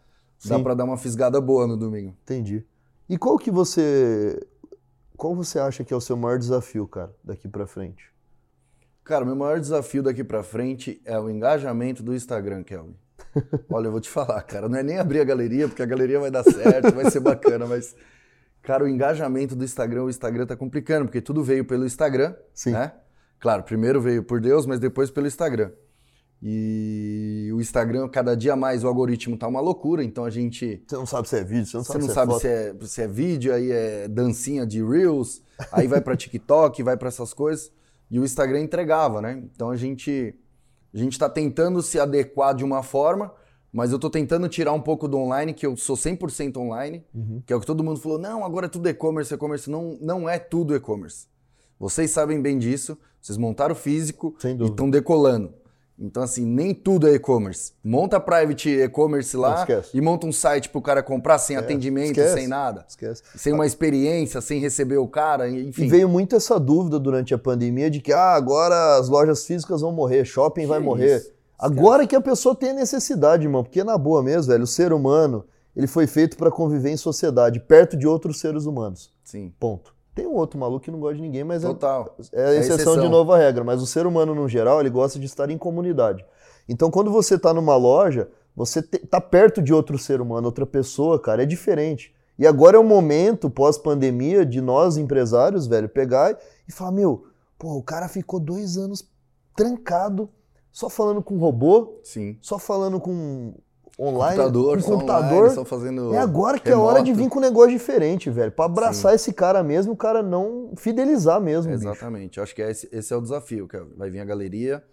Dá 0.45 0.57
Sim. 0.57 0.63
pra 0.63 0.75
dar 0.75 0.83
uma 0.83 0.97
fisgada 0.97 1.41
boa 1.41 1.65
no 1.65 1.75
domingo. 1.75 2.13
Entendi. 2.21 2.63
E 3.09 3.17
qual 3.17 3.35
que 3.39 3.49
você. 3.49 4.39
Qual 5.15 5.35
você 5.35 5.59
acha 5.59 5.83
que 5.83 5.93
é 5.93 5.97
o 5.97 6.01
seu 6.01 6.17
maior 6.17 6.37
desafio, 6.37 6.87
cara, 6.87 7.13
daqui 7.23 7.47
pra 7.47 7.67
frente? 7.67 8.11
Cara, 9.03 9.25
meu 9.25 9.35
maior 9.35 9.59
desafio 9.59 10.01
daqui 10.01 10.23
pra 10.23 10.43
frente 10.43 11.01
é 11.05 11.19
o 11.19 11.29
engajamento 11.29 12.01
do 12.01 12.15
Instagram, 12.15 12.63
Kelvin. 12.63 12.95
Olha, 13.69 13.87
eu 13.87 13.91
vou 13.91 13.99
te 13.99 14.09
falar, 14.09 14.41
cara, 14.43 14.69
não 14.69 14.77
é 14.77 14.83
nem 14.83 14.97
abrir 14.97 15.19
a 15.19 15.23
galeria, 15.23 15.67
porque 15.67 15.81
a 15.81 15.85
galeria 15.85 16.19
vai 16.19 16.31
dar 16.31 16.43
certo, 16.43 16.93
vai 16.93 17.09
ser 17.11 17.19
bacana, 17.19 17.65
mas, 17.65 17.95
cara, 18.61 18.83
o 18.83 18.87
engajamento 18.87 19.55
do 19.55 19.63
Instagram, 19.63 20.03
o 20.03 20.09
Instagram 20.09 20.45
tá 20.45 20.55
complicando, 20.55 21.05
porque 21.05 21.21
tudo 21.21 21.43
veio 21.43 21.65
pelo 21.65 21.85
Instagram, 21.85 22.33
Sim. 22.53 22.71
né? 22.71 22.93
Claro, 23.39 23.63
primeiro 23.63 23.99
veio 23.99 24.23
por 24.23 24.39
Deus, 24.39 24.65
mas 24.65 24.79
depois 24.79 25.11
pelo 25.11 25.27
Instagram. 25.27 25.71
E 26.45 27.49
o 27.53 27.61
Instagram, 27.61 28.09
cada 28.09 28.35
dia 28.35 28.53
mais, 28.53 28.83
o 28.83 28.87
algoritmo 28.87 29.37
tá 29.37 29.47
uma 29.47 29.61
loucura, 29.61 30.03
então 30.03 30.25
a 30.25 30.29
gente 30.29 30.83
Você 30.85 30.95
não 30.97 31.05
sabe 31.05 31.29
se 31.29 31.37
é 31.37 31.43
vídeo, 31.43 31.65
você 31.67 31.77
não 31.77 31.83
você 31.85 31.91
sabe 31.93 32.01
não 32.01 32.07
se 32.09 32.13
sabe 32.13 32.33
é 32.33 32.39
se, 32.39 32.47
é, 32.47 32.75
se 32.85 33.01
é 33.01 33.07
vídeo, 33.07 33.53
aí 33.53 33.71
é 33.71 34.07
dancinha 34.09 34.65
de 34.65 34.83
Reels, 34.83 35.41
aí 35.71 35.87
vai 35.87 36.01
pra 36.01 36.15
TikTok, 36.17 36.83
vai 36.83 36.97
pra 36.97 37.07
essas 37.07 37.33
coisas. 37.33 37.71
E 38.11 38.19
o 38.19 38.25
Instagram 38.25 38.59
entregava, 38.59 39.21
né? 39.21 39.41
Então 39.55 39.69
a 39.69 39.77
gente 39.77 40.35
a 40.93 40.97
gente 40.97 41.17
tá 41.17 41.29
tentando 41.29 41.81
se 41.81 41.97
adequar 41.97 42.53
de 42.53 42.63
uma 42.63 42.83
forma, 42.83 43.33
mas 43.71 43.91
eu 43.93 43.97
tô 43.97 44.09
tentando 44.09 44.47
tirar 44.49 44.73
um 44.73 44.81
pouco 44.81 45.07
do 45.07 45.17
online, 45.17 45.53
que 45.53 45.65
eu 45.65 45.77
sou 45.77 45.95
100% 45.95 46.57
online, 46.57 47.03
Uhum. 47.15 47.41
que 47.45 47.53
é 47.53 47.55
o 47.55 47.59
que 47.59 47.65
todo 47.65 47.83
mundo 47.83 47.99
falou, 48.01 48.19
não, 48.19 48.43
agora 48.45 48.65
é 48.65 48.69
tudo 48.69 48.89
e-commerce, 48.89 49.33
e-commerce. 49.33 49.71
Não, 49.71 49.97
não 50.01 50.29
é 50.29 50.37
tudo 50.37 50.75
e-commerce. 50.75 51.25
Vocês 51.79 52.11
sabem 52.11 52.41
bem 52.41 52.59
disso, 52.59 52.97
vocês 53.19 53.37
montaram 53.37 53.73
o 53.73 53.75
físico 53.77 54.35
e 54.43 54.65
estão 54.65 54.89
decolando. 54.89 55.62
Então, 55.97 56.23
assim, 56.23 56.43
nem 56.43 56.73
tudo 56.73 57.07
é 57.07 57.13
e-commerce. 57.13 57.71
Monta 57.83 58.19
private 58.19 58.69
e-commerce 58.69 59.37
lá 59.37 59.65
e 59.93 60.01
monta 60.01 60.25
um 60.25 60.31
site 60.31 60.67
pro 60.69 60.81
cara 60.81 61.03
comprar 61.03 61.37
sem 61.37 61.55
atendimento, 61.55 62.17
esquece. 62.19 62.33
sem 62.33 62.47
nada. 62.47 62.83
Esquece. 62.87 63.21
Sem 63.35 63.53
uma 63.53 63.65
experiência, 63.65 64.41
sem 64.41 64.59
receber 64.59 64.97
o 64.97 65.07
cara, 65.07 65.49
enfim. 65.49 65.83
E 65.83 65.87
veio 65.87 66.09
muito 66.09 66.35
essa 66.35 66.59
dúvida 66.59 66.99
durante 66.99 67.33
a 67.33 67.37
pandemia 67.37 67.89
de 67.91 68.01
que 68.01 68.11
ah, 68.11 68.33
agora 68.33 68.97
as 68.97 69.07
lojas 69.07 69.45
físicas 69.45 69.81
vão 69.81 69.91
morrer, 69.91 70.25
shopping 70.25 70.65
vai 70.65 70.79
Que 70.79 70.85
morrer. 70.85 71.17
isso? 71.17 71.31
Agora 71.59 72.05
que 72.07 72.15
a 72.15 72.21
pessoa 72.21 72.55
tem 72.55 72.71
a 72.71 72.73
necessidade, 72.73 73.43
irmão, 73.45 73.63
porque 73.63 73.83
na 73.83 73.97
boa 73.97 74.21
mesmo, 74.23 74.51
velho, 74.51 74.63
o 74.63 74.67
ser 74.67 74.91
humano, 74.91 75.45
ele 75.75 75.87
foi 75.87 76.07
feito 76.07 76.35
pra 76.35 76.51
conviver 76.51 76.89
em 76.89 76.97
sociedade, 76.97 77.59
perto 77.59 77.95
de 77.95 78.07
outros 78.07 78.39
seres 78.39 78.65
humanos. 78.65 79.13
Sim, 79.23 79.53
Ponto. 79.59 79.92
Tem 80.15 80.27
um 80.27 80.33
outro 80.35 80.59
maluco 80.59 80.85
que 80.85 80.91
não 80.91 80.99
gosta 80.99 81.15
de 81.15 81.21
ninguém, 81.21 81.43
mas 81.43 81.63
é, 81.63 81.67
total. 81.67 82.15
é 82.31 82.43
a 82.45 82.53
É 82.53 82.57
exceção, 82.57 82.75
de 82.77 82.81
exceção. 82.99 83.09
nova 83.09 83.37
regra. 83.37 83.63
Mas 83.63 83.81
o 83.81 83.87
ser 83.87 84.05
humano, 84.05 84.35
no 84.35 84.47
geral, 84.47 84.79
ele 84.79 84.89
gosta 84.89 85.17
de 85.19 85.25
estar 85.25 85.49
em 85.49 85.57
comunidade. 85.57 86.23
Então, 86.69 86.91
quando 86.91 87.11
você 87.11 87.37
tá 87.37 87.53
numa 87.53 87.75
loja, 87.75 88.29
você 88.55 88.81
te- 88.81 88.99
tá 88.99 89.19
perto 89.19 89.61
de 89.61 89.73
outro 89.73 89.97
ser 89.97 90.21
humano, 90.21 90.45
outra 90.45 90.65
pessoa, 90.65 91.19
cara, 91.19 91.43
é 91.43 91.45
diferente. 91.45 92.13
E 92.37 92.45
agora 92.47 92.77
é 92.77 92.79
o 92.79 92.83
momento, 92.83 93.49
pós-pandemia, 93.49 94.45
de 94.45 94.61
nós, 94.61 94.97
empresários, 94.97 95.67
velho, 95.67 95.89
pegar 95.89 96.37
e 96.67 96.71
falar, 96.71 96.91
meu, 96.91 97.25
pô, 97.57 97.73
o 97.75 97.83
cara 97.83 98.07
ficou 98.07 98.39
dois 98.39 98.77
anos 98.77 99.07
trancado, 99.55 100.29
só 100.71 100.89
falando 100.89 101.21
com 101.21 101.37
robô, 101.37 101.99
Sim. 102.03 102.37
só 102.41 102.57
falando 102.57 102.99
com 102.99 103.53
online, 103.99 104.37
computador, 104.37 104.81
computador. 104.83 105.49
online, 105.49 105.65
fazendo 105.65 106.13
É 106.13 106.17
agora 106.17 106.59
que 106.59 106.69
é 106.69 106.73
a 106.73 106.79
hora 106.79 107.01
de 107.01 107.11
remoto. 107.11 107.23
vir 107.23 107.29
com 107.29 107.39
um 107.39 107.41
negócio 107.41 107.71
diferente, 107.71 108.29
velho. 108.29 108.51
Pra 108.51 108.65
abraçar 108.65 109.13
esse 109.13 109.31
cara 109.33 109.61
mesmo, 109.63 109.93
o 109.93 109.97
cara 109.97 110.23
não 110.23 110.71
fidelizar 110.75 111.39
mesmo, 111.39 111.71
bicho. 111.71 111.83
Exatamente. 111.87 112.39
Acho 112.41 112.55
que 112.55 112.61
esse, 112.61 112.89
esse 112.91 113.13
é 113.13 113.17
o 113.17 113.21
desafio. 113.21 113.67
Que 113.67 113.77
vai 113.95 114.09
vir 114.09 114.19
a 114.19 114.25
galeria, 114.25 114.83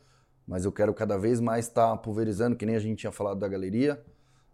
mas 0.46 0.64
eu 0.64 0.72
quero 0.72 0.92
cada 0.92 1.16
vez 1.16 1.40
mais 1.40 1.66
estar 1.66 1.96
pulverizando, 1.98 2.56
que 2.56 2.66
nem 2.66 2.76
a 2.76 2.80
gente 2.80 2.98
tinha 2.98 3.12
falado 3.12 3.38
da 3.38 3.48
galeria. 3.48 4.00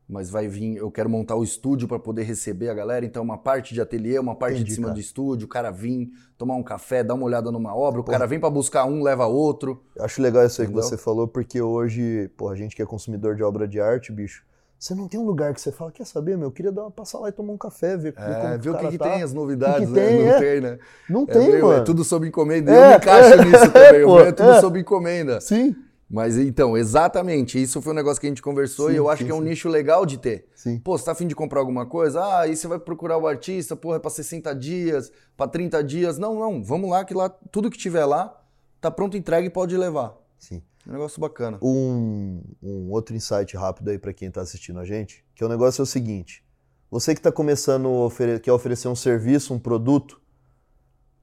Mas 0.08 0.30
vai 0.30 0.46
vir, 0.46 0.76
eu 0.76 0.88
quero 0.90 1.10
montar 1.10 1.34
o 1.34 1.42
estúdio 1.42 1.88
para 1.88 1.98
poder 1.98 2.22
receber 2.22 2.68
a 2.68 2.74
galera. 2.74 3.04
Então, 3.04 3.22
uma 3.24 3.36
parte 3.36 3.74
de 3.74 3.80
ateliê, 3.80 4.18
uma 4.20 4.36
parte 4.36 4.54
Entendi, 4.54 4.68
de 4.68 4.74
cima 4.76 4.86
cara. 4.86 4.94
do 4.94 5.00
estúdio, 5.00 5.46
o 5.46 5.48
cara 5.48 5.70
vir, 5.72 6.10
tomar 6.38 6.54
um 6.54 6.62
café, 6.62 7.02
dar 7.02 7.14
uma 7.14 7.24
olhada 7.24 7.50
numa 7.50 7.74
obra, 7.74 8.00
o 8.00 8.04
cara 8.04 8.24
vem 8.26 8.38
para 8.38 8.48
buscar 8.48 8.84
um, 8.84 9.02
leva 9.02 9.26
outro. 9.26 9.82
Eu 9.96 10.04
Acho 10.04 10.22
legal 10.22 10.46
isso 10.46 10.60
aí 10.62 10.66
Entendeu? 10.68 10.82
que 10.84 10.88
você 10.90 10.96
falou, 10.96 11.26
porque 11.26 11.60
hoje, 11.60 12.30
pô, 12.36 12.48
a 12.48 12.54
gente 12.54 12.76
que 12.76 12.82
é 12.82 12.86
consumidor 12.86 13.34
de 13.34 13.42
obra 13.42 13.66
de 13.66 13.80
arte, 13.80 14.12
bicho, 14.12 14.44
você 14.78 14.94
não 14.94 15.08
tem 15.08 15.18
um 15.18 15.24
lugar 15.24 15.52
que 15.54 15.60
você 15.60 15.72
fala, 15.72 15.90
quer 15.90 16.04
saber, 16.06 16.36
meu, 16.36 16.48
eu 16.48 16.52
queria 16.52 16.70
dar 16.70 16.82
uma, 16.82 16.90
passar 16.90 17.18
lá 17.18 17.30
e 17.30 17.32
tomar 17.32 17.52
um 17.54 17.56
café, 17.58 17.96
ver, 17.96 18.12
ver 18.12 18.12
como 18.12 18.28
É, 18.28 18.58
que 18.58 18.64
ver 18.64 18.70
o 18.70 18.78
que, 18.78 18.88
que 18.90 18.98
tá. 18.98 19.10
tem, 19.10 19.22
as 19.22 19.32
novidades, 19.32 19.88
O 19.88 19.92
que 19.94 19.98
né? 19.98 20.06
tem, 20.06 20.18
não 20.24 20.30
é. 20.32 20.38
tem, 20.38 20.60
né? 20.60 20.78
Não 21.08 21.22
É 21.22 21.26
tem, 21.26 21.50
meio- 21.50 21.64
mano. 21.66 21.80
É 21.80 21.84
tudo 21.84 22.04
sob 22.04 22.28
encomenda. 22.28 22.70
É, 22.70 22.76
eu 22.84 22.88
me 22.90 22.96
encaixo 22.96 23.32
é, 23.32 23.36
nisso 23.44 23.72
também. 23.72 24.00
é, 24.02 24.04
pô, 24.04 24.20
é 24.20 24.32
tudo 24.32 24.50
é. 24.50 24.60
sob 24.60 24.78
encomenda. 24.78 25.40
Sim. 25.40 25.74
Mas 26.08 26.38
então, 26.38 26.76
exatamente, 26.76 27.60
isso 27.60 27.82
foi 27.82 27.92
um 27.92 27.96
negócio 27.96 28.20
que 28.20 28.26
a 28.26 28.30
gente 28.30 28.42
conversou 28.42 28.88
Sim, 28.88 28.94
e 28.94 28.96
eu 28.96 29.08
acho 29.08 29.22
sim, 29.22 29.26
que 29.26 29.32
é 29.32 29.34
um 29.34 29.38
sim. 29.38 29.48
nicho 29.48 29.68
legal 29.68 30.06
de 30.06 30.18
ter. 30.18 30.46
Sim. 30.54 30.78
Pô, 30.78 30.96
você 30.96 31.04
tá 31.04 31.12
afim 31.12 31.26
de 31.26 31.34
comprar 31.34 31.58
alguma 31.58 31.84
coisa? 31.84 32.22
Ah, 32.22 32.40
aí 32.42 32.54
você 32.54 32.68
vai 32.68 32.78
procurar 32.78 33.18
o 33.18 33.26
artista, 33.26 33.74
porra, 33.74 33.96
é 33.96 33.98
pra 33.98 34.10
60 34.10 34.54
dias, 34.54 35.10
pra 35.36 35.48
30 35.48 35.82
dias. 35.82 36.16
Não, 36.16 36.38
não, 36.38 36.62
vamos 36.62 36.88
lá 36.90 37.04
que 37.04 37.12
lá, 37.12 37.28
tudo 37.28 37.70
que 37.70 37.76
tiver 37.76 38.04
lá, 38.04 38.40
tá 38.80 38.88
pronto, 38.88 39.16
entregue 39.16 39.48
e 39.48 39.50
pode 39.50 39.76
levar. 39.76 40.16
Sim. 40.38 40.62
Um 40.86 40.92
negócio 40.92 41.20
bacana. 41.20 41.58
Um, 41.60 42.40
um 42.62 42.90
outro 42.92 43.16
insight 43.16 43.56
rápido 43.56 43.90
aí 43.90 43.98
pra 43.98 44.12
quem 44.12 44.30
tá 44.30 44.40
assistindo 44.40 44.78
a 44.78 44.84
gente, 44.84 45.24
que 45.34 45.44
o 45.44 45.48
negócio 45.48 45.82
é 45.82 45.84
o 45.84 45.86
seguinte: 45.86 46.44
você 46.88 47.14
que 47.14 47.18
está 47.18 47.32
começando 47.32 47.86
a 47.88 48.04
ofere 48.06 48.38
quer 48.38 48.52
oferecer 48.52 48.86
um 48.86 48.94
serviço, 48.94 49.52
um 49.52 49.58
produto, 49.58 50.22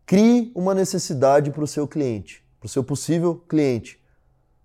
crie 0.05 0.51
uma 0.53 0.75
necessidade 0.75 1.51
para 1.51 1.63
o 1.63 1.67
seu 1.67 1.87
cliente, 1.87 2.45
para 2.59 2.65
o 2.65 2.69
seu 2.69 2.83
possível 2.83 3.35
cliente. 3.47 4.02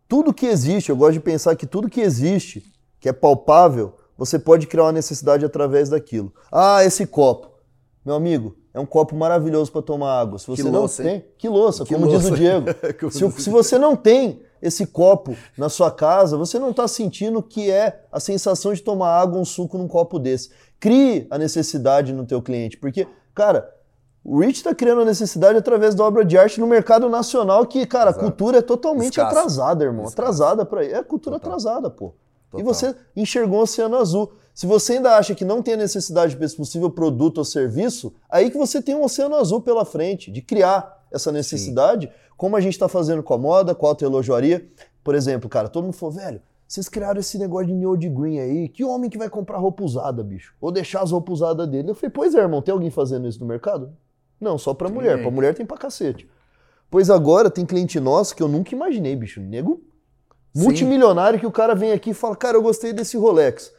Tudo 0.09 0.33
que 0.33 0.47
existe, 0.47 0.89
eu 0.91 0.97
gosto 0.97 1.13
de 1.15 1.21
pensar 1.21 1.55
que 1.55 1.67
tudo 1.67 1.89
que 1.89 2.01
existe, 2.01 2.65
que 2.99 3.09
é 3.09 3.13
palpável, 3.13 3.95
você 4.17 4.39
pode 4.39 4.67
criar 4.67 4.85
uma 4.85 4.93
necessidade 4.93 5.45
através 5.45 5.89
daquilo. 5.91 6.33
Ah, 6.51 6.83
esse 6.85 7.07
copo. 7.07 7.51
Meu 8.05 8.15
amigo, 8.15 8.57
é 8.73 8.81
um 8.81 8.87
copo 8.87 9.15
maravilhoso 9.15 9.71
para 9.71 9.83
tomar 9.83 10.19
água. 10.19 10.39
Se 10.39 10.47
você 10.47 10.63
Que 10.63 10.69
não 10.71 10.81
louça, 10.81 11.03
hein? 11.03 11.21
tem, 11.21 11.25
que 11.37 11.49
louça, 11.49 11.85
Que 11.85 11.95
como 11.95 12.07
diz 12.09 12.23
louça. 12.25 12.33
o 12.33 12.37
Diego. 12.37 12.67
Se, 13.11 13.27
diz- 13.29 13.45
se 13.45 13.51
você 13.51 13.79
não 13.79 13.95
tem 13.95 14.41
esse 14.63 14.87
copo 14.87 15.37
na 15.57 15.69
sua 15.69 15.91
casa, 15.91 16.37
você 16.37 16.59
não 16.59 16.71
está 16.71 16.89
sentindo 16.89 17.39
o 17.41 17.43
que 17.43 17.71
é 17.71 18.05
a 18.11 18.19
sensação 18.19 18.73
de 18.73 18.81
tomar 18.83 19.11
água, 19.11 19.39
um 19.39 19.45
suco 19.45 19.77
num 19.77 19.87
copo 19.87 20.19
desse. 20.19 20.51
Crie 20.81 21.27
a 21.31 21.37
necessidade 21.39 22.13
no 22.13 22.25
teu 22.25 22.41
cliente, 22.41 22.77
porque, 22.79 23.07
cara, 23.35 23.69
o 24.31 24.41
Rich 24.41 24.59
está 24.59 24.75
criando 24.75 25.01
a 25.01 25.05
necessidade 25.07 25.57
através 25.57 25.95
da 25.95 26.05
obra 26.05 26.23
de 26.23 26.37
arte 26.37 26.61
no 26.61 26.67
mercado 26.67 27.09
nacional 27.09 27.65
que, 27.67 27.87
cara, 27.87 28.11
Exato. 28.11 28.25
a 28.27 28.29
cultura 28.29 28.59
é 28.59 28.63
totalmente 28.63 29.19
atrasada, 29.19 29.85
irmão. 29.85 30.05
Escassa. 30.05 30.23
Atrasada 30.23 30.67
para 30.67 30.85
É 30.85 31.03
cultura 31.03 31.37
Total. 31.39 31.53
atrasada, 31.53 31.89
pô. 31.89 32.13
E 32.49 32.59
Total. 32.59 32.67
você 32.67 32.95
enxergou 33.17 33.61
o 33.61 33.63
oceano 33.63 33.97
azul. 33.97 34.31
Se 34.55 34.67
você 34.67 34.95
ainda 34.95 35.17
acha 35.17 35.35
que 35.35 35.47
não 35.47 35.63
tem 35.63 35.75
a 35.75 35.77
necessidade 35.79 36.37
para 36.37 36.45
esse 36.45 36.57
possível 36.57 36.91
produto 36.91 37.39
ou 37.39 37.45
serviço, 37.45 38.13
aí 38.29 38.51
que 38.51 38.59
você 38.59 38.83
tem 38.83 38.95
um 38.95 39.03
oceano 39.03 39.35
azul 39.35 39.63
pela 39.63 39.85
frente, 39.87 40.31
de 40.31 40.43
criar 40.43 41.07
essa 41.11 41.33
necessidade, 41.33 42.11
como 42.37 42.55
a 42.55 42.61
gente 42.61 42.75
está 42.75 42.89
fazendo 42.89 43.23
com 43.23 43.33
a 43.33 43.39
moda, 43.39 43.75
com 43.75 43.87
a 43.87 43.91
autoelogiaria. 43.91 44.69
Por 45.03 45.15
exemplo, 45.15 45.49
cara, 45.49 45.69
todo 45.69 45.85
mundo 45.85 45.95
falou, 45.95 46.15
velho, 46.17 46.43
vocês 46.67 46.87
criaram 46.87 47.19
esse 47.19 47.39
negócio 47.39 47.69
de 47.69 47.73
Neo 47.73 47.97
de 47.97 48.11
Green 48.11 48.41
aí, 48.41 48.69
que 48.69 48.85
homem 48.85 49.09
que 49.09 49.17
vai 49.17 49.31
comprar 49.31 49.57
roupa 49.57 49.83
usada, 49.83 50.23
bicho? 50.23 50.55
Ou 50.61 50.71
deixar 50.71 51.01
as 51.01 51.13
roupas 51.13 51.37
usadas 51.37 51.67
dele? 51.67 51.91
Eu 51.91 51.95
falei, 51.95 52.11
pois 52.11 52.35
é, 52.35 52.41
irmão, 52.41 52.61
tem 52.61 52.73
alguém 52.73 52.91
fazendo 52.91 53.27
isso 53.27 53.41
no 53.41 53.47
mercado? 53.47 53.91
Não, 54.41 54.57
só 54.59 54.73
pra 54.75 54.89
mulher. 54.89 55.11
Ninguém. 55.11 55.23
Pra 55.25 55.31
mulher 55.35 55.55
tem 55.55 55.67
pra 55.67 55.77
cacete. 55.77 56.29
Pois 56.91 57.11
agora 57.11 57.51
tem 57.51 57.67
cliente 57.67 57.99
nosso 58.01 58.35
que 58.35 58.43
eu 58.43 58.49
nunca 58.49 58.75
imaginei, 58.75 59.15
bicho. 59.15 59.41
Nego 59.41 59.83
Sim. 60.55 60.63
multimilionário 60.65 61.39
que 61.39 61.47
o 61.47 61.53
cara 61.53 61.75
vem 61.75 61.93
aqui 61.93 62.11
e 62.11 62.15
fala, 62.15 62.35
cara, 62.37 62.57
eu 62.57 62.63
gostei 62.63 62.93
desse 62.93 63.17
Rolex. 63.17 63.73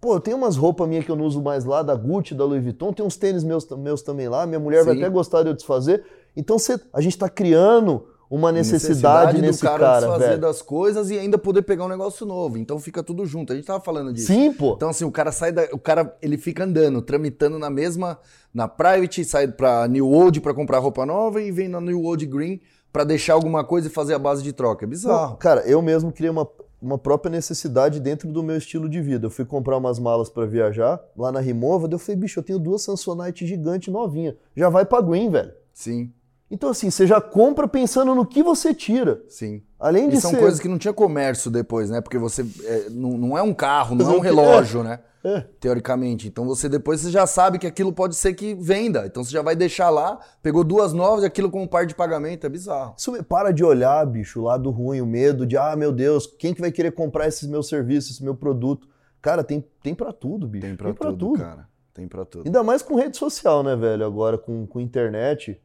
Pô, 0.00 0.14
eu 0.14 0.20
tenho 0.20 0.36
umas 0.36 0.56
roupas 0.56 0.88
minhas 0.88 1.04
que 1.04 1.10
eu 1.10 1.16
não 1.16 1.24
uso 1.24 1.40
mais 1.40 1.64
lá, 1.64 1.80
da 1.82 1.94
Gucci, 1.94 2.34
da 2.34 2.44
Louis 2.44 2.62
Vuitton, 2.62 2.92
tem 2.92 3.06
uns 3.06 3.16
tênis 3.16 3.44
meus, 3.44 3.64
meus 3.70 4.02
também 4.02 4.28
lá, 4.28 4.44
minha 4.44 4.58
mulher 4.58 4.84
vai 4.84 4.94
Sim. 4.94 5.00
até 5.00 5.08
gostar 5.10 5.42
de 5.44 5.50
eu 5.50 5.54
desfazer. 5.54 6.04
Então 6.36 6.58
cê- 6.58 6.80
a 6.92 7.00
gente 7.00 7.16
tá 7.16 7.28
criando 7.28 8.08
uma 8.34 8.50
necessidade, 8.50 9.36
do 9.36 9.42
nesse 9.42 9.60
cara, 9.60 9.78
cara, 9.78 10.00
desfazer 10.00 10.26
velho. 10.26 10.40
das 10.40 10.62
coisas 10.62 11.10
e 11.10 11.18
ainda 11.18 11.36
poder 11.36 11.60
pegar 11.60 11.84
um 11.84 11.88
negócio 11.88 12.24
novo. 12.24 12.56
Então 12.56 12.78
fica 12.78 13.02
tudo 13.02 13.26
junto. 13.26 13.52
A 13.52 13.56
gente 13.56 13.66
tava 13.66 13.84
falando 13.84 14.10
disso. 14.10 14.28
Sim, 14.28 14.50
pô. 14.54 14.72
Então, 14.74 14.88
assim, 14.88 15.04
o 15.04 15.12
cara 15.12 15.30
sai 15.30 15.52
da. 15.52 15.68
O 15.70 15.78
cara 15.78 16.16
ele 16.22 16.38
fica 16.38 16.64
andando, 16.64 17.02
tramitando 17.02 17.58
na 17.58 17.68
mesma. 17.68 18.18
Na 18.54 18.66
Private, 18.66 19.22
sai 19.26 19.48
pra 19.48 19.86
New 19.86 20.08
Old 20.08 20.40
pra 20.40 20.54
comprar 20.54 20.78
roupa 20.78 21.04
nova 21.04 21.42
e 21.42 21.52
vem 21.52 21.68
na 21.68 21.78
New 21.78 22.02
Old 22.04 22.24
Green 22.24 22.58
pra 22.90 23.04
deixar 23.04 23.34
alguma 23.34 23.62
coisa 23.64 23.88
e 23.88 23.90
fazer 23.90 24.14
a 24.14 24.18
base 24.18 24.42
de 24.42 24.52
troca. 24.54 24.84
É 24.84 24.86
Não, 24.86 24.90
bizarro. 24.90 25.36
cara, 25.36 25.60
eu 25.66 25.82
mesmo 25.82 26.10
criei 26.10 26.30
uma, 26.30 26.48
uma 26.80 26.96
própria 26.96 27.30
necessidade 27.30 28.00
dentro 28.00 28.30
do 28.32 28.42
meu 28.42 28.56
estilo 28.56 28.88
de 28.88 29.00
vida. 29.02 29.26
Eu 29.26 29.30
fui 29.30 29.44
comprar 29.44 29.76
umas 29.76 29.98
malas 29.98 30.30
pra 30.30 30.46
viajar 30.46 30.98
lá 31.16 31.30
na 31.30 31.40
Remova, 31.40 31.86
daí 31.86 31.94
eu 31.96 31.98
falei, 31.98 32.16
bicho, 32.18 32.38
eu 32.40 32.42
tenho 32.44 32.58
duas 32.58 32.80
Samsonite 32.82 33.46
gigante 33.46 33.90
novinha. 33.90 34.34
Já 34.56 34.70
vai 34.70 34.86
pra 34.86 35.02
Green, 35.02 35.30
velho. 35.30 35.52
Sim, 35.74 36.10
Então, 36.52 36.68
assim, 36.68 36.90
você 36.90 37.06
já 37.06 37.18
compra 37.18 37.66
pensando 37.66 38.14
no 38.14 38.26
que 38.26 38.42
você 38.42 38.74
tira. 38.74 39.22
sim. 39.26 39.62
Além 39.80 40.08
de 40.08 40.16
E 40.16 40.20
são 40.20 40.30
ser. 40.30 40.38
coisas 40.38 40.60
que 40.60 40.68
não 40.68 40.78
tinha 40.78 40.92
comércio 40.94 41.50
depois, 41.50 41.90
né? 41.90 42.00
Porque 42.00 42.16
você. 42.16 42.46
é, 42.64 42.86
não, 42.90 43.18
não 43.18 43.36
é 43.36 43.42
um 43.42 43.52
carro, 43.52 43.96
não 43.96 44.12
é 44.12 44.16
um 44.16 44.20
relógio, 44.20 44.84
né? 44.84 45.00
É. 45.24 45.40
Teoricamente. 45.58 46.28
Então 46.28 46.44
você 46.44 46.68
depois 46.68 47.00
você 47.00 47.10
já 47.10 47.26
sabe 47.26 47.58
que 47.58 47.66
aquilo 47.66 47.92
pode 47.92 48.14
ser 48.14 48.34
que 48.34 48.54
venda. 48.54 49.06
Então 49.06 49.24
você 49.24 49.30
já 49.32 49.42
vai 49.42 49.56
deixar 49.56 49.88
lá, 49.90 50.20
pegou 50.42 50.62
duas 50.62 50.92
novas 50.92 51.24
e 51.24 51.26
aquilo 51.26 51.50
com 51.50 51.62
um 51.62 51.66
par 51.66 51.84
de 51.86 51.94
pagamento. 51.96 52.46
É 52.46 52.48
bizarro. 52.48 52.94
Isso 52.96 53.24
para 53.24 53.50
de 53.50 53.64
olhar, 53.64 54.04
bicho, 54.06 54.40
o 54.40 54.44
lado 54.44 54.70
ruim, 54.70 55.00
o 55.00 55.06
medo 55.06 55.44
de, 55.46 55.56
ah, 55.56 55.74
meu 55.74 55.90
Deus, 55.90 56.26
quem 56.26 56.54
que 56.54 56.60
vai 56.60 56.70
querer 56.70 56.92
comprar 56.92 57.26
esses 57.26 57.48
meus 57.48 57.68
serviços, 57.68 58.12
esse 58.12 58.22
meu 58.24 58.36
produto? 58.36 58.86
Cara, 59.20 59.42
tem, 59.42 59.64
tem 59.82 59.94
para 59.94 60.12
tudo, 60.12 60.46
bicho. 60.46 60.66
Tem 60.66 60.76
pra, 60.76 60.92
tudo, 60.92 61.32
cara. 61.32 61.68
Tem 61.94 62.06
pra 62.06 62.24
tudo. 62.24 62.46
Ainda 62.46 62.62
mais 62.62 62.82
com 62.82 62.94
rede 62.94 63.16
social, 63.16 63.62
né, 63.62 63.74
velho? 63.74 64.04
Agora 64.04 64.36
com, 64.38 64.66
com 64.66 64.80
internet. 64.80 65.60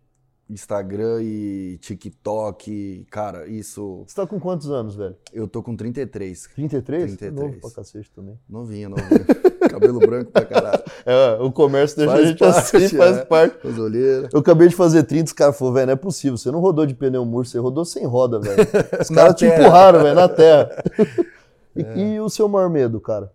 Instagram 0.50 1.22
e 1.22 1.78
TikTok, 1.82 3.06
cara, 3.12 3.48
isso. 3.48 4.04
Você 4.08 4.16
tá 4.16 4.26
com 4.26 4.40
quantos 4.40 4.70
anos, 4.70 4.96
velho? 4.96 5.16
Eu 5.34 5.48
tô 5.48 5.62
com 5.62 5.76
33. 5.76 6.48
33? 6.56 7.18
33. 7.18 7.34
Novo 7.34 7.60
pra 7.60 7.72
cacete 7.72 8.10
também. 8.12 8.40
Novinho, 8.50 8.90
novinho. 8.90 9.26
Cabelo 9.70 10.00
branco 10.00 10.32
pra 10.32 10.46
caralho. 10.46 10.84
É, 11.06 11.38
o 11.42 11.52
comércio 11.52 11.98
deixa 11.98 12.12
Faz 12.12 12.24
a 12.24 12.28
gente 12.30 12.40
parte, 12.40 12.78
assim, 12.78 12.98
faz 12.98 13.18
é. 13.18 13.26
parte. 13.26 13.68
As 13.68 13.78
olheiras. 13.78 14.30
Eu 14.34 14.40
acabei 14.40 14.70
de 14.70 14.76
fazer 14.76 15.04
30, 15.04 15.26
os 15.26 15.34
caras 15.34 15.58
falaram, 15.58 15.76
velho, 15.76 15.86
não 15.88 15.94
é 15.94 15.98
possível. 15.98 16.38
Você 16.38 16.50
não 16.50 16.60
rodou 16.60 16.86
de 16.86 16.94
pneu 16.94 17.26
murcho, 17.26 17.52
você 17.52 17.60
rodou 17.60 17.84
sem 17.84 18.06
roda, 18.06 18.40
velho. 18.40 18.58
Os 19.02 19.10
caras 19.10 19.36
te 19.36 19.46
empurraram, 19.46 20.02
velho, 20.02 20.16
na 20.16 20.30
terra. 20.30 20.70
E, 21.78 22.16
e 22.16 22.20
o 22.20 22.28
seu 22.28 22.48
maior 22.48 22.72
medo, 22.72 23.00
cara? 23.00 23.32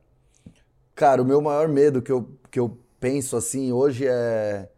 Cara, 0.97 1.23
o 1.23 1.25
meu 1.25 1.41
maior 1.41 1.69
medo 1.69 2.03
que 2.03 2.11
eu, 2.11 2.29
que 2.51 2.59
eu 2.59 2.77
penso 2.99 3.37
assim 3.37 3.71
hoje 3.71 4.05
é, 4.05 4.69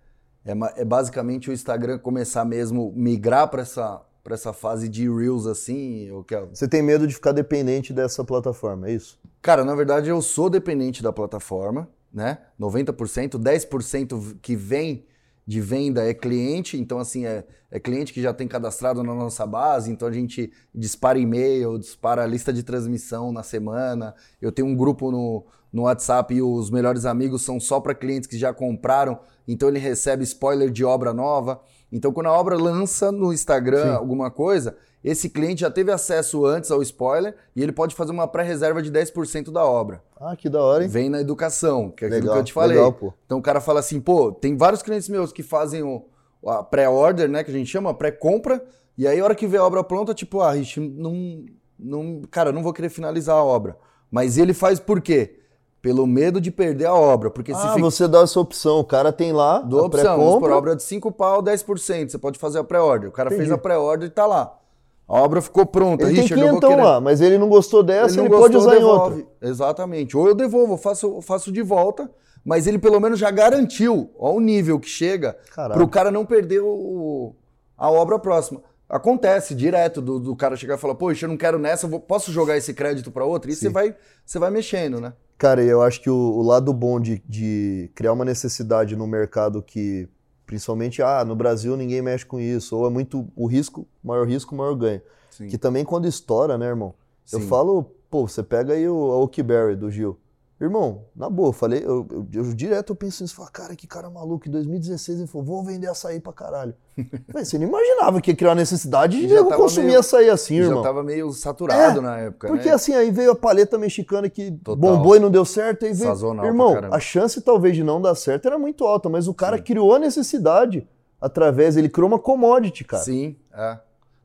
é, 0.44 0.52
é 0.80 0.84
basicamente 0.84 1.50
o 1.50 1.52
Instagram 1.52 1.98
começar 1.98 2.44
mesmo 2.44 2.92
migrar 2.94 3.48
pra 3.48 3.62
essa, 3.62 4.02
pra 4.22 4.34
essa 4.34 4.52
fase 4.52 4.88
de 4.88 5.08
Reels 5.08 5.46
assim. 5.46 6.06
Eu 6.06 6.22
quero... 6.22 6.50
Você 6.52 6.68
tem 6.68 6.82
medo 6.82 7.06
de 7.06 7.14
ficar 7.14 7.32
dependente 7.32 7.92
dessa 7.92 8.22
plataforma, 8.24 8.88
é 8.88 8.92
isso? 8.92 9.18
Cara, 9.40 9.64
na 9.64 9.74
verdade 9.74 10.10
eu 10.10 10.20
sou 10.20 10.50
dependente 10.50 11.02
da 11.02 11.12
plataforma, 11.12 11.88
né? 12.12 12.38
90%, 12.60 13.38
10% 13.38 14.36
que 14.40 14.54
vem 14.54 15.04
de 15.46 15.60
venda 15.60 16.02
é 16.02 16.14
cliente, 16.14 16.78
então 16.78 16.98
assim, 16.98 17.26
é, 17.26 17.44
é 17.70 17.78
cliente 17.78 18.12
que 18.12 18.22
já 18.22 18.32
tem 18.32 18.48
cadastrado 18.48 19.02
na 19.02 19.14
nossa 19.14 19.46
base, 19.46 19.90
então 19.90 20.08
a 20.08 20.12
gente 20.12 20.50
dispara 20.74 21.18
e-mail, 21.18 21.78
dispara 21.78 22.26
lista 22.26 22.52
de 22.52 22.62
transmissão 22.62 23.30
na 23.30 23.42
semana. 23.42 24.14
Eu 24.40 24.50
tenho 24.50 24.68
um 24.68 24.74
grupo 24.74 25.10
no, 25.10 25.44
no 25.72 25.82
WhatsApp 25.82 26.34
e 26.34 26.40
os 26.40 26.70
melhores 26.70 27.04
amigos 27.04 27.42
são 27.42 27.60
só 27.60 27.78
para 27.78 27.94
clientes 27.94 28.26
que 28.26 28.38
já 28.38 28.54
compraram, 28.54 29.18
então 29.46 29.68
ele 29.68 29.78
recebe 29.78 30.24
spoiler 30.24 30.70
de 30.70 30.84
obra 30.84 31.12
nova. 31.12 31.60
Então 31.92 32.12
quando 32.12 32.26
a 32.26 32.32
obra 32.32 32.56
lança 32.56 33.12
no 33.12 33.32
Instagram 33.32 33.82
Sim. 33.82 33.96
alguma 33.96 34.30
coisa, 34.30 34.76
esse 35.04 35.28
cliente 35.28 35.60
já 35.60 35.70
teve 35.70 35.92
acesso 35.92 36.46
antes 36.46 36.70
ao 36.70 36.80
spoiler 36.82 37.36
e 37.54 37.62
ele 37.62 37.72
pode 37.72 37.94
fazer 37.94 38.10
uma 38.10 38.26
pré-reserva 38.26 38.80
de 38.82 38.90
10% 38.90 39.52
da 39.52 39.64
obra. 39.64 40.02
Ah, 40.18 40.34
que 40.34 40.48
da 40.48 40.62
hora, 40.62 40.82
hein? 40.84 40.88
Vem 40.88 41.10
na 41.10 41.20
educação, 41.20 41.90
que 41.90 42.04
é 42.04 42.08
aquilo 42.08 42.22
Legal, 42.22 42.34
que 42.36 42.40
eu 42.40 42.44
te 42.44 42.52
falei. 42.54 42.76
legal, 42.78 42.92
pô. 42.92 43.12
Então 43.26 43.38
o 43.38 43.42
cara 43.42 43.60
fala 43.60 43.80
assim, 43.80 44.00
pô, 44.00 44.32
tem 44.32 44.56
vários 44.56 44.82
clientes 44.82 45.08
meus 45.08 45.30
que 45.32 45.42
fazem 45.42 45.82
o, 45.82 46.06
a 46.46 46.62
pré-order, 46.62 47.28
né, 47.28 47.44
que 47.44 47.50
a 47.50 47.54
gente 47.54 47.68
chama, 47.70 47.92
pré-compra, 47.92 48.64
e 48.96 49.06
aí 49.06 49.20
a 49.20 49.24
hora 49.24 49.34
que 49.34 49.46
vê 49.46 49.58
a 49.58 49.64
obra 49.64 49.84
pronta, 49.84 50.14
tipo, 50.14 50.40
ah, 50.40 50.52
Rich, 50.52 50.80
não, 50.80 51.44
não, 51.78 52.22
cara, 52.30 52.50
não 52.52 52.62
vou 52.62 52.72
querer 52.72 52.88
finalizar 52.88 53.36
a 53.36 53.44
obra. 53.44 53.76
Mas 54.10 54.38
ele 54.38 54.54
faz 54.54 54.78
por 54.80 55.00
quê? 55.02 55.40
Pelo 55.82 56.06
medo 56.06 56.40
de 56.40 56.50
perder 56.50 56.86
a 56.86 56.94
obra, 56.94 57.28
porque 57.28 57.52
se 57.52 57.60
Ah, 57.60 57.74
fica 57.74 57.80
você 57.82 58.08
dá 58.08 58.20
essa 58.20 58.40
opção. 58.40 58.78
O 58.78 58.84
cara 58.84 59.12
tem 59.12 59.32
lá 59.32 59.58
do 59.58 59.78
a 59.80 59.82
opção, 59.82 60.40
por 60.40 60.50
obra 60.50 60.74
de 60.74 60.82
5 60.82 61.12
pau, 61.12 61.42
10%, 61.42 62.08
você 62.10 62.16
pode 62.16 62.38
fazer 62.38 62.58
a 62.60 62.64
pré-order. 62.64 63.10
O 63.10 63.12
cara 63.12 63.28
fez 63.28 63.42
Entendi. 63.42 63.54
a 63.54 63.58
pré-order 63.58 64.08
e 64.08 64.10
tá 64.10 64.24
lá. 64.24 64.58
A 65.06 65.20
obra 65.20 65.42
ficou 65.42 65.66
pronta, 65.66 66.04
Ele 66.04 66.14
tem 66.14 66.22
Richard, 66.22 66.40
vou 66.42 66.60
quinhentão 66.60 66.82
lá, 66.82 67.00
mas 67.00 67.20
ele 67.20 67.36
não 67.36 67.48
gostou 67.48 67.82
dessa, 67.82 68.18
ele, 68.20 68.28
pode 68.30 68.54
gostou, 68.54 68.60
usar 68.60 68.76
em 68.76 68.78
devolve. 68.78 69.20
outra. 69.22 69.48
Exatamente. 69.48 70.16
Ou 70.16 70.26
eu 70.28 70.34
devolvo, 70.34 70.74
eu 70.74 70.78
faço, 70.78 71.06
eu 71.06 71.20
faço 71.20 71.52
de 71.52 71.60
volta, 71.60 72.10
mas 72.44 72.66
ele 72.66 72.78
pelo 72.78 72.98
menos 73.00 73.18
já 73.18 73.30
garantiu 73.30 74.10
ó, 74.18 74.32
o 74.32 74.40
nível 74.40 74.80
que 74.80 74.88
chega 74.88 75.36
para 75.54 75.82
o 75.82 75.88
cara 75.88 76.10
não 76.10 76.24
perder 76.24 76.60
o, 76.62 77.34
a 77.76 77.90
obra 77.90 78.18
próxima. 78.18 78.62
Acontece 78.88 79.54
direto 79.54 80.00
do, 80.00 80.20
do 80.20 80.36
cara 80.36 80.56
chegar 80.56 80.76
e 80.76 80.78
falar, 80.78 80.94
poxa, 80.94 81.24
eu 81.24 81.28
não 81.30 81.36
quero 81.36 81.58
nessa, 81.58 81.86
vou- 81.86 82.00
posso 82.00 82.30
jogar 82.30 82.56
esse 82.56 82.72
crédito 82.72 83.10
para 83.10 83.24
outra? 83.24 83.50
E 83.50 83.54
Sim. 83.54 83.62
você 83.66 83.68
vai, 83.70 83.94
você 84.24 84.38
vai 84.38 84.50
mexendo, 84.50 85.00
né? 85.00 85.12
Cara, 85.36 85.62
e 85.64 85.68
eu 85.68 85.82
acho 85.82 86.00
que 86.00 86.08
o, 86.08 86.14
o 86.14 86.42
lado 86.42 86.72
bom 86.72 87.00
de, 87.00 87.20
de 87.28 87.90
criar 87.94 88.12
uma 88.12 88.24
necessidade 88.24 88.94
no 88.94 89.06
mercado 89.06 89.60
que, 89.62 90.08
principalmente, 90.46 91.02
ah, 91.02 91.24
no 91.24 91.34
Brasil 91.34 91.76
ninguém 91.76 92.02
mexe 92.02 92.24
com 92.24 92.38
isso, 92.38 92.76
ou 92.76 92.86
é 92.86 92.90
muito 92.90 93.26
o 93.34 93.46
risco, 93.46 93.86
maior 94.02 94.26
risco, 94.26 94.54
maior 94.54 94.74
ganho. 94.74 95.02
Sim. 95.30 95.48
Que 95.48 95.58
também 95.58 95.84
quando 95.84 96.06
estoura, 96.06 96.56
né, 96.56 96.66
irmão? 96.66 96.94
Eu 97.32 97.40
Sim. 97.40 97.48
falo, 97.48 97.90
pô, 98.10 98.26
você 98.28 98.42
pega 98.42 98.74
aí 98.74 98.88
o 98.88 98.96
Oakberry 98.96 99.74
do 99.74 99.90
Gil. 99.90 100.18
Irmão, 100.60 101.06
na 101.16 101.28
boa, 101.28 101.48
eu 101.48 101.52
falei, 101.52 101.80
eu, 101.84 102.06
eu, 102.10 102.26
eu 102.32 102.54
direto 102.54 102.90
eu 102.92 102.96
penso 102.96 103.22
nisso, 103.24 103.34
falo, 103.34 103.50
cara, 103.52 103.74
que 103.74 103.88
cara 103.88 104.08
maluco, 104.08 104.48
em 104.48 104.52
2016 104.52 105.18
ele 105.18 105.26
falou, 105.26 105.44
vou 105.44 105.64
vender 105.64 105.88
açaí 105.88 106.20
pra 106.20 106.32
caralho. 106.32 106.74
Falei, 107.32 107.44
você 107.44 107.58
não 107.58 107.66
imaginava 107.66 108.20
que 108.20 108.30
ia 108.30 108.36
criar 108.36 108.54
necessidade 108.54 109.20
de 109.20 109.28
Já 109.28 109.34
eu 109.34 109.46
consumir 109.46 109.86
meio- 109.88 109.98
açaí 109.98 110.30
assim, 110.30 110.58
Já 110.58 110.64
irmão. 110.68 110.80
tava 110.82 111.02
meio 111.02 111.32
saturado 111.32 111.98
É, 111.98 112.00
na 112.00 112.18
época, 112.18 112.46
Porque 112.46 112.68
né? 112.68 112.74
assim, 112.74 112.94
aí 112.94 113.10
veio 113.10 113.32
a 113.32 113.34
paleta 113.36 113.76
mexicana 113.76 114.30
que 114.30 114.52
Total. 114.52 114.76
bombou 114.76 115.16
e 115.16 115.18
não 115.18 115.28
deu 115.28 115.44
certo. 115.44 115.84
Aí 115.86 115.92
veio... 115.92 116.08
Sazonal 116.08 116.46
Irmão, 116.46 116.76
a 116.92 117.00
chance 117.00 117.40
talvez 117.40 117.74
de 117.74 117.82
não 117.82 118.00
dar 118.00 118.14
certo 118.14 118.46
era 118.46 118.56
muito 118.56 118.84
alta, 118.84 119.08
mas 119.08 119.26
o 119.26 119.34
cara 119.34 119.56
Sim. 119.56 119.64
criou 119.64 119.92
a 119.92 119.98
necessidade 119.98 120.86
através, 121.20 121.76
ele 121.76 121.88
criou 121.88 122.06
uma 122.06 122.18
commodity, 122.18 122.84
cara. 122.84 123.02
Sim, 123.02 123.36
é. 123.52 123.78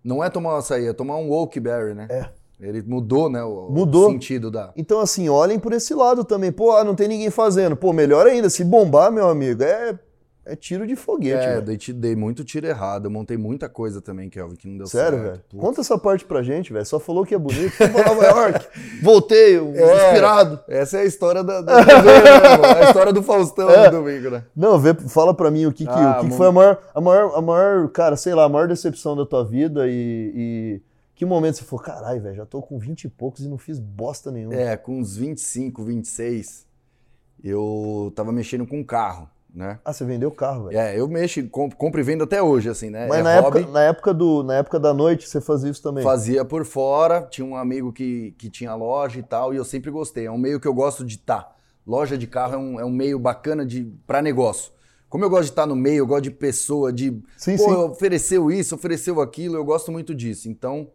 Não 0.04 0.24
é 0.24 0.30
tomar 0.30 0.54
um 0.54 0.58
açaí, 0.58 0.86
é 0.86 0.94
tomar 0.94 1.18
um 1.18 1.32
Oakberry, 1.32 1.96
né? 1.96 2.08
É. 2.10 2.30
Ele 2.60 2.82
mudou, 2.82 3.30
né, 3.30 3.42
o, 3.44 3.68
o 3.68 3.72
Mudou. 3.72 4.10
sentido 4.12 4.52
da... 4.52 4.72
Então, 4.76 5.00
assim, 5.00 5.30
olhem 5.30 5.58
por 5.58 5.72
esse 5.72 5.94
lado 5.94 6.24
também. 6.26 6.52
Pô, 6.52 6.72
ah, 6.76 6.84
não 6.84 6.94
tem 6.96 7.08
ninguém 7.08 7.30
fazendo. 7.30 7.76
Pô, 7.76 7.94
melhor 7.94 8.28
ainda, 8.28 8.50
se 8.50 8.66
bombar, 8.66 9.10
meu 9.12 9.30
amigo, 9.30 9.64
é, 9.64 9.98
é 10.46 10.56
tiro 10.58 10.86
de 10.86 10.94
foguete, 10.98 11.42
É, 11.46 11.62
velho. 11.62 11.62
dei, 11.62 11.78
dei 11.94 12.16
muito 12.18 12.44
tiro 12.44 12.68
errado, 12.68 13.06
eu 13.06 13.12
montei 13.12 13.38
muita 13.38 13.70
coisa 13.70 14.02
também, 14.02 14.30
Kelvin, 14.30 14.56
que 14.58 14.68
não 14.68 14.78
deu 14.78 14.88
Sério, 14.88 15.18
certo. 15.20 15.32
velho? 15.32 15.44
Putz. 15.52 15.62
Conta 15.64 15.80
essa 15.82 15.98
parte 15.98 16.26
pra 16.26 16.44
gente, 16.44 16.74
velho. 16.74 16.86
Só 16.86 17.00
falou 17.00 17.26
que 17.26 17.34
é 17.34 17.38
bonito. 17.38 17.72
Fui 17.72 17.88
pra 17.88 18.04
Nova 18.06 18.26
York. 18.26 18.68
Voltei, 19.02 19.56
É. 19.56 19.60
inspirado. 20.08 20.60
Essa 20.68 20.98
é 20.98 21.02
a 21.02 21.06
história 21.06 21.42
da, 21.44 21.62
da 21.62 21.76
né, 21.80 21.84
a 22.82 22.84
história 22.88 23.14
do 23.14 23.24
Faustão 23.24 23.70
É. 23.70 23.90
no 23.90 24.00
domingo, 24.04 24.32
né? 24.32 24.44
Não, 24.54 24.78
vê, 24.78 24.94
fala 24.94 25.34
pra 25.34 25.50
mim 25.50 25.66
o 25.66 25.72
que, 25.72 25.86
que, 25.86 25.90
Ah, 25.92 26.18
o 26.20 26.24
que 26.26 26.30
que 26.32 26.36
foi 26.36 26.48
a 26.48 26.52
maior, 26.52 26.78
a, 26.94 27.00
maior, 27.00 27.32
a 27.38 27.42
maior, 27.42 27.88
cara, 27.90 28.18
sei 28.18 28.34
lá, 28.36 28.44
a 28.44 28.50
maior 28.50 28.68
decepção 28.68 29.16
da 29.16 29.26
tua 29.26 29.46
vida 29.46 29.88
e, 29.88 30.34
e 30.36 30.82
que 31.20 31.26
momento 31.26 31.58
você 31.58 31.66
falou, 31.66 31.84
caralho, 31.84 32.22
velho, 32.22 32.36
já 32.38 32.46
tô 32.46 32.62
com 32.62 32.80
20 32.80 33.04
e 33.04 33.10
poucos 33.10 33.44
e 33.44 33.50
não 33.50 33.58
fiz 33.58 33.78
bosta 33.78 34.32
nenhuma. 34.32 34.56
É, 34.56 34.78
com 34.78 34.98
uns 34.98 35.18
25, 35.18 35.84
26, 35.84 36.66
eu 37.44 38.14
tava 38.16 38.32
mexendo 38.32 38.66
com 38.66 38.80
um 38.80 38.84
carro, 38.86 39.30
né? 39.54 39.82
Ah, 39.84 39.92
você 39.92 40.06
vendeu 40.06 40.30
o 40.30 40.32
carro, 40.32 40.70
velho. 40.70 40.80
É, 40.80 40.98
eu 40.98 41.10
mexo, 41.10 41.46
comp- 41.50 41.74
compro 41.74 42.00
e 42.00 42.04
vendo 42.06 42.24
até 42.24 42.42
hoje, 42.42 42.70
assim, 42.70 42.90
né? 42.90 43.06
Mas 43.06 43.20
é 43.20 43.24
na, 43.24 43.34
época, 43.34 43.60
na, 43.68 43.82
época 43.82 44.14
do, 44.14 44.44
na 44.44 44.56
época 44.56 44.80
da 44.80 44.94
noite 44.94 45.28
você 45.28 45.42
fazia 45.42 45.70
isso 45.70 45.84
também. 45.84 46.06
Fazia 46.06 46.46
por 46.46 46.64
fora, 46.64 47.24
tinha 47.24 47.46
um 47.46 47.58
amigo 47.58 47.92
que, 47.92 48.34
que 48.38 48.50
tinha 48.50 48.74
loja 48.74 49.20
e 49.20 49.24
tal, 49.24 49.54
e 49.54 49.58
eu 49.58 49.66
sempre 49.66 49.92
gostei. 49.92 50.26
É 50.26 50.32
um 50.32 50.38
meio 50.38 50.58
que 50.58 50.70
eu 50.70 50.74
gosto 50.74 51.04
de 51.04 51.16
estar. 51.16 51.54
Loja 51.86 52.18
de 52.18 52.28
carro 52.28 52.54
é 52.54 52.58
um, 52.58 52.80
é 52.80 52.86
um 52.86 52.92
meio 52.92 53.20
bacana 53.20 53.66
de 53.66 53.94
para 54.08 54.22
negócio. 54.22 54.72
Como 55.10 55.26
eu 55.26 55.30
gosto 55.30 55.44
de 55.44 55.50
estar 55.50 55.66
no 55.66 55.76
meio, 55.76 55.98
eu 55.98 56.08
gosto 56.08 56.24
de 56.24 56.32
pessoa, 56.32 56.94
de 56.94 57.22
Sim, 57.36 57.58
pô, 57.58 57.66
sim. 57.66 57.74
ofereceu 57.74 58.50
isso, 58.50 58.74
ofereceu 58.74 59.20
aquilo, 59.20 59.58
eu 59.58 59.66
gosto 59.66 59.92
muito 59.92 60.16
disso. 60.16 60.48
Então, 60.48 60.88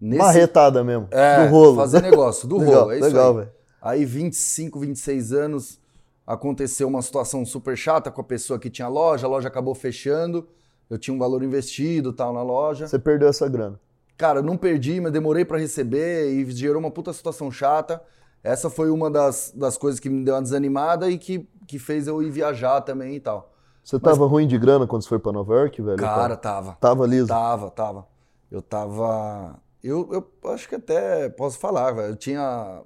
nesse 0.00 0.18
Marretada 0.22 0.82
mesmo, 0.82 1.08
é, 1.10 1.44
do 1.46 1.50
rolo. 1.50 1.76
fazer 1.76 2.02
negócio, 2.02 2.48
do 2.48 2.58
legal, 2.58 2.80
rolo, 2.80 2.92
é 2.92 2.96
isso 2.96 3.06
legal, 3.06 3.30
aí. 3.30 3.36
velho. 3.36 3.50
Aí 3.80 4.04
25, 4.04 4.78
26 4.78 5.32
anos, 5.32 5.80
aconteceu 6.26 6.86
uma 6.88 7.02
situação 7.02 7.44
super 7.44 7.76
chata 7.76 8.10
com 8.10 8.20
a 8.20 8.24
pessoa 8.24 8.58
que 8.58 8.70
tinha 8.70 8.88
loja, 8.88 9.26
a 9.26 9.30
loja 9.30 9.48
acabou 9.48 9.74
fechando, 9.74 10.46
eu 10.88 10.98
tinha 10.98 11.14
um 11.14 11.18
valor 11.18 11.42
investido 11.42 12.12
tal 12.12 12.32
na 12.32 12.42
loja. 12.42 12.86
Você 12.86 12.98
perdeu 12.98 13.28
essa 13.28 13.48
grana. 13.48 13.80
Cara, 14.16 14.38
eu 14.38 14.42
não 14.42 14.56
perdi, 14.56 15.00
mas 15.00 15.12
demorei 15.12 15.44
pra 15.44 15.58
receber 15.58 16.30
e 16.30 16.48
gerou 16.52 16.78
uma 16.78 16.90
puta 16.90 17.12
situação 17.12 17.50
chata. 17.50 18.00
Essa 18.44 18.68
foi 18.68 18.90
uma 18.90 19.10
das, 19.10 19.52
das 19.54 19.76
coisas 19.78 19.98
que 19.98 20.08
me 20.10 20.24
deu 20.24 20.34
uma 20.34 20.42
desanimada 20.42 21.08
e 21.08 21.16
que, 21.16 21.48
que 21.66 21.78
fez 21.78 22.06
eu 22.06 22.22
ir 22.22 22.30
viajar 22.30 22.80
também 22.82 23.16
e 23.16 23.20
tal. 23.20 23.52
Você 23.82 23.98
tava 23.98 24.26
ruim 24.26 24.46
de 24.46 24.56
grana 24.58 24.86
quando 24.86 25.02
você 25.02 25.08
foi 25.08 25.18
pra 25.18 25.32
Nova 25.32 25.54
York, 25.54 25.82
velho? 25.82 25.96
Cara, 25.96 26.36
tava. 26.36 26.76
Tava 26.80 27.06
liso. 27.06 27.26
Tava, 27.26 27.70
tava. 27.70 28.06
Eu 28.50 28.62
tava. 28.62 29.56
Eu, 29.82 30.08
eu 30.42 30.50
acho 30.50 30.68
que 30.68 30.74
até 30.76 31.28
posso 31.28 31.58
falar, 31.58 31.92
velho. 31.92 32.12
Eu 32.12 32.16
tinha 32.16 32.82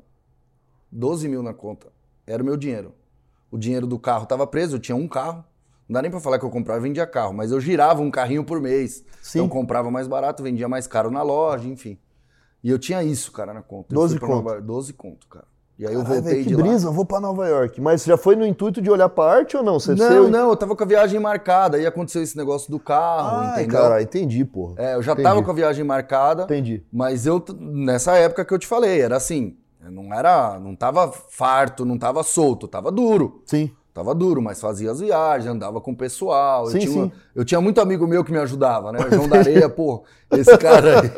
12 0.91 1.29
mil 1.29 1.43
na 1.43 1.53
conta. 1.53 1.89
Era 2.27 2.43
o 2.43 2.47
meu 2.47 2.57
dinheiro. 2.57 2.95
O 3.51 3.59
dinheiro 3.59 3.87
do 3.87 3.99
carro 3.99 4.27
tava 4.27 4.47
preso, 4.47 4.77
eu 4.77 4.81
tinha 4.81 4.97
um 4.97 5.07
carro. 5.09 5.45
Não 5.89 5.95
dá 5.95 6.03
nem 6.03 6.11
pra 6.11 6.19
falar 6.21 6.39
que 6.39 6.45
eu 6.45 6.51
comprava 6.51 6.81
e 6.81 6.83
vendia 6.89 7.07
carro, 7.07 7.33
mas 7.33 7.53
eu 7.53 7.61
girava 7.61 8.03
um 8.03 8.11
carrinho 8.11 8.45
por 8.45 8.61
mês. 8.61 9.05
Sim. 9.23 9.39
Então 9.39 9.45
eu 9.47 9.49
comprava 9.51 9.91
mais 9.91 10.09
barato, 10.09 10.43
vendia 10.43 10.69
mais 10.69 10.87
caro 10.87 11.11
na 11.11 11.23
loja, 11.23 11.69
enfim. 11.69 11.97
E 12.63 12.71
eu 12.71 12.79
tinha 12.79 13.05
isso, 13.05 13.31
cara, 13.31 13.55
na 13.55 13.63
conta. 13.63 13.93
Eu 13.95 13.97
12 14.01 14.15
fui 14.15 14.19
pra 14.21 14.29
conto. 14.29 14.45
Nova- 14.45 14.61
12 14.61 14.93
conto, 14.93 15.29
cara. 15.29 15.47
E 15.79 15.87
aí 15.87 15.93
eu 15.93 16.01
Caralho, 16.03 16.15
voltei 16.23 16.33
velho, 16.33 16.45
que 16.45 16.49
de 16.51 16.57
lá. 16.57 16.63
brisa, 16.63 16.89
eu 16.89 16.93
vou 16.93 17.05
pra 17.05 17.21
Nova 17.21 17.47
York. 17.47 17.81
Mas 17.83 18.03
já 18.05 18.17
foi 18.17 18.35
no 18.35 18.47
intuito 18.47 18.81
de 18.81 18.91
olhar 18.91 19.09
pra 19.11 19.25
arte 19.25 19.57
ou 19.57 19.63
não? 19.63 19.79
Você 19.79 19.95
Não, 19.95 20.09
seu- 20.09 20.29
não, 20.31 20.49
eu 20.49 20.57
tava 20.57 20.75
com 20.75 20.83
a 20.83 20.87
viagem 20.87 21.21
marcada. 21.21 21.77
Aí 21.77 21.87
aconteceu 21.87 22.23
esse 22.23 22.37
negócio 22.37 22.71
do 22.71 22.79
carro, 22.81 23.41
Ai, 23.43 23.63
entendeu? 23.65 23.81
cara, 23.83 24.03
entendi, 24.03 24.43
porra. 24.45 24.75
É, 24.79 24.95
eu 24.95 25.03
já 25.03 25.13
Entendi. 25.13 25.29
tava 25.29 25.43
com 25.43 25.51
a 25.51 25.55
viagem 25.55 25.85
marcada. 25.85 26.45
Entendi. 26.45 26.83
Mas 26.91 27.27
eu, 27.27 27.45
nessa 27.59 28.13
época 28.17 28.45
que 28.45 28.55
eu 28.55 28.59
te 28.59 28.67
falei, 28.67 29.01
era 29.03 29.17
assim, 29.17 29.55
não 29.91 30.15
era, 30.15 30.59
não 30.59 30.75
tava 30.75 31.13
farto, 31.13 31.85
não 31.85 31.99
tava 31.99 32.23
solto, 32.23 32.67
tava 32.67 32.91
duro. 32.91 33.43
Sim. 33.45 33.71
Tava 33.97 34.15
duro, 34.15 34.43
mas 34.43 34.61
fazia 34.61 34.91
as 34.91 35.01
viagens, 35.01 35.51
andava 35.51 35.81
com 35.81 35.91
o 35.93 35.97
pessoal. 35.97 36.67
Sim, 36.67 36.75
eu, 36.77 36.81
tinha, 36.81 37.05
sim. 37.07 37.13
eu 37.35 37.45
tinha 37.47 37.61
muito 37.63 37.81
amigo 37.81 38.07
meu 38.07 38.23
que 38.23 38.31
me 38.31 38.37
ajudava, 38.37 38.93
né? 38.93 38.99
João 39.11 39.27
da 39.27 39.39
Areia, 39.39 39.71
pô, 39.71 40.05
esse 40.33 40.55
cara 40.59 41.01
aí, 41.01 41.11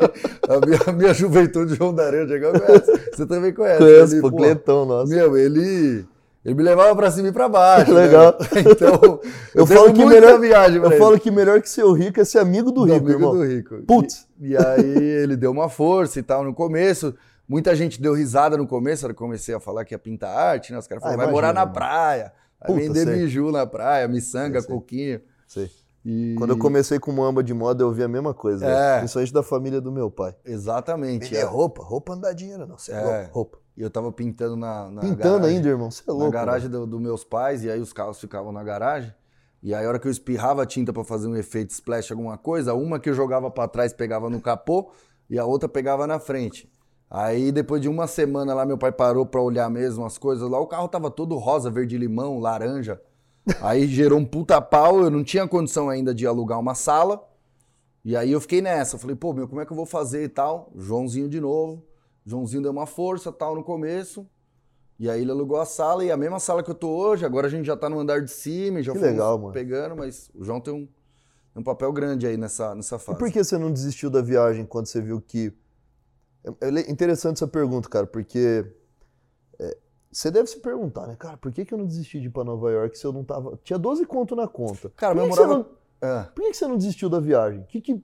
a 0.47 0.65
minha, 0.65 0.79
a 0.87 0.91
minha 0.93 1.13
juventude, 1.13 1.75
João 1.75 1.93
da 1.93 2.05
Areia, 2.05 2.25
Diego, 2.25 2.57
conhece. 2.57 3.01
Você 3.13 3.25
também 3.25 3.53
conhece. 3.53 3.79
Conheço, 3.79 4.13
Ele, 4.15 4.21
pô, 4.21 4.31
Cletão, 4.31 4.85
nossa. 4.85 5.13
Meu, 5.13 5.35
ele, 5.35 6.05
ele 6.45 6.55
me 6.55 6.63
levava 6.63 6.95
pra 6.95 7.11
cima 7.11 7.27
e 7.27 7.31
pra 7.33 7.49
baixo. 7.49 7.93
Legal. 7.93 8.37
né? 8.39 8.61
Então, 8.71 8.93
eu, 9.03 9.21
Eu 9.53 9.67
falo 9.67 9.91
que 9.91 10.05
melhor- 10.05 10.39
viagem 10.39 10.77
Eu 10.81 10.85
ele. 10.85 10.97
falo 10.97 11.19
que 11.19 11.29
melhor 11.29 11.61
que 11.61 11.69
ser 11.69 11.83
o 11.83 11.91
rico 11.91 12.21
é 12.21 12.23
ser 12.23 12.39
amigo 12.39 12.71
do 12.71 12.85
Do 12.85 12.93
rico, 12.93 12.95
amigo 13.05 13.11
irmão. 13.11 13.35
do 13.35 13.43
rico. 13.43 13.75
Putz. 13.85 14.25
E, 14.39 14.51
e 14.51 14.57
aí 14.57 14.97
ele 15.21 15.35
deu 15.35 15.51
uma 15.51 15.67
força 15.67 16.17
e 16.17 16.23
tal 16.23 16.45
no 16.45 16.53
começo. 16.53 17.13
Muita 17.45 17.75
gente 17.75 18.01
deu 18.01 18.13
risada 18.13 18.55
no 18.55 18.65
começo, 18.65 19.05
eu 19.05 19.13
comecei 19.13 19.53
a 19.55 19.59
falar 19.59 19.83
que 19.83 19.93
ia 19.93 19.99
pintar 19.99 20.29
arte, 20.33 20.71
né? 20.71 20.77
Os 20.79 20.87
caras 20.87 21.03
Ah, 21.03 21.07
falaram, 21.09 21.17
vai 21.17 21.25
imagina, 21.33 21.47
morar 21.47 21.53
na 21.53 21.61
mano. 21.65 21.73
praia, 21.73 22.31
Puta, 22.65 22.79
vender 22.79 23.05
sei. 23.05 23.15
biju 23.15 23.51
na 23.51 23.65
praia, 23.65 24.07
miçanga, 24.07 24.61
Sei, 24.61 24.69
coquinho. 24.69 25.21
Sei. 25.47 25.69
E... 26.05 26.35
Quando 26.37 26.51
eu 26.51 26.57
comecei 26.57 26.97
com 26.99 27.11
Mamba 27.11 27.43
de 27.43 27.53
moda, 27.53 27.83
eu 27.83 27.87
ouvi 27.87 28.03
a 28.03 28.07
mesma 28.07 28.33
coisa. 28.33 28.65
É. 28.65 28.69
velho. 28.69 28.99
Principalmente 28.99 29.33
da 29.33 29.43
família 29.43 29.81
do 29.81 29.91
meu 29.91 30.09
pai. 30.09 30.35
Exatamente. 30.45 31.35
É. 31.35 31.43
roupa, 31.43 31.83
roupa 31.83 32.13
não 32.15 32.21
dá 32.21 32.31
dinheiro, 32.33 32.65
não. 32.65 32.77
Você 32.77 32.91
é, 32.91 32.95
É. 32.95 33.03
louco, 33.03 33.33
roupa. 33.33 33.57
E 33.75 33.81
eu 33.81 33.89
tava 33.89 34.11
pintando 34.11 34.55
na, 34.55 34.89
na 34.89 35.01
Pintando 35.01 35.37
garagem, 35.39 35.55
ainda, 35.57 35.69
irmão. 35.69 35.89
Você 35.91 36.03
é 36.07 36.11
louco. 36.11 36.25
na 36.25 36.31
garagem 36.31 36.69
dos 36.69 36.87
do 36.87 36.99
meus 36.99 37.23
pais, 37.23 37.63
e 37.63 37.69
aí 37.71 37.79
os 37.79 37.93
carros 37.93 38.19
ficavam 38.19 38.51
na 38.51 38.63
garagem. 38.63 39.13
E 39.61 39.73
aí, 39.73 39.85
a 39.85 39.89
hora 39.89 39.99
que 39.99 40.07
eu 40.07 40.11
espirrava 40.11 40.63
a 40.63 40.65
tinta 40.65 40.93
pra 40.93 41.03
fazer 41.03 41.27
um 41.27 41.35
efeito 41.35 41.71
splash, 41.71 42.11
alguma 42.11 42.37
coisa, 42.37 42.73
uma 42.73 42.97
que 42.99 43.09
eu 43.09 43.13
jogava 43.13 43.51
pra 43.51 43.67
trás 43.67 43.91
pegava 43.91 44.29
no 44.29 44.39
capô 44.41 44.91
e 45.29 45.37
a 45.37 45.45
outra 45.45 45.67
pegava 45.67 46.07
na 46.07 46.17
frente. 46.19 46.71
Aí, 47.09 47.51
depois 47.51 47.81
de 47.81 47.89
uma 47.89 48.05
semana 48.05 48.53
lá, 48.53 48.65
meu 48.65 48.77
pai 48.77 48.91
parou 48.91 49.25
pra 49.25 49.41
olhar 49.41 49.69
mesmo 49.69 50.05
as 50.05 50.17
coisas 50.17 50.47
lá. 50.49 50.59
O 50.59 50.67
carro 50.67 50.87
tava 50.87 51.09
todo 51.09 51.35
rosa, 51.37 51.69
verde-limão, 51.71 52.39
laranja. 52.39 53.01
Aí 53.61 53.87
gerou 53.87 54.19
um 54.19 54.25
puta 54.25 54.61
pau, 54.61 54.99
eu 55.01 55.09
não 55.09 55.23
tinha 55.23 55.47
condição 55.47 55.89
ainda 55.89 56.13
de 56.13 56.27
alugar 56.27 56.59
uma 56.59 56.75
sala. 56.75 57.27
E 58.05 58.15
aí 58.15 58.31
eu 58.31 58.39
fiquei 58.39 58.61
nessa. 58.61 58.95
Eu 58.95 58.99
falei, 58.99 59.15
pô, 59.15 59.33
meu, 59.33 59.47
como 59.47 59.59
é 59.59 59.65
que 59.65 59.71
eu 59.71 59.75
vou 59.75 59.87
fazer 59.87 60.23
e 60.23 60.29
tal? 60.29 60.71
Joãozinho 60.75 61.27
de 61.27 61.39
novo. 61.41 61.83
Joãozinho 62.25 62.61
deu 62.61 62.71
uma 62.71 62.85
força 62.85 63.31
tal 63.31 63.55
no 63.55 63.63
começo. 63.63 64.27
E 64.99 65.09
aí 65.09 65.21
ele 65.21 65.31
alugou 65.31 65.59
a 65.59 65.65
sala 65.65 66.03
e 66.05 66.11
a 66.11 66.17
mesma 66.17 66.39
sala 66.39 66.61
que 66.61 66.69
eu 66.69 66.75
tô 66.75 66.89
hoje, 66.89 67.25
agora 67.25 67.47
a 67.47 67.49
gente 67.49 67.65
já 67.65 67.75
tá 67.75 67.89
no 67.89 67.97
andar 67.99 68.21
de 68.21 68.29
cima 68.29 68.81
e 68.81 68.83
já 68.83 68.91
Que 68.91 68.99
legal, 68.99 69.39
mano. 69.39 69.53
pegando, 69.53 69.95
mas 69.95 70.29
o 70.35 70.43
João 70.43 70.59
tem 70.59 70.73
um, 70.73 70.87
um 71.55 71.63
papel 71.63 71.91
grande 71.93 72.27
aí 72.27 72.35
nessa, 72.37 72.75
nessa 72.75 72.97
E 72.97 72.99
fase. 72.99 73.17
por 73.17 73.31
que 73.31 73.41
você 73.43 73.57
não 73.57 73.71
desistiu 73.71 74.09
da 74.09 74.21
viagem 74.21 74.65
quando 74.65 74.85
você 74.87 75.01
viu 75.01 75.19
que. 75.21 75.51
É 76.43 76.67
é 76.67 76.91
interessante 76.91 77.37
essa 77.37 77.47
pergunta, 77.47 77.89
cara, 77.89 78.07
porque. 78.07 78.65
é, 79.59 79.77
você 80.11 80.31
deve 80.31 80.47
se 80.49 80.59
perguntar, 80.59 81.05
né, 81.07 81.15
cara, 81.15 81.37
por 81.37 81.51
que, 81.51 81.63
que 81.63 81.73
eu 81.73 81.77
não 81.77 81.85
desisti 81.85 82.19
de 82.19 82.27
ir 82.27 82.31
pra 82.31 82.43
Nova 82.43 82.71
York 82.71 82.97
se 82.97 83.05
eu 83.05 83.13
não 83.13 83.23
tava. 83.23 83.59
Tinha 83.63 83.77
12 83.77 84.05
conto 84.05 84.35
na 84.35 84.47
conta. 84.47 84.89
Cara, 84.95 85.13
por 85.13 85.21
que, 85.23 85.29
que 85.29 85.35
você 85.35 85.41
morava- 85.45 85.69
não, 86.01 86.09
É, 86.09 86.23
por 86.23 86.41
que, 86.43 86.49
que 86.51 86.57
você 86.57 86.67
não 86.67 86.77
desistiu 86.77 87.09
da 87.09 87.19
viagem? 87.19 87.63
Que 87.69 87.79
que... 87.79 88.01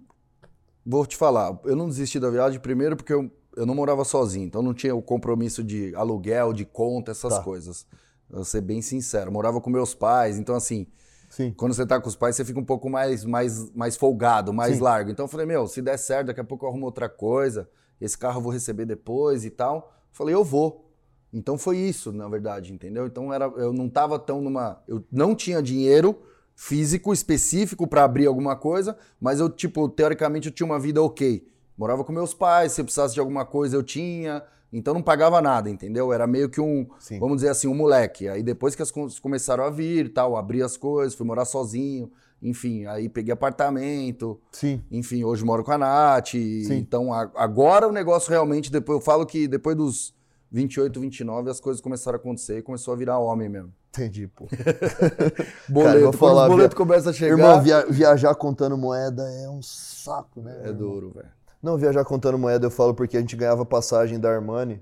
vou 0.86 1.06
te 1.06 1.18
falar, 1.18 1.60
eu 1.66 1.76
não 1.76 1.88
desisti 1.88 2.20
da 2.20 2.30
viagem 2.30 2.60
primeiro 2.60 2.96
porque 2.96 3.12
eu, 3.14 3.32
eu 3.58 3.66
não 3.66 3.74
morava 3.74 4.04
sozinho, 4.04 4.46
então 4.46 4.62
não 4.62 4.74
tinha 4.74 4.94
o 4.94 5.02
compromisso 5.02 5.64
de 5.64 5.96
aluguel, 5.96 6.54
de 6.54 6.64
conta, 6.66 7.12
essas 7.12 7.38
Tá. 7.38 7.44
coisas. 7.44 7.88
Vou 8.30 8.44
ser 8.46 8.62
bem 8.62 8.82
sincero, 8.84 9.30
eu 9.30 9.34
morava 9.34 9.60
com 9.62 9.70
meus 9.72 9.96
pais, 9.96 10.38
então 10.38 10.54
assim, 10.56 10.86
Sim. 11.30 11.52
quando 11.58 11.74
você 11.74 11.86
tá 11.88 12.00
com 12.00 12.08
os 12.08 12.16
pais, 12.16 12.36
você 12.36 12.46
fica 12.46 12.60
um 12.60 12.66
pouco 12.66 12.88
mais, 12.90 13.24
mais, 13.26 13.72
mais 13.74 13.96
folgado, 13.96 14.54
mais 14.54 14.76
Sim. 14.78 14.82
largo. 14.84 15.10
Então 15.10 15.26
eu 15.26 15.30
falei, 15.30 15.46
meu, 15.48 15.66
se 15.68 15.82
der 15.82 15.98
certo, 15.98 16.28
daqui 16.28 16.40
a 16.42 16.44
pouco 16.44 16.66
eu 16.66 16.70
arrumo 16.70 16.86
outra 16.86 17.08
coisa, 17.10 17.68
esse 18.00 18.18
carro 18.18 18.38
eu 18.38 18.44
vou 18.44 18.52
receber 18.52 18.86
depois 18.86 19.46
e 19.46 19.50
tal. 19.50 19.94
Falei, 20.12 20.34
eu 20.34 20.44
vou. 20.44 20.86
Então 21.34 21.58
foi 21.58 21.78
isso, 21.78 22.12
na 22.12 22.30
verdade, 22.30 22.72
entendeu? 22.72 23.06
Então 23.06 23.34
era, 23.34 23.46
eu 23.58 23.74
não 23.74 23.90
tava 23.90 24.18
tão 24.18 24.42
numa. 24.42 24.82
Eu 24.88 25.04
não 25.12 25.36
tinha 25.36 25.62
dinheiro 25.62 26.18
físico 26.56 27.12
específico 27.12 27.86
para 27.86 28.06
abrir 28.06 28.26
alguma 28.26 28.56
coisa, 28.56 28.98
mas 29.20 29.42
eu, 29.42 29.50
tipo, 29.50 29.90
teoricamente 29.90 30.48
eu 30.48 30.54
tinha 30.54 30.66
uma 30.66 30.80
vida 30.80 31.04
ok. 31.04 31.46
Morava 31.78 32.06
com 32.06 32.14
meus 32.14 32.34
pais, 32.34 32.72
se 32.72 32.80
eu 32.80 32.86
precisasse 32.86 33.14
de 33.14 33.20
alguma 33.20 33.46
coisa 33.46 33.76
eu 33.76 33.84
tinha. 33.84 34.42
Então 34.72 34.94
não 34.94 35.02
pagava 35.02 35.42
nada, 35.42 35.70
entendeu? 35.70 36.12
Era 36.14 36.26
meio 36.26 36.50
que 36.50 36.62
um, 36.62 36.88
Sim. 37.00 37.20
vamos 37.20 37.38
dizer 37.38 37.50
assim, 37.50 37.68
um 37.68 37.76
moleque. 37.76 38.28
Aí 38.30 38.42
depois 38.42 38.76
que 38.76 38.82
as 38.82 38.92
coisas 38.92 39.20
começaram 39.20 39.64
a 39.66 39.70
vir, 39.70 40.14
tal, 40.14 40.38
abri 40.38 40.62
as 40.62 40.78
coisas, 40.78 41.16
fui 41.16 41.26
morar 41.26 41.46
sozinho, 41.46 42.10
enfim, 42.42 42.86
aí 42.86 43.10
peguei 43.10 43.34
apartamento, 43.34 44.40
Sim. 44.52 44.82
enfim, 44.92 45.24
hoje 45.24 45.44
moro 45.44 45.64
com 45.64 45.72
a 45.72 45.78
Nath. 45.78 46.36
Então 46.36 47.12
a- 47.14 47.32
agora 47.36 47.88
o 47.88 47.92
negócio 47.92 48.30
realmente, 48.30 48.72
depois 48.72 49.00
eu 49.00 49.04
falo 49.06 49.26
que 49.26 49.48
depois 49.48 49.76
dos 49.76 50.14
28, 50.52 51.00
29, 51.00 51.50
as 51.50 51.60
coisas 51.60 51.82
começaram 51.82 52.18
a 52.18 52.20
acontecer 52.20 52.60
e 52.60 52.62
começou 52.62 52.94
a 52.94 52.98
virar 52.98 53.18
homem 53.20 53.50
mesmo. 53.50 53.74
Entendi, 53.90 54.28
pô. 54.28 54.46
boleto, 55.70 55.90
Cara, 55.94 56.00
vou 56.02 56.14
falar, 56.14 56.44
os 56.44 56.50
boletos 56.50 56.76
via- 56.78 56.86
começam 56.86 57.10
a 57.12 57.14
chegar, 57.14 57.38
Irmão, 57.38 57.62
via- 57.62 57.86
viajar 57.90 58.36
contando 58.36 58.78
moeda 58.78 59.24
é 59.24 59.50
um 59.50 59.62
saco, 59.62 60.42
né? 60.42 60.62
é 60.66 60.72
duro, 60.74 61.12
velho. 61.12 61.30
Não, 61.62 61.78
viajar 61.78 62.04
contando 62.06 62.38
moeda 62.38 62.66
eu 62.66 62.72
falo 62.72 62.94
porque 62.94 63.18
a 63.18 63.20
gente 63.22 63.36
ganhava 63.36 63.66
passagem 63.66 64.20
da 64.20 64.30
Armani, 64.30 64.82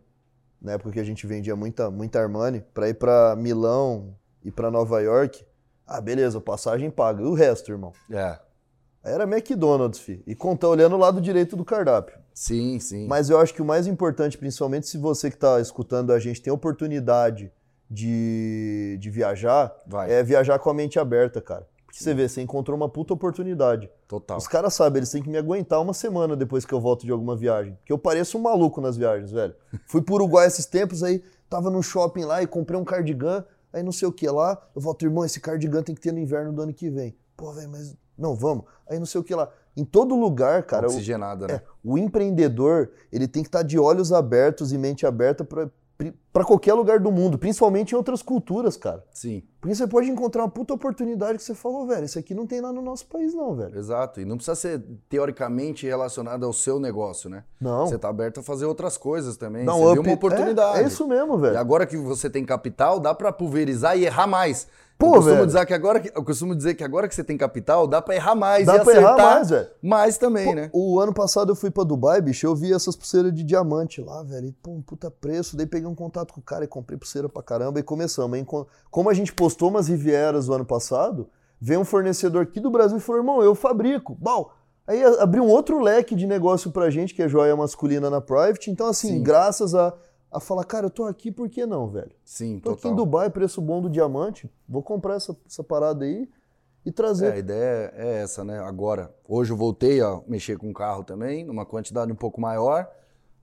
na 0.62 0.74
época 0.74 0.92
que 0.92 1.00
a 1.00 1.04
gente 1.04 1.26
vendia 1.26 1.56
muita, 1.56 1.90
muita 1.90 2.20
Armani, 2.20 2.64
pra 2.74 2.90
ir 2.90 2.96
pra 2.96 3.36
Milão 3.38 4.16
e 4.44 4.52
pra 4.52 4.70
Nova 4.70 5.00
York. 5.02 5.46
Ah, 5.88 6.00
beleza, 6.02 6.40
passagem 6.42 6.90
paga. 6.90 7.22
E 7.22 7.26
o 7.26 7.34
resto, 7.34 7.72
irmão? 7.72 7.92
É, 8.12 8.40
Aí 9.04 9.12
era 9.14 9.24
McDonald's, 9.26 10.00
fi. 10.00 10.24
E 10.26 10.34
conta 10.34 10.66
olhando 10.68 10.96
o 10.96 11.00
lado 11.00 11.20
direito 11.20 11.58
do 11.58 11.66
cardápio. 11.66 12.18
sim, 12.34 12.80
sim. 12.80 13.06
Mas 13.08 13.30
eu 13.30 13.38
acho 13.38 13.54
que 13.54 13.62
o 13.62 13.66
mais 13.66 13.86
importante, 13.86 14.38
principalmente 14.38 14.88
se 14.88 14.98
você 14.98 15.30
que 15.30 15.38
tá 15.38 15.60
escutando 15.60 16.14
a 16.14 16.20
gente 16.20 16.42
tem 16.42 16.52
a 16.52 16.54
oportunidade 16.54 17.52
de, 17.90 18.98
de 19.00 19.10
viajar, 19.10 19.76
Vai, 19.86 20.12
é 20.12 20.24
viajar 20.24 20.58
com 20.60 20.70
a 20.70 20.74
mente 20.74 20.98
aberta, 21.00 21.42
cara. 21.42 21.68
Porque 21.86 22.04
você 22.04 22.14
vê, 22.14 22.28
você 22.28 22.42
encontrou 22.42 22.76
uma 22.76 22.90
puta 22.90 23.14
oportunidade. 23.14 23.88
total. 24.08 24.38
Os 24.38 24.48
caras 24.48 24.74
sabem, 24.74 25.00
eles 25.00 25.12
têm 25.12 25.22
que 25.22 25.30
me 25.30 25.38
aguentar 25.38 25.80
uma 25.80 25.94
semana 25.94 26.36
depois 26.36 26.66
que 26.66 26.74
eu 26.74 26.82
volto 26.82 27.06
de 27.06 27.12
alguma 27.12 27.36
viagem. 27.36 27.76
Porque 27.76 27.94
eu 27.94 28.00
pareço 28.00 28.38
um 28.38 28.42
maluco 28.42 28.82
nas 28.82 28.98
viagens, 28.98 29.32
velho. 29.32 29.54
Fui 29.86 30.02
pro 30.02 30.16
Uruguai 30.16 30.48
esses 30.48 30.66
tempos 30.66 31.04
aí, 31.04 31.24
tava 31.48 31.70
no 31.70 31.84
shopping 31.84 32.24
lá 32.24 32.42
e 32.42 32.48
comprei 32.48 32.80
um 32.80 32.84
cardigan, 32.84 33.46
aí 33.74 33.84
não 33.84 33.92
sei 33.92 34.08
o 34.08 34.12
que 34.12 34.30
lá. 34.30 34.62
Eu 34.76 34.82
volto, 34.82 35.04
irmão, 35.04 35.26
esse 35.26 35.40
cardigan 35.40 35.84
tem 35.84 35.96
que 35.96 36.02
ter 36.02 36.14
no 36.14 36.20
inverno 36.20 36.54
do 36.54 36.62
ano 36.62 36.74
que 36.74 36.90
vem. 36.90 37.16
Pô, 37.36 37.52
velho, 37.52 37.70
mas 37.70 37.98
não, 38.18 38.36
vamos. 38.36 38.66
Aí 38.88 39.00
não 39.00 39.06
sei 39.06 39.20
o 39.20 39.24
que 39.24 39.34
lá. 39.34 39.50
Em 39.76 39.84
todo 39.84 40.16
lugar, 40.16 40.64
cara, 40.64 40.88
o, 40.88 40.90
Oxigenada, 40.92 41.48
né? 41.48 41.54
é, 41.56 41.64
o 41.84 41.98
empreendedor, 41.98 42.92
ele 43.12 43.28
tem 43.28 43.42
que 43.42 43.50
estar 43.50 43.64
de 43.64 43.80
olhos 43.80 44.14
abertos 44.14 44.72
e 44.72 44.78
mente 44.78 45.06
aberta 45.06 45.44
pra 45.44 45.68
pra 46.32 46.44
qualquer 46.44 46.74
lugar 46.74 47.00
do 47.00 47.12
mundo, 47.12 47.38
principalmente 47.38 47.92
em 47.92 47.96
outras 47.96 48.22
culturas, 48.24 48.76
cara. 48.76 49.04
Sim, 49.12 49.44
Porque 49.62 49.76
você 49.76 49.86
pode 49.88 50.10
encontrar 50.10 50.42
uma 50.44 50.50
puta 50.50 50.74
oportunidade 50.74 51.38
que 51.38 51.44
você 51.44 51.54
falou, 51.54 51.86
velho, 51.86 52.06
isso 52.06 52.18
aqui 52.18 52.34
não 52.34 52.48
tem 52.48 52.60
lá 52.60 52.74
no 52.74 52.82
nosso 52.82 53.06
país 53.06 53.34
não, 53.36 53.54
velho. 53.56 53.78
exato. 53.78 54.20
E 54.20 54.26
não 54.26 54.36
precisa 54.38 54.56
ser 54.56 54.82
teoricamente 55.08 55.86
relacionado 55.86 56.46
ao 56.46 56.52
seu 56.52 56.80
negócio, 56.80 57.30
né? 57.30 57.44
Não. 57.62 57.88
Você 57.88 57.98
tá 57.98 58.10
aberto 58.10 58.40
a 58.40 58.44
fazer 58.44 58.66
outras 58.66 58.98
coisas 58.98 59.38
também. 59.38 59.64
Dá 59.64 59.72
você 59.74 59.80
um 59.86 59.92
viu 59.94 60.02
up. 60.02 60.10
uma 60.10 60.16
oportunidade. 60.16 60.80
É, 60.80 60.84
é 60.84 60.88
isso 60.88 61.08
mesmo, 61.08 61.38
E 61.38 61.42
velho. 61.42 61.58
agora 61.60 61.86
que 61.86 61.96
você 61.96 62.30
tem 62.30 62.44
capital, 62.44 63.00
dá 63.00 63.14
pra 63.14 63.32
pulverizar 63.32 63.98
e 63.98 64.06
errar 64.06 64.28
mais. 64.28 64.68
Pô, 64.98 65.08
eu, 65.08 65.12
costumo 65.16 65.36
velho. 65.36 65.46
dizer 65.48 65.66
que 65.66 65.74
agora, 65.74 66.00
que- 66.00 66.12
eu 66.16 66.24
costumo 66.24 66.56
dizer 66.56 66.74
que 66.76 66.84
agora 66.84 67.08
que 67.10 67.16
você 67.16 67.24
tem 67.24 67.38
capital, 67.38 67.86
dá 67.88 68.02
pra 68.02 68.16
errar 68.16 68.36
mais 68.36 68.66
Dá 68.66 68.76
e 68.76 68.80
pra 68.80 68.92
acertar 68.92 69.18
errar 69.18 69.34
mais, 69.36 69.50
velho. 69.50 69.68
mais 69.82 70.18
também, 70.18 70.46
Pô, 70.46 70.54
né? 70.56 70.70
O 70.72 71.00
ano 71.00 71.14
passado 71.14 71.52
eu 71.52 71.56
fui 71.56 71.70
pra 71.70 71.84
Dubai, 71.84 72.22
bicho, 72.22 72.46
eu 72.46 72.56
vi 72.56 72.72
essas 72.74 72.96
pulseiras 72.96 73.34
de 73.34 73.44
diamante 73.44 74.02
lá, 74.02 74.24
velho. 74.24 74.48
E, 74.48 74.52
pô, 74.54 74.72
um 74.72 74.82
puta 74.82 75.12
preço. 75.12 75.58
Daí 75.58 75.66
peguei 75.66 75.88
um 75.90 75.96
contato 75.96 76.34
com 76.34 76.40
o 76.40 76.44
cara 76.44 76.64
e 76.64 76.68
comprei 76.68 76.98
pulseira 76.98 77.28
pra 77.28 77.44
caramba 77.44 77.80
e 77.80 77.84
começamos. 77.84 78.42
Co- 78.46 78.68
como 78.90 79.10
a 79.10 79.14
gente 79.14 79.34
postou 79.34 79.70
umas 79.70 79.88
Rivieras 79.90 80.48
o 80.48 80.54
ano 80.54 80.66
passado, 80.66 81.28
veio 81.60 81.82
um 81.82 81.86
fornecedor 81.86 82.44
aqui 82.44 82.60
do 82.62 82.70
Brasil 82.72 82.98
e 82.98 83.02
falou, 83.02 83.22
irmão, 83.22 83.44
eu 83.44 83.54
fabrico. 83.56 84.16
Bom, 84.22 84.50
aí 84.88 85.04
abriu 85.20 85.44
um 85.44 85.50
outro 85.50 85.80
leque 85.82 86.16
de 86.16 86.26
negócio 86.28 86.72
pra 86.72 86.90
gente, 86.90 87.14
que 87.14 87.22
é 87.24 87.28
joia 87.28 87.56
masculina 87.58 88.10
na 88.10 88.22
Private. 88.22 88.72
Então, 88.72 88.88
assim, 88.88 89.10
Sim. 89.10 89.24
graças 89.24 89.76
a, 89.76 89.94
a 90.34 90.40
falar, 90.40 90.64
cara, 90.66 90.88
eu 90.88 90.90
tô 90.90 91.04
aqui, 91.06 91.32
por 91.32 91.48
que 91.50 91.66
não, 91.66 91.88
velho? 91.88 92.12
Sim, 92.26 92.60
Tô 92.60 92.72
aqui 92.72 92.80
em 92.80 92.82
total. 92.92 92.96
Dubai, 92.96 93.30
preço 93.30 93.62
bom 93.62 93.82
do 93.82 93.90
diamante. 93.90 94.50
Vou 94.68 94.82
comprar 94.82 95.16
essa, 95.16 95.36
essa 95.48 95.64
parada 95.64 96.04
aí 96.06 96.28
e 96.86 96.90
É, 96.90 96.92
trazer. 96.92 97.32
a 97.32 97.38
ideia 97.38 97.94
é 97.96 98.22
essa, 98.22 98.44
né? 98.44 98.60
Agora, 98.60 99.14
hoje 99.28 99.52
eu 99.54 99.58
voltei 99.58 100.02
a 100.02 100.20
mexer 100.28 100.58
com 100.58 100.74
carro 100.74 101.04
também, 101.04 101.44
numa 101.46 101.66
quantidade 101.66 102.12
um 102.12 102.16
pouco 102.16 102.42
maior, 102.42 102.90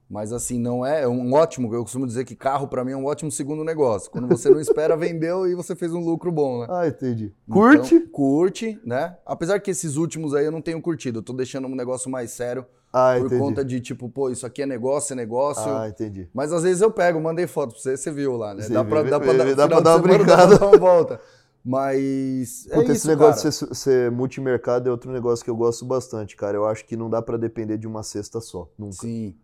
mas 0.09 0.33
assim, 0.33 0.59
não 0.59 0.85
é, 0.85 1.03
é 1.03 1.07
um 1.07 1.33
ótimo, 1.33 1.73
eu 1.73 1.83
costumo 1.83 2.05
dizer 2.05 2.25
que 2.25 2.35
carro 2.35 2.67
pra 2.67 2.83
mim 2.83 2.91
é 2.91 2.97
um 2.97 3.05
ótimo 3.05 3.31
segundo 3.31 3.63
negócio. 3.63 4.11
Quando 4.11 4.27
você 4.27 4.49
não 4.49 4.59
espera, 4.59 4.95
vendeu 4.97 5.47
e 5.47 5.55
você 5.55 5.73
fez 5.75 5.93
um 5.93 6.03
lucro 6.03 6.31
bom, 6.31 6.59
né? 6.61 6.67
Ah, 6.69 6.87
entendi. 6.87 7.33
Curte? 7.49 7.95
Então, 7.95 8.09
curte, 8.11 8.79
né? 8.85 9.17
Apesar 9.25 9.59
que 9.61 9.71
esses 9.71 9.95
últimos 9.95 10.33
aí 10.35 10.45
eu 10.45 10.51
não 10.51 10.61
tenho 10.61 10.81
curtido, 10.81 11.19
eu 11.19 11.23
tô 11.23 11.31
deixando 11.31 11.67
um 11.67 11.75
negócio 11.75 12.11
mais 12.11 12.31
sério 12.31 12.65
ah, 12.93 13.15
por 13.19 13.37
conta 13.37 13.63
de 13.63 13.79
tipo, 13.79 14.09
pô, 14.09 14.29
isso 14.29 14.45
aqui 14.45 14.61
é 14.61 14.65
negócio, 14.65 15.13
é 15.13 15.15
negócio. 15.15 15.63
Ah, 15.63 15.87
entendi. 15.87 16.29
Mas 16.33 16.51
às 16.51 16.63
vezes 16.63 16.81
eu 16.81 16.91
pego, 16.91 17.21
mandei 17.21 17.47
foto 17.47 17.71
pra 17.73 17.81
você, 17.81 17.95
você 17.95 18.11
viu 18.11 18.35
lá, 18.35 18.53
né? 18.53 18.63
Sim, 18.63 18.73
dá 18.73 18.83
pra, 18.83 19.01
dá 19.03 19.19
pra, 19.19 19.33
dá 19.33 19.45
final 19.45 19.55
pra 19.55 19.55
dar 19.55 19.75
uma 19.75 19.81
dá 19.81 19.97
brincada. 19.97 20.57
dar 20.57 20.67
uma 20.67 20.77
volta. 20.77 21.21
Mas 21.63 22.67
é 22.67 22.75
Puta, 22.75 22.83
isso, 22.85 22.91
esse 22.93 23.07
negócio 23.07 23.43
cara. 23.43 23.49
de 23.49 23.55
ser, 23.55 23.75
ser 23.75 24.11
multimercado 24.11 24.89
é 24.89 24.91
outro 24.91 25.11
negócio 25.11 25.45
que 25.45 25.49
eu 25.49 25.55
gosto 25.55 25.85
bastante, 25.85 26.35
cara. 26.35 26.57
Eu 26.57 26.65
acho 26.65 26.83
que 26.85 26.97
não 26.97 27.09
dá 27.09 27.21
pra 27.21 27.37
depender 27.37 27.77
de 27.77 27.87
uma 27.87 28.03
cesta 28.03 28.41
só. 28.41 28.67
Nunca. 28.77 28.95
Sim, 28.95 29.35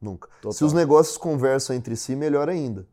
Nunca. 0.00 0.28
total. 0.40 0.52
Se 0.52 0.64
os 0.64 0.72
negócios 0.72 1.18
conversam 1.18 1.74
entre 1.74 1.96
si, 1.96 2.14
melhor 2.14 2.48
ainda. 2.48 2.86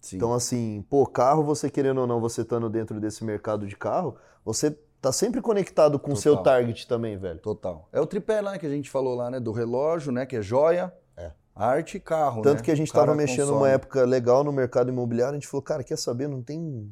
Sim. 0.00 0.16
Então, 0.16 0.32
assim, 0.32 0.84
pô, 0.90 1.06
carro, 1.06 1.44
você 1.44 1.70
querendo 1.70 2.00
ou 2.00 2.06
não, 2.06 2.20
você 2.20 2.40
estando 2.40 2.68
dentro 2.68 2.98
desse 2.98 3.22
mercado 3.22 3.66
de 3.66 3.76
carro, 3.76 4.16
você 4.44 4.76
tá 5.02 5.12
sempre 5.12 5.42
conectado 5.42 5.98
com 5.98 6.12
o 6.12 6.16
seu 6.16 6.36
target 6.38 6.86
também, 6.88 7.18
velho. 7.18 7.38
Total. 7.40 7.88
É 7.92 8.00
o 8.00 8.06
tripé 8.06 8.40
lá 8.40 8.56
que 8.56 8.64
a 8.64 8.70
gente 8.70 8.88
falou 8.88 9.14
lá, 9.16 9.30
né? 9.30 9.38
Do 9.40 9.52
relógio, 9.52 10.10
né? 10.12 10.24
Que 10.24 10.36
é 10.36 10.42
joia, 10.42 10.94
É. 11.16 11.32
arte 11.54 11.96
e 11.98 12.00
carro. 12.00 12.40
Tanto 12.40 12.58
né? 12.58 12.62
que 12.64 12.70
a 12.70 12.74
gente 12.74 12.90
O 12.90 12.92
cara 12.94 13.06
tava 13.06 13.16
mexendo 13.18 13.48
consome. 13.48 13.58
numa 13.58 13.68
época 13.68 14.04
legal 14.04 14.42
no 14.44 14.52
mercado 14.52 14.88
imobiliário, 14.90 15.32
a 15.32 15.38
gente 15.38 15.48
falou, 15.48 15.62
cara, 15.62 15.82
quer 15.84 15.98
saber? 15.98 16.28
Não 16.28 16.40
tem. 16.40 16.90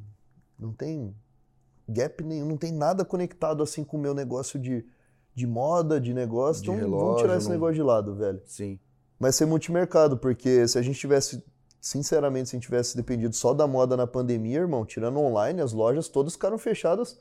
Não 0.58 0.72
tem 0.74 1.14
gap 1.88 2.22
nenhum, 2.22 2.46
não 2.46 2.56
tem 2.58 2.70
nada 2.72 3.04
conectado 3.04 3.62
assim 3.62 3.82
com 3.82 3.96
o 3.96 4.00
meu 4.00 4.12
negócio 4.12 4.58
de, 4.60 4.84
de 5.34 5.46
moda, 5.46 5.98
de 6.00 6.12
negócio. 6.12 6.62
De 6.62 6.70
então 6.70 6.80
vamos 6.80 6.98
relógio, 6.98 7.22
tirar 7.24 7.36
esse 7.38 7.46
não- 7.46 7.52
negócio 7.54 7.74
de 7.76 7.82
lado, 7.82 8.14
velho. 8.14 8.42
Sim. 8.44 8.78
Mas 9.18 9.36
ser 9.36 9.46
multimercado, 9.46 10.16
porque 10.18 10.66
se 10.68 10.78
a 10.78 10.82
gente 10.82 10.98
tivesse, 10.98 11.42
sinceramente, 11.80 12.48
se 12.48 12.56
a 12.56 12.58
gente 12.58 12.66
tivesse 12.66 12.96
dependido 12.96 13.34
só 13.34 13.54
da 13.54 13.66
moda 13.66 13.96
na 13.96 14.06
pandemia, 14.06 14.58
irmão, 14.60 14.84
tirando 14.84 15.18
online, 15.18 15.60
as 15.60 15.72
lojas 15.72 16.08
todas 16.08 16.32
ficaram 16.34 16.58
fechadas. 16.58 17.18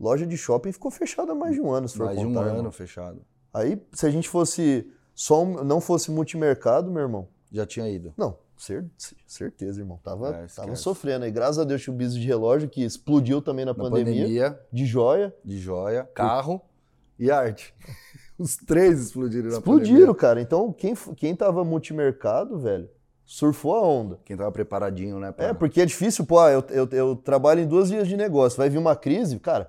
Loja 0.00 0.26
de 0.26 0.36
shopping 0.36 0.72
ficou 0.72 0.90
fechada 0.90 1.32
há 1.32 1.34
mais 1.34 1.54
de 1.54 1.60
um 1.60 1.70
ano, 1.72 1.88
se 1.88 1.96
for 1.96 2.06
Mais 2.06 2.18
de 2.18 2.24
um 2.26 2.32
contar, 2.34 2.46
ano 2.46 2.70
fechado. 2.72 3.20
Aí, 3.52 3.80
se 3.92 4.06
a 4.06 4.10
gente 4.10 4.28
fosse 4.28 4.88
só 5.14 5.42
um- 5.42 5.64
não 5.64 5.80
fosse 5.80 6.10
multimercado, 6.10 6.90
meu 6.90 7.02
irmão, 7.02 7.28
Já 7.50 7.66
tinha 7.66 7.88
ido. 7.88 8.12
não, 8.16 8.36
cer- 8.56 8.84
certeza, 9.26 9.80
irmão. 9.80 9.98
Tava, 10.04 10.28
É, 10.36 10.46
tava 10.46 10.76
sofrendo. 10.76 11.26
E 11.26 11.30
graças 11.30 11.58
a 11.58 11.64
Deus 11.64 11.82
tinha 11.82 11.92
o 11.92 11.96
business 11.96 12.20
de 12.20 12.26
relógio 12.26 12.68
que 12.68 12.84
explodiu 12.84 13.42
também 13.42 13.64
na, 13.64 13.72
Na 13.72 13.74
pandemia, 13.82 14.22
pandemia, 14.22 14.60
De 14.72 14.86
joia. 14.86 15.34
de 15.44 15.58
joia, 15.58 16.04
carro 16.14 16.60
e 17.18 17.30
arte. 17.30 17.74
Os 18.38 18.56
três 18.56 19.00
explodiram 19.00 19.48
na 19.50 19.56
Explodiram, 19.56 19.92
pandemia. 19.94 20.14
cara. 20.14 20.40
Então, 20.40 20.72
quem, 20.72 20.94
quem 21.16 21.34
tava 21.34 21.64
multimercado, 21.64 22.56
velho, 22.56 22.88
surfou 23.24 23.74
a 23.74 23.82
onda. 23.82 24.20
Quem 24.24 24.36
tava 24.36 24.52
preparadinho, 24.52 25.18
né? 25.18 25.32
pra- 25.32 25.46
É, 25.46 25.52
porque 25.54 25.80
é 25.80 25.86
difícil, 25.86 26.24
pô, 26.24 26.38
ah, 26.38 26.52
eu, 26.52 26.64
eu, 26.70 26.88
eu 26.92 27.16
trabalho 27.16 27.60
em 27.62 27.66
duas 27.66 27.88
dias 27.88 28.06
de 28.06 28.16
negócio. 28.16 28.56
Vai 28.56 28.70
vir 28.70 28.78
uma 28.78 28.94
crise, 28.94 29.40
cara. 29.40 29.68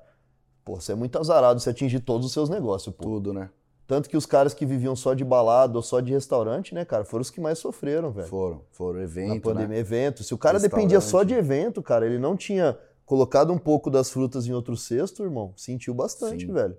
Pô, 0.70 0.80
você 0.80 0.91
é 0.91 0.95
muito 0.95 1.17
azarado 1.17 1.59
se 1.59 1.67
atingir 1.67 1.99
todos 1.99 2.28
os 2.28 2.32
seus 2.32 2.47
negócios, 2.47 2.93
pô. 2.95 3.01
Tudo, 3.01 3.34
né? 3.34 3.49
Tanto 3.88 4.07
que 4.07 4.15
os 4.15 4.28
caras 4.28 4.53
que 4.53 4.67
viviam 4.67 4.95
só 4.95 5.15
de 5.15 5.26
balada 5.26 5.76
ou 5.76 5.82
só 5.82 5.99
de 5.99 6.11
restaurante, 6.13 6.76
né, 6.76 6.86
cara, 6.86 7.03
foram 7.03 7.24
os 7.24 7.32
que 7.32 7.41
mais 7.41 7.57
sofreram, 7.57 8.11
velho. 8.11 8.28
Foram, 8.28 8.61
foram 8.70 8.99
na 8.99 9.05
evento, 9.05 9.41
pandemia, 9.41 9.67
né? 9.67 9.80
evento. 9.80 10.24
Se 10.24 10.32
o 10.32 10.38
cara 10.38 10.59
dependia 10.59 11.01
só 11.01 11.24
de 11.24 11.34
evento, 11.34 11.82
cara, 11.82 12.05
ele 12.05 12.20
não 12.20 12.38
tinha 12.38 12.78
colocado 13.03 13.51
um 13.51 13.57
pouco 13.57 13.89
das 13.89 14.11
frutas 14.11 14.45
em 14.45 14.53
outro 14.53 14.78
cesto, 14.78 15.24
irmão, 15.24 15.51
sentiu 15.57 15.91
bastante, 15.91 16.45
Sim. 16.45 16.53
velho. 16.53 16.78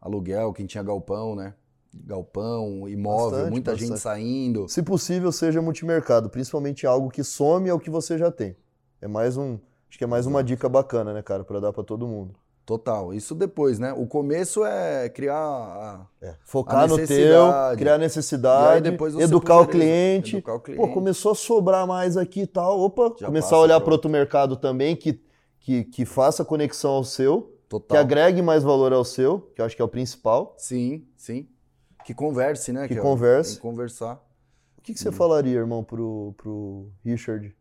Aluguel, 0.00 0.54
quem 0.54 0.64
tinha 0.64 0.82
galpão, 0.82 1.36
né? 1.36 1.52
Galpão, 1.92 2.88
imóvel, 2.88 3.32
Bastante, 3.32 3.50
muita 3.50 3.70
bastante. 3.72 3.88
gente 3.90 4.00
saindo. 4.00 4.66
Se 4.66 4.82
possível, 4.82 5.30
seja 5.30 5.60
multimercado, 5.60 6.30
principalmente 6.30 6.86
algo 6.86 7.10
que 7.10 7.22
some 7.22 7.68
ao 7.68 7.78
que 7.78 7.90
você 7.90 8.16
já 8.16 8.30
tem. 8.30 8.56
É 8.98 9.06
mais 9.06 9.36
um, 9.36 9.58
acho 9.90 9.98
que 9.98 10.04
é 10.04 10.06
mais 10.06 10.24
uma 10.24 10.42
dica 10.42 10.70
bacana, 10.70 11.12
né, 11.12 11.20
cara, 11.20 11.44
Pra 11.44 11.60
dar 11.60 11.70
pra 11.70 11.84
todo 11.84 12.08
mundo. 12.08 12.34
Total. 12.66 13.14
Isso 13.14 13.32
depois, 13.32 13.78
né? 13.78 13.92
O 13.92 14.08
começo 14.08 14.64
é 14.64 15.08
criar 15.08 15.36
a- 15.38 16.06
É, 16.20 16.34
Focar 16.44 16.88
no 16.88 16.96
teu, 16.96 17.44
criar 17.78 17.96
necessidade, 17.96 18.88
educar 19.22 19.60
o 19.60 19.68
cliente. 19.68 20.36
Educar 20.38 20.54
o 20.54 20.58
Pô, 20.58 20.64
cliente. 20.64 20.92
começou 20.92 21.30
a 21.30 21.34
sobrar 21.36 21.86
mais 21.86 22.16
aqui 22.16 22.40
e 22.42 22.46
tal. 22.46 22.80
Opa, 22.80 23.14
Já 23.20 23.26
começar 23.26 23.54
a 23.54 23.60
olhar 23.60 23.80
para 23.80 23.92
outro 23.92 24.10
mercado 24.10 24.56
também 24.56 24.96
que, 24.96 25.22
que, 25.60 25.84
que 25.84 26.04
faça 26.04 26.44
conexão 26.44 26.90
ao 26.90 27.04
seu, 27.04 27.42
que 27.42 27.68
Total. 27.68 27.98
agregue 27.98 28.42
mais 28.42 28.64
valor 28.64 28.92
ao 28.92 29.04
seu, 29.04 29.42
que 29.54 29.60
eu 29.60 29.64
acho 29.64 29.76
que 29.76 29.80
é 29.82 29.84
o 29.84 29.88
principal. 29.88 30.52
Sim, 30.58 31.06
sim. 31.16 31.48
Que 32.04 32.12
converse, 32.12 32.72
né? 32.72 32.88
Que 32.88 32.98
ó, 32.98 33.02
converse. 33.02 33.54
Que 33.54 33.60
conversar. 33.62 34.14
O 34.76 34.82
que, 34.82 34.92
que 34.92 35.00
Hum. 35.00 35.02
você 35.04 35.12
falaria, 35.12 35.56
irmão, 35.58 35.84
pro, 35.84 36.34
pro 36.36 36.88
Richard 37.04 37.54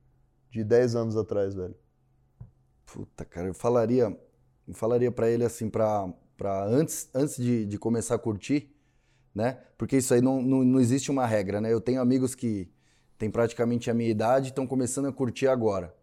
de 0.50 0.64
10 0.64 0.96
anos 0.96 1.16
atrás, 1.16 1.54
velho? 1.54 1.76
Puta, 2.88 3.24
cara, 3.26 3.48
eu 3.48 3.54
falaria, 3.54 4.16
eu 4.68 4.74
falaria 4.74 5.12
para 5.12 5.30
ele 5.30 5.44
assim, 5.44 5.70
pra 5.70 6.14
antes, 6.66 7.10
antes 7.14 7.38
de, 7.38 7.66
de 7.66 7.78
começar 7.78 8.16
a 8.16 8.20
curtir, 8.20 8.74
né? 9.34 9.60
Porque 9.78 9.98
isso 9.98 10.14
aí 10.14 10.22
não, 10.22 10.42
não, 10.42 10.64
não 10.64 10.80
existe 10.80 11.12
uma 11.12 11.26
regra, 11.26 11.60
né? 11.60 11.72
Eu 11.72 11.82
tenho 11.82 12.02
amigos 12.02 12.34
que 12.34 12.70
têm 13.18 13.30
praticamente 13.30 13.90
a 13.90 13.94
minha 13.94 14.10
idade 14.10 14.48
e 14.48 14.50
estão 14.50 14.66
começando 14.66 15.08
a 15.08 15.14
curtir 15.14 15.48
agora, 15.48 15.94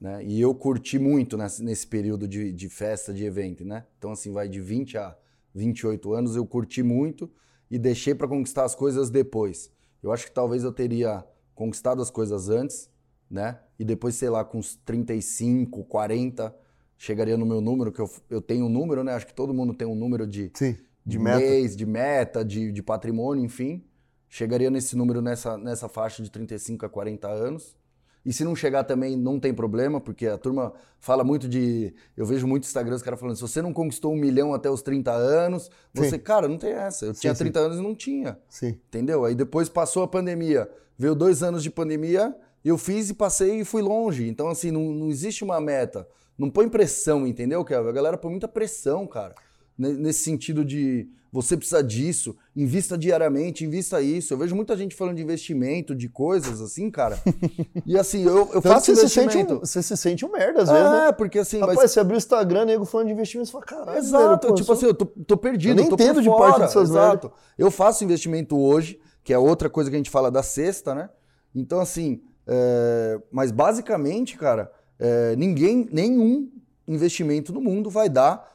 né? 0.00 0.24
E 0.24 0.40
eu 0.40 0.54
curti 0.54 0.98
muito 0.98 1.36
nesse, 1.36 1.62
nesse 1.62 1.86
período 1.86 2.26
de, 2.26 2.52
de 2.52 2.68
festa, 2.68 3.12
de 3.12 3.24
evento, 3.24 3.64
né? 3.64 3.84
Então, 3.98 4.12
assim, 4.12 4.32
vai 4.32 4.48
de 4.48 4.60
20 4.60 4.98
a 4.98 5.16
28 5.54 6.12
anos, 6.12 6.36
eu 6.36 6.46
curti 6.46 6.82
muito 6.82 7.30
e 7.70 7.78
deixei 7.78 8.14
para 8.14 8.28
conquistar 8.28 8.64
as 8.64 8.74
coisas 8.74 9.10
depois. 9.10 9.70
Eu 10.02 10.12
acho 10.12 10.26
que 10.26 10.32
talvez 10.32 10.64
eu 10.64 10.72
teria 10.72 11.24
conquistado 11.54 12.00
as 12.00 12.10
coisas 12.10 12.48
antes, 12.48 12.90
né? 13.30 13.60
E 13.78 13.84
depois, 13.84 14.14
sei 14.14 14.30
lá, 14.30 14.44
com 14.44 14.58
uns 14.58 14.76
35, 14.76 15.84
40, 15.84 16.54
chegaria 17.00 17.34
no 17.34 17.46
meu 17.46 17.62
número, 17.62 17.90
que 17.90 17.98
eu, 17.98 18.10
eu 18.28 18.42
tenho 18.42 18.66
um 18.66 18.68
número, 18.68 19.02
né? 19.02 19.14
Acho 19.14 19.26
que 19.26 19.32
todo 19.32 19.54
mundo 19.54 19.72
tem 19.72 19.88
um 19.88 19.94
número 19.94 20.26
de, 20.26 20.50
Sim. 20.52 20.76
de, 21.04 21.18
meta. 21.18 21.38
mês, 21.38 21.74
de 21.74 21.86
meta, 21.86 22.44
de, 22.44 22.70
de 22.70 22.82
patrimônio, 22.82 23.42
enfim. 23.42 23.82
Chegaria 24.28 24.70
nesse 24.70 24.94
número 24.94 25.22
nessa, 25.22 25.56
nessa 25.56 25.88
faixa 25.88 26.22
de 26.22 26.30
35 26.30 26.84
a 26.84 26.90
40 26.90 27.26
anos. 27.26 27.74
E 28.22 28.34
se 28.34 28.44
não 28.44 28.54
chegar 28.54 28.84
também, 28.84 29.16
não 29.16 29.40
tem 29.40 29.54
problema, 29.54 29.98
porque 29.98 30.26
a 30.26 30.36
turma 30.36 30.74
fala 30.98 31.24
muito 31.24 31.48
de. 31.48 31.94
Eu 32.14 32.26
vejo 32.26 32.46
muito 32.46 32.64
Instagram 32.64 32.96
os 32.96 33.02
caras 33.02 33.18
falando: 33.18 33.34
se 33.34 33.40
você 33.40 33.62
não 33.62 33.72
conquistou 33.72 34.12
um 34.12 34.16
milhão 34.16 34.52
até 34.52 34.68
os 34.68 34.82
30 34.82 35.10
anos, 35.10 35.70
você. 35.94 36.10
Sim. 36.10 36.18
Cara, 36.18 36.46
não 36.46 36.58
tem 36.58 36.72
essa. 36.72 37.06
Eu 37.06 37.14
Sim, 37.14 37.20
tinha 37.22 37.34
sim. 37.34 37.44
30 37.44 37.60
anos 37.60 37.78
e 37.78 37.82
não 37.82 37.94
tinha. 37.94 38.38
Sim. 38.46 38.78
Entendeu? 38.88 39.24
Aí 39.24 39.34
depois 39.34 39.70
passou 39.70 40.02
a 40.02 40.06
pandemia. 40.06 40.70
Veio 40.98 41.14
dois 41.14 41.42
anos 41.42 41.62
de 41.62 41.70
pandemia, 41.70 42.36
eu 42.62 42.76
fiz 42.76 43.08
e 43.08 43.14
passei 43.14 43.60
e 43.60 43.64
fui 43.64 43.80
longe. 43.80 44.28
Então, 44.28 44.48
assim, 44.48 44.70
não, 44.70 44.92
não 44.92 45.08
existe 45.08 45.42
uma 45.42 45.58
meta. 45.58 46.06
Não 46.40 46.50
põe 46.50 46.68
pressão, 46.68 47.26
entendeu, 47.26 47.64
Kelvin? 47.64 47.90
A 47.90 47.92
galera 47.92 48.16
põe 48.18 48.30
muita 48.30 48.48
pressão, 48.48 49.06
cara. 49.06 49.34
Ne- 49.78 49.92
Nesse 49.92 50.20
sentido 50.24 50.64
de 50.64 51.08
você 51.32 51.56
precisa 51.56 51.80
disso, 51.80 52.36
invista 52.56 52.98
diariamente, 52.98 53.64
invista 53.64 54.00
isso. 54.02 54.34
Eu 54.34 54.38
vejo 54.38 54.56
muita 54.56 54.76
gente 54.76 54.96
falando 54.96 55.16
de 55.16 55.22
investimento, 55.22 55.94
de 55.94 56.08
coisas 56.08 56.60
assim, 56.60 56.90
cara. 56.90 57.16
E 57.86 57.96
assim, 57.96 58.24
eu, 58.24 58.48
eu 58.52 58.60
faço 58.62 58.86
você 58.86 58.96
se, 58.96 59.08
sente 59.08 59.20
investimento. 59.20 59.54
um, 59.54 59.58
você 59.60 59.82
se 59.82 59.96
sente 59.96 60.24
um 60.24 60.32
merda 60.32 60.62
às 60.62 60.68
vezes, 60.70 60.90
né? 60.90 61.08
É, 61.08 61.12
porque 61.12 61.38
assim, 61.38 61.60
Rapaz, 61.60 61.78
mas 61.78 61.90
você 61.92 62.00
abriu 62.00 62.16
o 62.16 62.18
Instagram, 62.18 62.64
nego 62.64 62.84
falando 62.84 63.06
de 63.08 63.12
investimento, 63.12 63.46
você 63.46 63.52
fala, 63.52 63.64
caralho, 63.64 63.98
Exato, 63.98 64.26
velho, 64.26 64.38
pô, 64.40 64.54
tipo 64.54 64.64
sou- 64.66 64.74
assim, 64.74 64.86
eu 64.86 64.94
tô, 64.94 65.04
tô 65.06 65.36
perdido, 65.36 65.72
Eu 65.72 65.76
nem 65.82 65.88
tô 65.88 65.96
por 65.96 66.02
entendo 66.02 66.22
de 66.22 66.28
parte 66.30 66.60
dessas 66.60 66.90
exato. 66.90 67.30
Eu 67.56 67.70
faço 67.70 68.02
investimento 68.02 68.58
hoje, 68.58 68.98
que 69.22 69.32
é 69.32 69.38
outra 69.38 69.70
coisa 69.70 69.88
que 69.88 69.94
a 69.96 69.98
gente 69.98 70.10
fala 70.10 70.30
da 70.32 70.42
sexta, 70.42 70.94
né? 70.96 71.10
Então, 71.54 71.78
assim, 71.80 72.22
é, 72.46 73.20
mas 73.30 73.50
basicamente, 73.52 74.36
cara, 74.36 74.70
é, 75.00 75.34
ninguém, 75.36 75.88
nenhum 75.90 76.48
investimento 76.86 77.52
no 77.52 77.60
mundo 77.60 77.88
vai 77.90 78.08
dar 78.08 78.48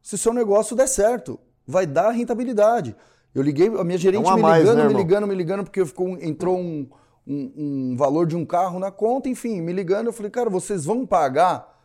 se 0.00 0.14
o 0.14 0.18
seu 0.18 0.32
negócio 0.32 0.74
der 0.76 0.86
certo. 0.86 1.38
Vai 1.66 1.86
dar 1.86 2.10
rentabilidade. 2.12 2.96
Eu 3.34 3.42
liguei, 3.42 3.66
a 3.68 3.84
minha 3.84 3.98
gerente 3.98 4.26
É 4.26 4.34
me 4.34 4.40
mais, 4.40 4.62
ligando, 4.64 4.78
né, 4.78 4.88
me 4.88 4.94
ligando, 4.94 5.26
me 5.26 5.34
ligando, 5.34 5.64
porque 5.64 5.84
ficou, 5.84 6.16
entrou 6.18 6.56
um, 6.58 6.88
um- 7.26 7.52
um 7.92 7.96
valor 7.96 8.26
de 8.26 8.34
um 8.36 8.44
carro 8.46 8.78
na 8.78 8.90
conta, 8.90 9.28
enfim, 9.28 9.60
me 9.60 9.72
ligando. 9.72 10.06
Eu 10.06 10.12
falei, 10.12 10.30
cara, 10.30 10.48
vocês 10.48 10.84
vão 10.86 11.04
pagar 11.06 11.78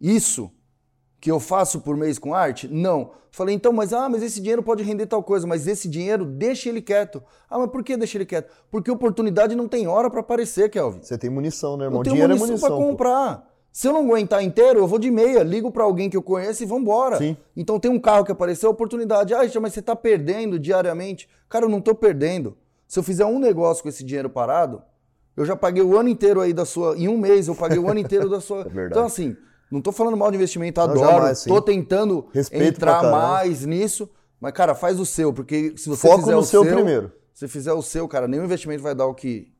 isso 0.00 0.50
que 1.20 1.30
eu 1.30 1.40
faço 1.40 1.80
por 1.80 1.96
mês 1.96 2.18
com 2.18 2.34
arte? 2.34 2.68
Não. 2.68 3.10
Falei, 3.30 3.54
então, 3.54 3.72
mas 3.72 3.94
ah, 3.94 4.08
mas 4.10 4.22
esse 4.22 4.38
dinheiro 4.40 4.62
pode 4.62 4.82
render 4.82 5.06
tal 5.06 5.22
coisa, 5.22 5.46
mas 5.46 5.66
esse 5.66 5.88
dinheiro 5.88 6.26
deixa 6.26 6.68
ele 6.68 6.82
quieto. 6.82 7.22
Ah, 7.48 7.58
mas 7.58 7.70
por 7.70 7.82
que 7.82 7.96
deixa 7.96 8.18
ele 8.18 8.26
quieto? 8.26 8.52
Porque 8.70 8.90
oportunidade 8.90 9.54
não 9.56 9.66
tem 9.66 9.86
hora 9.86 10.10
para 10.10 10.20
aparecer, 10.20 10.68
Kelvin. 10.68 11.00
Você 11.02 11.16
tem 11.16 11.30
munição, 11.30 11.76
né, 11.78 11.84
irmão? 11.86 12.00
Eu 12.00 12.04
tenho 12.04 12.16
Dinheiro 12.16 12.34
munição, 12.36 12.48
é 12.68 12.70
munição. 12.70 12.78
pô. 12.78 12.86
comprar. 12.90 13.50
Se 13.72 13.88
eu 13.88 13.92
não 13.94 14.04
aguentar 14.04 14.44
inteiro, 14.44 14.80
eu 14.80 14.86
vou 14.86 14.98
de 14.98 15.10
meia, 15.10 15.42
ligo 15.42 15.72
pra 15.72 15.84
alguém 15.84 16.10
que 16.10 16.16
eu 16.16 16.22
conheço 16.22 16.62
e 16.62 16.66
vambora. 16.66 17.16
Sim. 17.16 17.36
Então 17.56 17.80
tem 17.80 17.90
um 17.90 17.98
carro 17.98 18.22
que 18.22 18.30
apareceu, 18.30 18.68
oportunidade. 18.68 19.32
Ah, 19.32 19.40
mas 19.60 19.72
você 19.72 19.80
tá 19.80 19.96
perdendo 19.96 20.58
diariamente. 20.58 21.26
Cara, 21.48 21.64
eu 21.64 21.70
não 21.70 21.80
tô 21.80 21.94
perdendo. 21.94 22.54
Se 22.86 22.98
eu 22.98 23.02
fizer 23.02 23.24
um 23.24 23.38
negócio 23.38 23.82
com 23.82 23.88
esse 23.88 24.04
dinheiro 24.04 24.28
parado, 24.28 24.82
eu 25.34 25.46
já 25.46 25.56
paguei 25.56 25.82
o 25.82 25.98
ano 25.98 26.10
inteiro 26.10 26.42
aí 26.42 26.52
da 26.52 26.66
sua. 26.66 26.96
Em 26.98 27.08
um 27.08 27.16
mês, 27.16 27.48
eu 27.48 27.54
paguei 27.54 27.78
o 27.78 27.88
ano 27.88 27.98
inteiro 27.98 28.28
da 28.28 28.40
sua. 28.40 28.60
É 28.66 28.68
verdade. 28.68 28.90
Então, 28.90 29.06
assim, 29.06 29.34
não 29.70 29.80
tô 29.80 29.90
falando 29.90 30.18
mal 30.18 30.30
de 30.30 30.36
investimento, 30.36 30.78
Não, 30.78 30.90
adoro. 30.90 31.08
jamais, 31.08 31.38
sim. 31.38 31.48
tô 31.48 31.62
tentando 31.62 32.26
Respeito 32.32 32.76
entrar 32.76 33.10
mais 33.10 33.64
nisso. 33.64 34.08
Mas, 34.38 34.52
cara, 34.52 34.74
faz 34.74 35.00
o 35.00 35.06
seu, 35.06 35.32
porque 35.32 35.72
se 35.76 35.88
você 35.88 36.08
Foco 36.08 36.20
fizer 36.20 36.32
no 36.32 36.38
o 36.38 36.44
seu 36.44 36.62
primeiro. 36.64 37.12
Se 37.32 37.48
fizer 37.48 37.72
o 37.72 37.80
seu, 37.80 38.06
cara, 38.06 38.28
nenhum 38.28 38.44
investimento 38.44 38.82
vai 38.82 38.94
dar 38.94 39.06
o 39.06 39.14
que. 39.14 39.51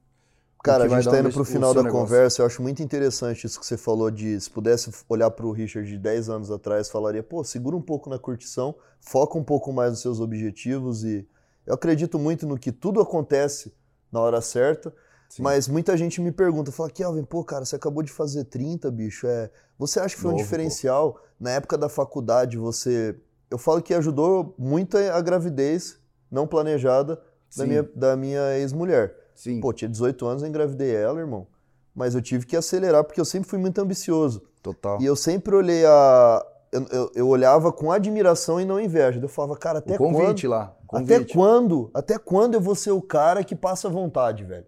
O 0.62 0.64
Cara, 0.64 0.84
a 0.84 0.88
gente 0.88 1.04
tá 1.04 1.16
um 1.16 1.20
indo 1.20 1.30
pro 1.32 1.42
o 1.42 1.44
final 1.44 1.74
da 1.74 1.82
negócio. 1.82 2.06
conversa. 2.06 2.40
Eu 2.40 2.46
acho 2.46 2.62
muito 2.62 2.82
interessante 2.82 3.44
isso 3.44 3.58
que 3.58 3.66
você 3.66 3.76
falou 3.76 4.10
de 4.12 4.40
se 4.40 4.48
pudesse 4.48 4.92
olhar 5.08 5.28
pro 5.32 5.50
Richard 5.50 5.88
de 5.88 5.98
10 5.98 6.28
anos 6.28 6.50
atrás, 6.52 6.88
falaria, 6.88 7.22
pô, 7.22 7.42
segura 7.42 7.74
um 7.74 7.82
pouco 7.82 8.08
na 8.08 8.16
curtição, 8.16 8.72
foca 9.00 9.36
um 9.36 9.42
pouco 9.42 9.72
mais 9.72 9.90
nos 9.90 10.00
seus 10.00 10.20
objetivos 10.20 11.02
e 11.02 11.26
eu 11.66 11.74
acredito 11.74 12.16
muito 12.16 12.46
no 12.46 12.56
que 12.56 12.70
tudo 12.70 13.00
acontece 13.00 13.74
na 14.10 14.20
hora 14.20 14.40
certa. 14.40 14.94
Sim. 15.28 15.42
Mas 15.42 15.66
muita 15.66 15.96
gente 15.96 16.20
me 16.20 16.30
pergunta, 16.30 16.70
fala, 16.70 16.90
Kelvin, 16.90 17.24
pô, 17.24 17.42
cara, 17.42 17.64
você 17.64 17.74
acabou 17.74 18.02
de 18.02 18.12
fazer 18.12 18.44
30, 18.44 18.88
bicho. 18.90 19.26
É, 19.26 19.50
você 19.76 19.98
acha 19.98 20.14
que 20.14 20.20
foi 20.20 20.30
um 20.30 20.34
Novo, 20.34 20.44
diferencial? 20.44 21.18
Na 21.40 21.50
época 21.50 21.76
da 21.76 21.88
faculdade, 21.88 22.56
você. 22.56 23.16
Eu 23.50 23.58
falo 23.58 23.82
que 23.82 23.94
ajudou 23.94 24.54
muito 24.58 24.96
a 24.96 25.20
gravidez 25.20 25.98
não 26.30 26.46
planejada 26.46 27.20
da 27.56 27.66
minha, 27.66 27.82
da 27.94 28.16
minha 28.16 28.58
ex-mulher. 28.58 29.21
Sim. 29.34 29.60
Pô, 29.60 29.72
tinha 29.72 29.88
18 29.88 30.26
anos, 30.26 30.42
eu 30.42 30.48
engravidei 30.48 30.94
ela, 30.94 31.18
irmão. 31.20 31.46
Mas 31.94 32.14
eu 32.14 32.22
tive 32.22 32.46
que 32.46 32.56
acelerar 32.56 33.04
porque 33.04 33.20
eu 33.20 33.24
sempre 33.24 33.48
fui 33.48 33.58
muito 33.58 33.78
ambicioso. 33.80 34.42
Total. 34.62 35.00
E 35.00 35.04
eu 35.06 35.16
sempre 35.16 35.54
olhei 35.54 35.84
a. 35.84 36.46
Eu, 36.70 36.86
eu, 36.90 37.12
eu 37.14 37.28
olhava 37.28 37.70
com 37.70 37.92
admiração 37.92 38.58
e 38.60 38.64
não 38.64 38.80
inveja. 38.80 39.20
Eu 39.20 39.28
falava, 39.28 39.56
cara, 39.58 39.78
até 39.80 39.94
o 39.94 39.98
convite 39.98 40.46
quando. 40.46 40.50
lá. 40.50 40.76
o 40.90 40.96
Até 40.96 41.14
convite. 41.18 41.34
quando? 41.34 41.90
Até 41.92 42.18
quando 42.18 42.54
eu 42.54 42.60
vou 42.62 42.74
ser 42.74 42.92
o 42.92 43.02
cara 43.02 43.44
que 43.44 43.54
passa 43.54 43.90
vontade, 43.90 44.42
velho? 44.44 44.66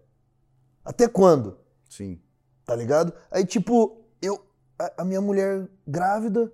Até 0.83 1.07
quando? 1.07 1.57
Sim. 1.89 2.19
Tá 2.63 2.75
ligado? 2.75 3.11
Aí, 3.31 3.43
tipo, 3.45 4.01
eu. 4.21 4.39
A, 4.77 5.01
a 5.01 5.05
minha 5.05 5.21
mulher 5.21 5.67
grávida, 5.87 6.51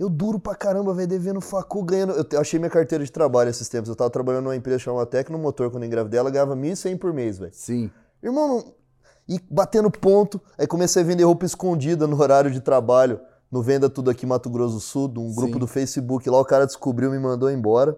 eu 0.00 0.08
duro 0.08 0.40
pra 0.40 0.54
caramba, 0.54 0.94
velho, 0.94 1.06
devendo 1.06 1.42
facu, 1.42 1.82
ganhando. 1.82 2.14
Eu, 2.14 2.24
eu 2.32 2.40
achei 2.40 2.58
minha 2.58 2.70
carteira 2.70 3.04
de 3.04 3.12
trabalho 3.12 3.50
esses 3.50 3.68
tempos. 3.68 3.90
Eu 3.90 3.94
tava 3.94 4.08
trabalhando 4.08 4.44
numa 4.44 4.56
empresa 4.56 4.78
chamada 4.78 5.04
Tecnomotor 5.04 5.70
quando 5.70 5.82
eu 5.82 5.86
engravidei, 5.88 6.18
ela 6.18 6.30
ganhava 6.30 6.56
1.100 6.56 6.98
por 6.98 7.12
mês, 7.12 7.38
velho. 7.38 7.52
Sim. 7.52 7.90
Irmão, 8.22 8.48
não... 8.48 8.64
e 9.28 9.38
batendo 9.50 9.90
ponto. 9.90 10.40
Aí 10.56 10.66
comecei 10.66 11.02
a 11.02 11.04
vender 11.04 11.24
roupa 11.24 11.44
escondida 11.44 12.06
no 12.06 12.18
horário 12.18 12.50
de 12.50 12.62
trabalho, 12.62 13.20
no 13.52 13.60
Venda 13.60 13.90
Tudo 13.90 14.10
Aqui 14.10 14.24
Mato 14.24 14.48
Grosso 14.48 14.76
do 14.76 14.80
Sul, 14.80 15.12
um 15.18 15.34
grupo 15.34 15.52
Sim. 15.52 15.58
do 15.58 15.66
Facebook. 15.66 16.30
Lá 16.30 16.40
o 16.40 16.46
cara 16.46 16.64
descobriu, 16.64 17.10
me 17.10 17.18
mandou 17.18 17.50
embora. 17.50 17.94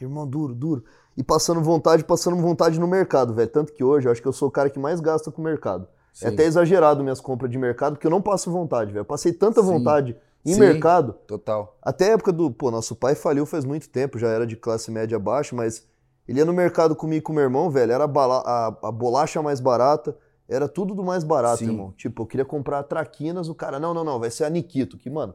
Irmão, 0.00 0.28
duro, 0.28 0.54
duro. 0.54 0.84
E 1.16 1.24
passando 1.24 1.60
vontade, 1.60 2.04
passando 2.04 2.36
vontade 2.36 2.78
no 2.78 2.86
mercado, 2.86 3.34
velho. 3.34 3.50
Tanto 3.50 3.72
que 3.72 3.82
hoje 3.82 4.06
eu 4.06 4.12
acho 4.12 4.22
que 4.22 4.28
eu 4.28 4.32
sou 4.32 4.46
o 4.46 4.52
cara 4.52 4.70
que 4.70 4.78
mais 4.78 5.00
gasta 5.00 5.32
com 5.32 5.42
o 5.42 5.44
mercado. 5.44 5.88
É 6.22 6.28
Sim. 6.28 6.34
até 6.34 6.44
exagerado 6.44 7.02
minhas 7.02 7.20
compras 7.20 7.50
de 7.50 7.58
mercado, 7.58 7.94
porque 7.94 8.06
eu 8.06 8.12
não 8.12 8.22
passo 8.22 8.48
vontade, 8.48 8.92
velho. 8.92 9.00
Eu 9.00 9.04
passei 9.04 9.32
tanta 9.32 9.60
Sim. 9.60 9.66
vontade 9.66 10.16
em 10.46 10.54
Sim. 10.54 10.60
mercado. 10.60 11.12
Total. 11.26 11.76
Até 11.82 12.10
a 12.10 12.12
época 12.14 12.32
do. 12.32 12.50
Pô, 12.50 12.70
nosso 12.70 12.94
pai 12.96 13.14
faliu 13.14 13.44
faz 13.44 13.64
muito 13.64 13.88
tempo, 13.88 14.18
já 14.18 14.28
era 14.28 14.46
de 14.46 14.56
classe 14.56 14.90
média 14.90 15.18
baixa, 15.18 15.54
mas 15.56 15.84
ele 16.28 16.38
ia 16.38 16.44
no 16.44 16.52
mercado 16.52 16.94
comigo 16.96 17.18
e 17.18 17.20
com 17.22 17.32
meu 17.32 17.42
irmão, 17.42 17.68
velho. 17.70 17.92
Era 17.92 18.04
a, 18.04 18.08
bala- 18.08 18.42
a- 18.46 18.88
a 18.88 18.92
bolacha 18.92 19.42
mais 19.42 19.60
barata, 19.60 20.16
era 20.48 20.68
tudo 20.68 20.94
do 20.94 21.02
mais 21.04 21.24
barato, 21.24 21.58
Sim. 21.58 21.66
irmão. 21.66 21.92
Tipo, 21.96 22.22
eu 22.22 22.26
queria 22.26 22.44
comprar 22.44 22.82
traquinas, 22.84 23.48
o 23.48 23.54
cara, 23.54 23.78
não, 23.80 23.92
não, 23.92 24.04
não, 24.04 24.18
vai 24.20 24.30
ser 24.30 24.44
a 24.44 24.50
Nikito, 24.50 24.96
que, 24.96 25.10
mano, 25.10 25.34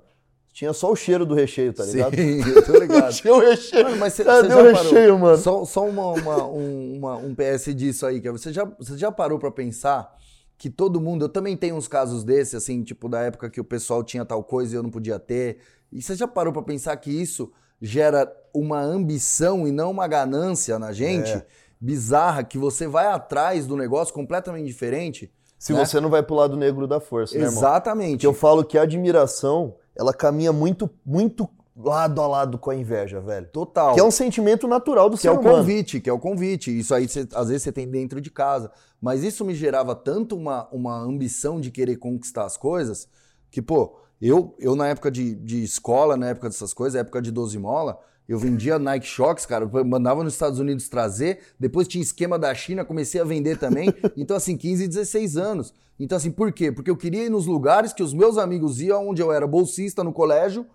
tinha 0.53 0.73
só 0.73 0.91
o 0.91 0.95
cheiro 0.95 1.25
do 1.25 1.33
recheio, 1.33 1.71
tá 1.73 1.83
ligado? 1.85 2.15
Sim, 2.15 2.41
eu 2.55 2.65
tô 2.65 2.77
ligado. 2.77 3.11
Tinha 3.15 3.33
o 3.33 3.39
recheio. 3.39 3.83
Mano, 3.85 3.97
mas 3.97 4.13
você 4.13 4.23
já 4.23 4.41
parou? 4.43 4.63
recheio, 4.73 5.19
mano? 5.19 5.37
Só, 5.37 5.63
só 5.65 5.85
uma, 5.85 6.07
uma- 6.07 6.45
um, 6.47 6.97
uma- 6.97 7.15
um 7.17 7.33
PS 7.35 7.73
disso 7.75 8.05
aí, 8.05 8.19
que 8.19 8.27
é, 8.27 8.31
você 8.31 8.51
já, 8.51 8.65
você 8.77 8.97
já 8.97 9.11
parou 9.11 9.39
pra 9.39 9.49
pensar 9.51 10.13
que 10.61 10.69
todo 10.69 11.01
mundo, 11.01 11.25
eu 11.25 11.29
também 11.29 11.57
tenho 11.57 11.75
uns 11.75 11.87
casos 11.87 12.23
desses, 12.23 12.53
assim, 12.53 12.83
tipo, 12.83 13.09
da 13.09 13.21
época 13.21 13.49
que 13.49 13.59
o 13.59 13.63
pessoal 13.63 14.03
tinha 14.03 14.23
tal 14.23 14.43
coisa 14.43 14.75
e 14.75 14.77
eu 14.77 14.83
não 14.83 14.91
podia 14.91 15.17
ter. 15.17 15.57
E 15.91 16.03
você 16.03 16.13
já 16.13 16.27
parou 16.27 16.53
pra 16.53 16.61
pensar 16.61 16.95
que 16.97 17.09
isso 17.09 17.51
gera 17.81 18.31
uma 18.53 18.79
ambição 18.79 19.67
e 19.67 19.71
não 19.71 19.89
uma 19.89 20.07
ganância 20.07 20.77
na 20.77 20.93
gente? 20.93 21.31
É. 21.31 21.45
Bizarra, 21.79 22.43
que 22.43 22.59
você 22.59 22.85
vai 22.85 23.07
atrás 23.07 23.65
do 23.65 23.75
negócio 23.75 24.13
completamente 24.13 24.67
diferente. 24.67 25.33
Se 25.57 25.73
né? 25.73 25.83
você 25.83 25.99
não 25.99 26.11
vai 26.11 26.21
pro 26.21 26.35
lado 26.35 26.55
negro 26.55 26.85
da 26.85 26.99
força, 26.99 27.33
né, 27.33 27.45
irmão? 27.45 27.57
Exatamente. 27.57 28.19
Que 28.19 28.27
eu 28.27 28.33
falo 28.35 28.63
que 28.63 28.77
a 28.77 28.83
admiração, 28.83 29.73
ela 29.95 30.13
caminha 30.13 30.53
muito, 30.53 30.87
muito 31.03 31.49
lado 31.75 32.21
a 32.21 32.27
lado 32.27 32.57
com 32.57 32.69
a 32.69 32.75
inveja, 32.75 33.19
velho. 33.21 33.47
Total. 33.47 33.93
Que 33.93 33.99
é 33.99 34.03
um 34.03 34.11
sentimento 34.11 34.67
natural 34.67 35.09
do 35.09 35.15
Que 35.15 35.21
ser 35.23 35.29
é 35.29 35.31
o 35.31 35.39
humano. 35.39 35.57
convite, 35.57 35.99
que 35.99 36.09
é 36.09 36.13
o 36.13 36.19
convite. 36.19 36.77
Isso 36.77 36.93
aí, 36.93 37.07
cê- 37.07 37.27
às 37.33 37.47
vezes, 37.47 37.63
você 37.63 37.71
tem 37.71 37.87
dentro 37.89 38.19
de 38.19 38.29
casa. 38.29 38.71
Mas 39.01 39.23
isso 39.23 39.43
me 39.45 39.53
gerava 39.55 39.95
tanto 39.95 40.35
uma, 40.35 40.67
uma 40.71 40.99
ambição 40.99 41.59
de 41.59 41.71
querer 41.71 41.97
conquistar 41.97 42.45
as 42.45 42.57
coisas, 42.57 43.07
que, 43.49 43.61
pô, 43.61 43.95
eu, 44.21 44.55
eu 44.59 44.75
na 44.75 44.87
época 44.87 45.09
de, 45.09 45.33
de 45.35 45.63
escola, 45.63 46.15
na 46.15 46.29
época 46.29 46.47
dessas 46.49 46.73
coisas, 46.73 46.99
época 46.99 47.21
de 47.21 47.31
12 47.31 47.57
mola, 47.57 47.97
eu 48.29 48.37
vendia 48.37 48.77
Nike 48.77 49.07
Shocks, 49.07 49.45
cara, 49.45 49.69
mandava 49.83 50.23
nos 50.23 50.33
Estados 50.33 50.59
Unidos 50.59 50.87
trazer, 50.87 51.39
depois 51.59 51.87
tinha 51.87 52.01
esquema 52.01 52.37
da 52.37 52.53
China, 52.53 52.85
comecei 52.85 53.19
a 53.19 53.23
vender 53.25 53.57
também. 53.57 53.91
Então, 54.15 54.37
assim, 54.37 54.55
15, 54.55 54.87
16 54.87 55.37
anos. 55.37 55.73
Então, 55.99 56.15
assim, 56.17 56.31
por 56.31 56.51
quê? 56.53 56.71
Porque 56.71 56.89
eu 56.91 56.95
queria 56.97 57.25
ir 57.25 57.29
nos 57.29 57.45
lugares 57.47 57.91
que 57.93 58.03
os 58.03 58.13
meus 58.13 58.37
amigos 58.37 58.79
iam, 58.79 59.09
onde 59.09 59.21
eu 59.21 59.31
era 59.31 59.47
bolsista 59.47 60.03
no 60.03 60.13
colégio, 60.13 60.65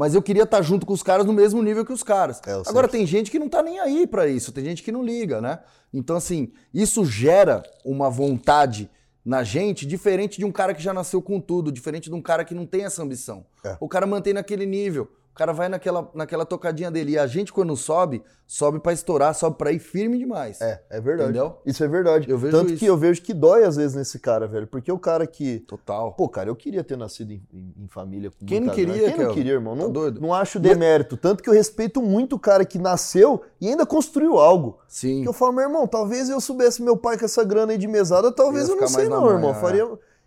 mas 0.00 0.14
eu 0.14 0.22
queria 0.22 0.44
estar 0.44 0.62
junto 0.62 0.86
com 0.86 0.94
os 0.94 1.02
caras 1.02 1.26
no 1.26 1.32
mesmo 1.34 1.62
nível 1.62 1.84
que 1.84 1.92
os 1.92 2.02
caras. 2.02 2.40
É, 2.46 2.52
Agora 2.52 2.86
sempre- 2.86 2.90
tem 2.92 3.06
gente 3.06 3.30
que 3.30 3.38
não 3.38 3.50
tá 3.50 3.62
nem 3.62 3.78
aí 3.78 4.06
pra 4.06 4.26
isso, 4.26 4.50
tem 4.50 4.64
gente 4.64 4.82
que 4.82 4.90
não 4.90 5.04
liga, 5.04 5.42
né? 5.42 5.58
Então 5.92 6.16
assim, 6.16 6.52
isso 6.72 7.04
gera 7.04 7.62
uma 7.84 8.08
vontade 8.08 8.88
na 9.22 9.42
gente 9.44 9.84
diferente 9.84 10.38
de 10.38 10.44
um 10.46 10.50
cara 10.50 10.72
que 10.72 10.82
já 10.82 10.94
nasceu 10.94 11.20
com 11.20 11.38
tudo, 11.38 11.70
diferente 11.70 12.08
de 12.08 12.14
um 12.14 12.22
cara 12.22 12.46
que 12.46 12.54
não 12.54 12.64
tem 12.64 12.84
essa 12.86 13.02
ambição. 13.02 13.44
É. 13.62 13.76
O 13.78 13.86
cara 13.86 14.06
mantém 14.06 14.32
naquele 14.32 14.64
nível. 14.64 15.06
O 15.40 15.42
cara 15.42 15.54
vai 15.54 15.70
naquela, 15.70 16.06
naquela 16.14 16.44
tocadinha 16.44 16.90
dele. 16.90 17.12
E 17.12 17.18
a 17.18 17.26
gente, 17.26 17.50
quando 17.50 17.74
sobe, 17.74 18.22
sobe 18.46 18.78
pra 18.78 18.92
estourar, 18.92 19.34
sobe 19.34 19.56
pra 19.56 19.72
ir 19.72 19.78
firme 19.78 20.18
demais. 20.18 20.60
É, 20.60 20.82
é 20.90 21.00
verdade. 21.00 21.30
Entendeu? 21.30 21.56
Isso 21.64 21.82
é 21.82 21.88
verdade. 21.88 22.28
Eu 22.28 22.36
vejo 22.36 22.54
Tanto 22.54 22.72
isso. 22.72 22.78
que 22.78 22.84
eu 22.84 22.94
vejo 22.94 23.22
que 23.22 23.32
dói 23.32 23.64
às 23.64 23.76
vezes 23.76 23.96
nesse 23.96 24.18
cara, 24.18 24.46
velho. 24.46 24.66
Porque 24.66 24.92
o 24.92 24.98
cara 24.98 25.26
que. 25.26 25.60
Total. 25.60 26.12
Pô, 26.12 26.28
cara, 26.28 26.50
eu 26.50 26.54
queria 26.54 26.84
ter 26.84 26.94
nascido 26.98 27.30
em, 27.32 27.42
em- 27.54 27.74
em 27.84 27.88
família 27.88 28.30
com 28.30 28.44
Quem 28.44 28.60
não 28.60 28.74
queria, 28.74 28.94
grana. 28.98 29.12
Quem 29.16 29.24
não 29.24 29.32
queria, 29.32 29.52
irmão? 29.54 29.74
Tá 29.78 29.82
Não, 29.84 29.90
doido? 29.90 30.20
não 30.20 30.34
acho 30.34 30.60
demérito. 30.60 31.16
Tanto 31.16 31.42
que 31.42 31.48
eu 31.48 31.54
respeito 31.54 32.02
muito 32.02 32.36
o 32.36 32.38
cara 32.38 32.62
que 32.66 32.78
nasceu 32.78 33.40
e 33.58 33.66
ainda 33.66 33.86
construiu 33.86 34.38
algo. 34.38 34.78
Sim. 34.86 35.22
Que 35.22 35.28
eu 35.28 35.32
falo, 35.32 35.54
meu 35.54 35.64
irmão, 35.64 35.86
talvez 35.86 36.28
eu 36.28 36.38
soubesse 36.38 36.82
meu 36.82 36.98
pai 36.98 37.16
com 37.18 37.24
essa 37.24 37.42
grana 37.42 37.72
aí 37.72 37.78
de 37.78 37.88
mesada, 37.88 38.30
talvez 38.30 38.68
eu 38.68 38.76
não 38.76 38.86
sei 38.86 39.08
não, 39.08 39.26
irmão. 39.30 39.52
é. 39.52 39.54
Faria... 39.54 39.84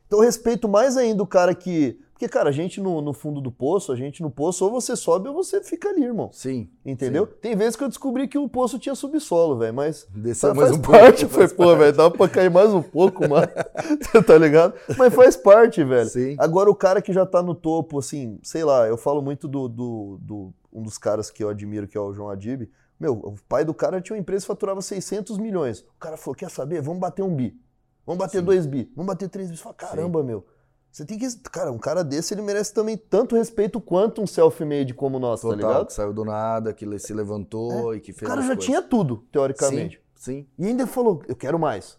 Então 0.07 0.17
eu 0.17 0.25
respeito 0.25 0.67
mais 0.67 0.97
ainda 0.97 1.21
o 1.21 1.27
cara 1.27 1.53
que... 1.53 1.99
Porque, 2.23 2.31
cara, 2.37 2.49
a 2.49 2.51
gente 2.53 2.79
no, 2.79 3.01
no 3.01 3.11
fundo 3.11 3.41
do 3.41 3.51
poço, 3.51 3.91
a 3.91 3.97
gente 3.97 4.21
no 4.21 4.29
poço, 4.31 4.63
ou 4.63 4.71
você 4.71 4.95
sobe 4.95 5.27
ou 5.27 5.35
você 5.35 5.61
fica 5.61 5.89
ali, 5.89 6.05
irmão. 6.05 6.29
Sim. 6.31 6.69
Entendeu? 6.85 7.27
Tem 7.27 7.53
vezes 7.53 7.75
que 7.75 7.83
eu 7.83 7.89
descobri 7.89 8.29
que 8.29 8.37
o 8.37 8.47
poço 8.47 8.79
tinha 8.79 8.95
subsolo, 8.95 9.57
velho, 9.57 9.73
mas... 9.73 10.07
Desceu 10.09 10.55
mais 10.55 10.69
faz 10.69 10.79
um 10.79 10.81
parte, 10.81 11.25
pouco, 11.25 11.33
foi, 11.35 11.47
pô, 11.49 11.75
velho, 11.75 11.91
dá 11.91 12.09
pra 12.09 12.29
cair 12.29 12.49
mais 12.49 12.73
um 12.73 12.81
pouco, 12.81 13.27
mano. 13.27 13.47
tá 14.25 14.37
ligado? 14.37 14.73
Mas 14.97 15.13
faz 15.13 15.35
parte, 15.35 15.83
velho. 15.83 16.07
Sim. 16.09 16.37
Agora 16.39 16.69
o 16.71 16.75
cara 16.75 17.01
que 17.01 17.11
já 17.11 17.25
tá 17.25 17.43
no 17.43 17.53
topo, 17.53 17.99
assim, 17.99 18.39
sei 18.41 18.63
lá, 18.63 18.87
eu 18.87 18.95
falo 18.95 19.21
muito 19.21 19.45
do, 19.45 19.67
do, 19.67 20.17
do- 20.21 20.53
um 20.71 20.81
dos 20.81 20.97
caras 20.97 21.29
que 21.29 21.43
eu 21.43 21.49
admiro, 21.49 21.89
que 21.89 21.97
é 21.97 22.01
o 22.01 22.13
João 22.13 22.29
Adib. 22.29 22.69
Meu, 22.97 23.15
o 23.15 23.35
pai 23.49 23.65
do 23.65 23.73
cara 23.73 23.99
tinha 23.99 24.15
uma 24.15 24.21
empresa 24.21 24.43
que 24.43 24.47
faturava 24.47 24.81
600 24.81 25.37
milhões. 25.37 25.81
O 25.81 25.99
cara 25.99 26.15
falou, 26.15 26.35
quer 26.35 26.49
saber? 26.49 26.81
Vamos 26.81 27.01
bater 27.01 27.21
um 27.21 27.35
bi. 27.35 27.53
Vamos 28.05 28.19
bater 28.19 28.39
Sim. 28.39 28.45
dois 28.45 28.65
bi. 28.65 28.89
Vamos 28.95 29.07
bater 29.07 29.27
três 29.27 29.49
bi. 29.51 29.57
Você 29.57 29.63
fala, 29.63 29.75
caramba, 29.75 30.23
meu. 30.23 30.45
Você 30.93 31.03
tem 31.03 31.17
que... 31.17 31.27
Cara, 31.49 31.71
um 31.71 31.79
cara 31.79 32.03
desse, 32.03 32.35
ele 32.35 32.43
merece 32.43 32.71
também 32.71 32.95
tanto 32.95 33.35
respeito 33.35 33.81
quanto 33.81 34.21
um 34.21 34.27
self-made 34.27 34.93
como 34.93 35.17
o 35.17 35.19
nosso, 35.19 35.49
tá 35.49 35.55
Total, 35.55 35.69
ligado? 35.71 35.87
que 35.87 35.93
saiu 35.93 36.13
do 36.13 36.23
nada, 36.23 36.71
que 36.71 36.99
se 36.99 37.13
levantou 37.15 37.95
e 37.95 37.99
que 37.99 38.11
O 38.11 38.15
fez 38.15 38.29
cara 38.29 38.41
as 38.41 38.45
já 38.45 38.53
coisas. 38.53 38.65
tinha 38.65 38.81
tudo, 38.83 39.25
teoricamente. 39.31 39.99
Sim, 40.15 40.45
sim. 40.45 40.47
E 40.57 40.67
ainda 40.67 40.85
falou, 40.85 41.23
eu 41.27 41.35
quero 41.35 41.57
mais. 41.57 41.97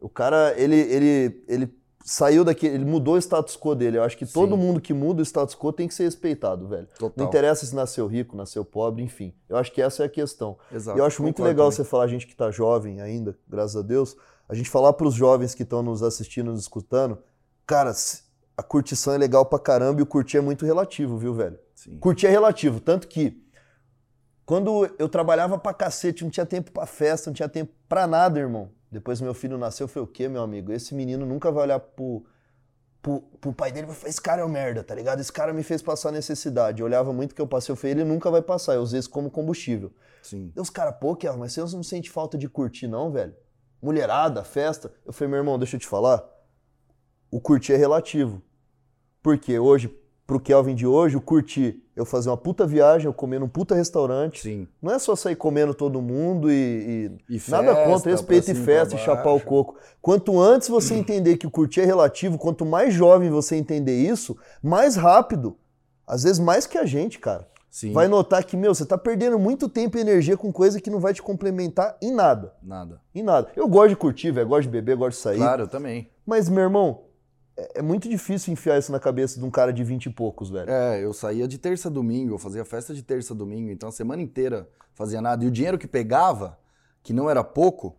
O 0.00 0.08
cara, 0.08 0.54
ele, 0.56 0.74
ele, 0.74 1.44
ele 1.46 1.80
saiu 2.02 2.42
daqui, 2.42 2.66
ele 2.66 2.86
mudou 2.86 3.14
o 3.14 3.18
status 3.18 3.58
quo 3.58 3.74
dele. 3.74 3.98
Eu 3.98 4.02
acho 4.02 4.16
que 4.16 4.24
todo 4.24 4.54
Sim. 4.54 4.62
mundo 4.62 4.80
que 4.80 4.94
muda 4.94 5.20
o 5.20 5.22
status 5.22 5.54
quo 5.54 5.70
tem 5.70 5.86
que 5.86 5.92
ser 5.92 6.04
respeitado, 6.04 6.66
velho. 6.66 6.88
Não 6.98 7.10
Total. 7.10 7.26
interessa 7.26 7.66
se 7.66 7.74
nasceu 7.74 8.06
rico, 8.06 8.34
nasceu 8.34 8.64
pobre, 8.64 9.02
enfim. 9.02 9.34
Eu 9.50 9.58
acho 9.58 9.70
que 9.70 9.82
essa 9.82 10.02
é 10.02 10.06
a 10.06 10.08
questão. 10.08 10.56
Exato. 10.72 10.96
E 10.96 11.00
eu 11.00 11.04
acho 11.04 11.22
muito 11.22 11.42
legal 11.42 11.70
você 11.70 11.84
falar, 11.84 12.04
a 12.04 12.08
gente 12.08 12.26
que 12.26 12.34
tá 12.34 12.50
jovem 12.50 13.02
ainda, 13.02 13.36
graças 13.46 13.76
a 13.76 13.82
Deus, 13.82 14.16
a 14.48 14.54
gente 14.54 14.70
falar 14.70 14.94
pros 14.94 15.12
jovens 15.14 15.54
que 15.54 15.62
estão 15.62 15.82
nos 15.82 16.02
assistindo, 16.02 16.50
nos 16.50 16.60
escutando, 16.62 17.18
cara, 17.66 17.92
a 18.60 18.62
curtição 18.62 19.14
é 19.14 19.18
legal 19.18 19.46
pra 19.46 19.58
caramba 19.58 20.00
e 20.00 20.02
o 20.02 20.06
curtir 20.06 20.36
é 20.36 20.40
muito 20.42 20.66
relativo, 20.66 21.16
viu, 21.16 21.32
velho? 21.32 21.58
Sim. 21.74 21.98
Curtir 21.98 22.26
é 22.26 22.30
relativo, 22.30 22.78
tanto 22.78 23.08
que 23.08 23.42
quando 24.44 24.84
eu 24.98 25.08
trabalhava 25.08 25.58
pra 25.58 25.72
cacete, 25.72 26.24
não 26.24 26.30
tinha 26.30 26.44
tempo 26.44 26.70
pra 26.70 26.84
festa, 26.84 27.30
não 27.30 27.34
tinha 27.34 27.48
tempo 27.48 27.72
pra 27.88 28.06
nada, 28.06 28.38
irmão. 28.38 28.70
Depois 28.92 29.18
meu 29.18 29.32
filho 29.32 29.56
nasceu, 29.56 29.88
foi 29.88 30.02
o 30.02 30.06
quê, 30.06 30.28
meu 30.28 30.42
amigo? 30.42 30.72
Esse 30.72 30.94
menino 30.94 31.24
nunca 31.24 31.50
vai 31.50 31.62
olhar 31.62 31.80
pro, 31.80 32.22
pro, 33.00 33.22
pro 33.40 33.52
pai 33.54 33.72
dele 33.72 33.84
e 33.84 33.86
vai 33.86 33.96
falar, 33.96 34.10
esse 34.10 34.20
cara 34.20 34.42
é 34.42 34.44
um 34.44 34.48
merda, 34.48 34.84
tá 34.84 34.94
ligado? 34.94 35.20
Esse 35.20 35.32
cara 35.32 35.54
me 35.54 35.62
fez 35.62 35.80
passar 35.80 36.12
necessidade. 36.12 36.82
Eu 36.82 36.86
olhava 36.86 37.14
muito 37.14 37.34
que 37.34 37.40
eu 37.40 37.46
passei, 37.46 37.72
eu 37.72 37.76
falei, 37.76 37.92
ele 37.92 38.04
nunca 38.04 38.30
vai 38.30 38.42
passar, 38.42 38.74
eu 38.74 38.82
usei 38.82 39.00
isso 39.00 39.08
como 39.08 39.30
combustível. 39.30 39.90
Sim. 40.20 40.52
Deus, 40.54 40.68
cara, 40.68 40.92
pô, 40.92 41.16
Kel, 41.16 41.38
mas 41.38 41.54
você 41.54 41.60
não 41.60 41.82
sente 41.82 42.10
falta 42.10 42.36
de 42.36 42.46
curtir 42.46 42.88
não, 42.88 43.10
velho? 43.10 43.34
Mulherada, 43.80 44.44
festa. 44.44 44.92
Eu 45.06 45.14
falei, 45.14 45.30
meu 45.30 45.38
irmão, 45.38 45.58
deixa 45.58 45.76
eu 45.76 45.80
te 45.80 45.86
falar, 45.86 46.28
o 47.30 47.40
curtir 47.40 47.72
é 47.72 47.76
relativo. 47.76 48.42
Porque 49.22 49.58
hoje, 49.58 49.94
pro 50.26 50.40
Kelvin 50.40 50.74
de 50.74 50.86
hoje, 50.86 51.16
o 51.16 51.20
curtir, 51.20 51.82
eu 51.94 52.04
fazer 52.04 52.30
uma 52.30 52.36
puta 52.36 52.66
viagem, 52.66 53.06
eu 53.06 53.12
comer 53.12 53.40
num 53.40 53.48
puta 53.48 53.74
restaurante, 53.74 54.42
Sim. 54.42 54.68
não 54.80 54.92
é 54.94 54.98
só 54.98 55.14
sair 55.14 55.36
comendo 55.36 55.74
todo 55.74 56.00
mundo 56.00 56.50
e, 56.50 57.10
e 57.28 57.36
E 57.36 57.50
nada 57.50 57.74
festa, 57.74 57.90
contra, 57.90 58.10
respeito 58.10 58.50
e 58.50 58.54
festa 58.54 58.94
e 58.94 58.98
chapar 58.98 59.32
o 59.32 59.40
coco. 59.40 59.76
Quanto 60.00 60.40
antes 60.40 60.68
você 60.68 60.94
entender 60.94 61.36
que 61.36 61.46
o 61.46 61.50
curtir 61.50 61.80
é 61.80 61.84
relativo, 61.84 62.38
quanto 62.38 62.64
mais 62.64 62.94
jovem 62.94 63.28
você 63.28 63.56
entender 63.56 64.00
isso, 64.00 64.36
mais 64.62 64.96
rápido, 64.96 65.56
às 66.06 66.22
vezes 66.22 66.38
mais 66.38 66.66
que 66.66 66.78
a 66.78 66.86
gente, 66.86 67.18
cara, 67.18 67.46
Sim. 67.70 67.92
vai 67.92 68.08
notar 68.08 68.42
que, 68.44 68.56
meu, 68.56 68.74
você 68.74 68.86
tá 68.86 68.96
perdendo 68.96 69.38
muito 69.38 69.68
tempo 69.68 69.98
e 69.98 70.00
energia 70.00 70.36
com 70.36 70.52
coisa 70.52 70.80
que 70.80 70.90
não 70.90 70.98
vai 70.98 71.12
te 71.12 71.22
complementar 71.22 71.96
em 72.00 72.12
nada. 72.12 72.52
Nada. 72.62 73.00
Em 73.14 73.22
nada. 73.22 73.48
Eu 73.54 73.68
gosto 73.68 73.90
de 73.90 73.96
curtir, 73.96 74.30
velho, 74.30 74.48
gosto 74.48 74.62
de 74.62 74.70
beber, 74.70 74.96
gosto 74.96 75.16
de 75.16 75.22
sair. 75.22 75.38
Claro, 75.38 75.62
eu 75.64 75.68
também. 75.68 76.10
Mas, 76.26 76.48
meu 76.48 76.64
irmão, 76.64 77.02
é, 77.60 77.80
é 77.80 77.82
muito 77.82 78.08
difícil 78.08 78.52
enfiar 78.52 78.78
isso 78.78 78.90
na 78.90 78.98
cabeça 78.98 79.38
de 79.38 79.44
um 79.44 79.50
cara 79.50 79.72
de 79.72 79.84
20 79.84 80.06
e 80.06 80.10
poucos, 80.10 80.48
velho. 80.50 80.70
É, 80.70 81.04
eu 81.04 81.12
saía 81.12 81.46
de 81.46 81.58
terça 81.58 81.88
a 81.88 81.90
domingo, 81.90 82.34
eu 82.34 82.38
fazia 82.38 82.64
festa 82.64 82.94
de 82.94 83.02
terça 83.02 83.34
a 83.34 83.36
domingo, 83.36 83.70
então 83.70 83.88
a 83.88 83.92
semana 83.92 84.22
inteira 84.22 84.68
fazia 84.94 85.20
nada. 85.20 85.44
E 85.44 85.48
o 85.48 85.50
dinheiro 85.50 85.78
que 85.78 85.86
pegava, 85.86 86.58
que 87.02 87.12
não 87.12 87.28
era 87.28 87.44
pouco, 87.44 87.96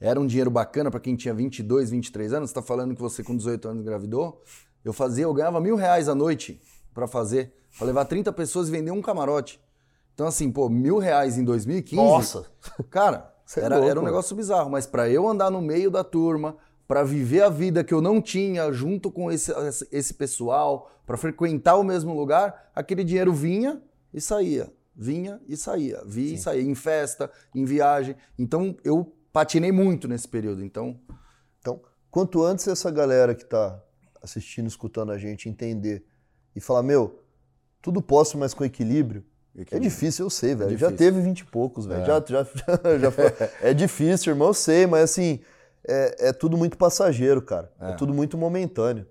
era 0.00 0.18
um 0.18 0.26
dinheiro 0.26 0.50
bacana 0.50 0.90
pra 0.90 1.00
quem 1.00 1.16
tinha 1.16 1.34
22, 1.34 1.90
23 1.90 2.32
anos. 2.32 2.50
Você 2.50 2.54
tá 2.54 2.62
falando 2.62 2.94
que 2.94 3.00
você 3.00 3.22
com 3.22 3.36
18 3.36 3.68
anos 3.68 3.82
engravidou? 3.82 4.42
Eu 4.84 4.92
fazia, 4.92 5.24
eu 5.24 5.34
ganhava 5.34 5.60
mil 5.60 5.76
reais 5.76 6.08
a 6.08 6.14
noite 6.14 6.60
pra 6.94 7.06
fazer, 7.06 7.52
pra 7.76 7.86
levar 7.86 8.04
30 8.04 8.32
pessoas 8.32 8.68
e 8.68 8.70
vender 8.70 8.92
um 8.92 9.02
camarote. 9.02 9.60
Então, 10.14 10.26
assim, 10.26 10.50
pô, 10.50 10.68
mil 10.68 10.98
reais 10.98 11.36
em 11.36 11.44
2015. 11.44 11.96
Nossa! 11.96 12.46
Cara, 12.88 13.34
é 13.56 13.60
era, 13.60 13.84
era 13.84 14.00
um 14.00 14.04
negócio 14.04 14.34
bizarro, 14.34 14.70
mas 14.70 14.86
pra 14.86 15.08
eu 15.08 15.28
andar 15.28 15.50
no 15.50 15.60
meio 15.60 15.90
da 15.90 16.02
turma, 16.02 16.56
pra 16.90 17.04
viver 17.04 17.42
a 17.44 17.48
vida 17.48 17.84
que 17.84 17.94
eu 17.94 18.00
não 18.00 18.20
tinha 18.20 18.72
junto 18.72 19.12
com 19.12 19.30
esse, 19.30 19.52
esse- 19.92 20.12
pessoal, 20.14 20.90
pra 21.06 21.16
frequentar 21.16 21.76
o 21.76 21.84
mesmo 21.84 22.12
lugar, 22.12 22.68
aquele 22.74 23.04
dinheiro 23.04 23.32
vinha 23.32 23.80
e 24.12 24.20
saía, 24.20 24.72
vinha 24.92 25.40
e 25.46 25.56
saía, 25.56 26.02
via 26.04 26.34
e 26.34 26.36
saía 26.36 26.62
em 26.62 26.74
festa, 26.74 27.30
em 27.54 27.64
viagem. 27.64 28.16
Então 28.36 28.76
eu 28.82 29.14
patinei 29.32 29.70
muito 29.70 30.08
nesse 30.08 30.26
período. 30.26 30.64
Então, 30.64 30.98
Então, 31.60 31.80
quanto 32.10 32.42
antes 32.42 32.66
essa 32.66 32.90
galera 32.90 33.36
que 33.36 33.44
tá 33.44 33.80
assistindo, 34.20 34.66
escutando 34.66 35.12
a 35.12 35.16
gente 35.18 35.48
entender 35.48 36.04
e 36.56 36.60
falar, 36.60 36.82
meu, 36.82 37.20
tudo 37.80 38.02
posso, 38.02 38.36
mas 38.36 38.52
com 38.52 38.64
equilíbrio, 38.64 39.24
é 39.70 39.78
difícil, 39.78 40.26
eu 40.26 40.30
sei, 40.30 40.56
velho. 40.56 40.76
Já 40.76 40.88
difícil. 40.88 40.96
teve 40.96 41.20
20 41.22 41.38
e 41.40 41.44
poucos, 41.44 41.86
velho. 41.86 42.02
É. 42.02 42.04
Já, 42.06 42.24
já, 42.26 42.42
já, 42.44 42.98
já 42.98 43.10
foi. 43.12 43.24
É 43.62 43.72
difícil, 43.72 44.32
irmão, 44.32 44.48
eu 44.48 44.54
sei, 44.54 44.88
mas 44.88 45.04
assim, 45.04 45.38
é, 45.90 46.28
é 46.28 46.32
tudo 46.32 46.56
muito 46.56 46.78
passageiro, 46.78 47.42
cara. 47.42 47.70
É. 47.80 47.90
É. 47.90 47.92
tudo 47.94 48.14
muito 48.14 48.38
momentâneo, 48.38 49.06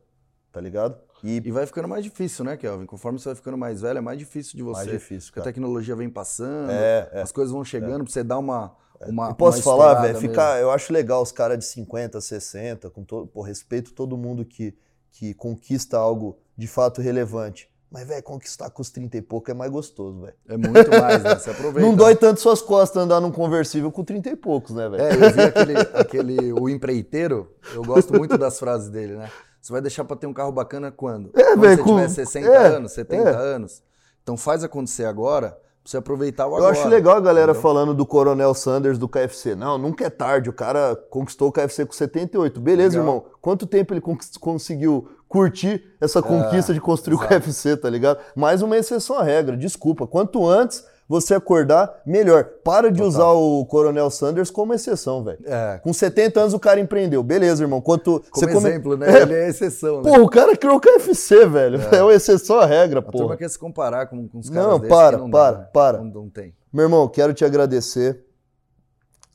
tá 0.52 0.60
ligado? 0.62 0.98
E, 1.24 1.36
E 1.46 1.52
vai 1.52 1.66
ficando 1.66 1.88
mais 1.88 2.04
difícil, 2.04 2.46
né, 2.46 2.56
Kelvin? 2.56 2.86
Conforme 2.86 3.20
você 3.20 3.30
vai 3.30 3.36
ficando 3.36 3.58
mais 3.58 3.82
velho, 3.82 3.98
é 3.98 4.02
mais 4.02 4.18
difícil 4.18 4.56
de 4.56 4.64
você. 4.64 4.86
mais 4.86 4.92
difícil, 4.92 5.30
Porque 5.30 5.40
a 5.40 5.44
cara. 5.44 5.54
tecnologia 5.54 5.96
vem 5.96 6.10
passando, 6.10 6.72
É, 6.72 7.10
é. 7.12 7.22
as 7.22 7.32
coisas 7.32 7.52
vão 7.52 7.64
chegando 7.64 8.04
pra 8.06 8.14
você 8.14 8.24
dar 8.24 8.38
uma. 8.38 8.74
uma 9.06 9.32
E 9.32 9.34
posso 9.34 9.62
falar, 9.62 10.02
velho, 10.02 10.18
ficar, 10.18 10.60
eu 10.62 10.72
acho 10.72 10.94
legal 10.94 11.22
os 11.22 11.32
caras 11.32 11.60
de 11.60 11.66
50, 11.66 12.22
60, 12.22 12.90
com 12.90 13.04
todo, 13.04 13.28
pô, 13.28 13.42
respeito 13.42 13.92
todo 13.94 14.18
mundo 14.18 14.46
que, 14.46 14.74
que 15.12 15.34
conquista 15.34 15.98
algo 15.98 16.38
de 16.58 16.68
fato 16.68 17.02
relevante. 17.02 17.69
Mas, 17.92 18.08
velho, 18.08 18.22
conquistar 18.22 18.70
com 18.70 18.84
os 18.84 18.92
30 18.92 19.18
e 19.18 19.22
pouco 19.22 19.50
é 19.50 19.54
mais 19.54 19.72
gostoso, 19.72 20.22
velho. 20.22 20.36
É 20.48 20.58
muito 20.58 20.90
mais, 20.92 21.24
né? 21.24 21.34
Você 21.40 21.50
aproveita. 21.50 21.80
Não 21.88 21.96
dói 21.96 22.16
tanto 22.16 22.40
suas 22.40 22.62
costas 22.62 23.02
andar 23.02 23.20
num 23.20 23.32
conversível 23.32 23.92
com 23.92 24.04
30 24.04 24.30
e 24.30 24.36
poucos, 24.36 24.76
né, 24.76 24.88
velho? 24.88 25.02
É, 25.02 25.14
eu 25.16 25.34
vi 25.34 25.42
aquele, 25.42 25.74
aquele, 25.94 26.54
o 26.54 26.70
empreiteiro, 26.70 27.52
eu 27.74 27.84
gosto 27.84 28.14
muito 28.14 28.38
das 28.38 28.60
frases 28.60 28.90
dele, 28.90 29.16
né? 29.16 29.32
Você 29.60 29.72
vai 29.72 29.82
deixar 29.82 30.06
pra 30.06 30.16
ter 30.16 30.28
um 30.28 30.34
carro 30.34 30.52
bacana 30.52 30.92
quando? 30.92 31.32
É, 31.36 31.44
quando 31.44 31.62
velho, 31.62 31.78
você 31.78 31.84
com- 31.84 31.96
tiver 31.96 32.10
60 32.10 32.48
é, 32.48 32.68
anos, 32.68 32.92
70 32.92 33.30
é. 33.30 33.34
anos. 33.34 33.84
Então 34.22 34.38
faz 34.38 34.64
acontecer 34.64 35.06
agora, 35.06 35.58
você 35.90 35.98
aproveitar 35.98 36.46
o 36.48 36.52
Eu 36.52 36.58
agora. 36.58 36.72
acho 36.72 36.88
legal 36.88 37.18
a 37.18 37.20
galera 37.20 37.52
entendeu? 37.52 37.62
falando 37.62 37.94
do 37.94 38.06
Coronel 38.06 38.54
Sanders 38.54 38.98
do 38.98 39.08
KFC. 39.08 39.56
Não, 39.56 39.78
nunca 39.78 40.06
é 40.06 40.10
tarde. 40.10 40.50
O 40.50 40.54
cara 40.54 40.96
conquistou 41.10 41.50
o 41.50 41.52
KFC 41.52 41.86
com 41.86 41.94
78. 41.94 42.60
Beleza, 42.60 42.98
Legal. 43.00 43.16
irmão. 43.16 43.26
Quanto 43.42 43.66
tempo 43.66 43.94
ele 43.94 44.02
conseguiu 44.40 45.10
curtir 45.28 45.84
essa 46.02 46.22
conquista 46.22 46.74
de 46.74 46.82
construir 46.82 47.16
o 47.16 47.22
É, 47.22 47.26
exato. 47.26 47.42
KFC, 47.42 47.78
tá 47.78 47.90
ligado? 47.90 48.20
Mais 48.36 48.62
uma 48.62 48.78
exceção 48.78 49.18
à 49.18 49.24
regra. 49.24 49.56
Desculpa. 49.56 50.08
Quanto 50.08 50.48
antes 50.48 50.84
você 51.10 51.34
acordar, 51.34 52.01
melhor. 52.05 52.43
Para 52.64 52.91
de 52.91 52.99
Total. 52.99 53.07
usar 53.10 53.28
o 53.30 53.66
Coronel 53.66 54.12
Sanders 54.12 54.51
como 54.51 54.76
exceção, 54.76 55.24
velho. 55.24 55.39
É, 55.43 55.80
Com 55.84 55.91
70 55.91 56.39
anos 56.39 56.53
o 56.53 56.60
cara 56.60 56.80
empreendeu. 56.80 57.24
Beleza, 57.24 57.64
irmão. 57.64 57.82
Quanto 57.82 58.24
como 58.30 58.45
você 58.45 58.53
come- 58.53 58.70
exemplo, 58.70 58.95
né? 58.95 59.07
É, 59.18 59.22
Ele 59.24 59.34
é 59.34 59.49
exceção, 59.49 60.03
né? 60.03 60.10
Porra, 60.12 60.22
o 60.22 60.30
cara 60.30 60.55
criou 60.55 60.76
o 60.76 60.80
KFC, 60.80 61.47
velho. 61.47 61.80
É, 61.91 62.03
uma 62.03 62.14
exceção 62.14 62.60
à 62.60 62.66
regra, 62.68 62.99
a 62.99 63.03
turma 63.03 63.36
quer 63.36 63.49
se 63.49 63.57
comparar 63.57 64.05
com, 64.05 64.28
com 64.28 64.38
os 64.38 64.49
caras 64.51 64.70
Não, 64.70 64.80
para, 64.80 65.18
não 65.18 65.32
para, 65.32 65.51
dá, 65.51 65.57
né? 65.62 65.68
para. 65.74 65.97
Não, 65.97 66.05
não 66.05 66.30
tem. 66.30 66.53
Meu 66.72 66.84
irmão, 66.86 67.07
quero 67.07 67.34
te 67.34 67.43
agradecer. 67.43 68.24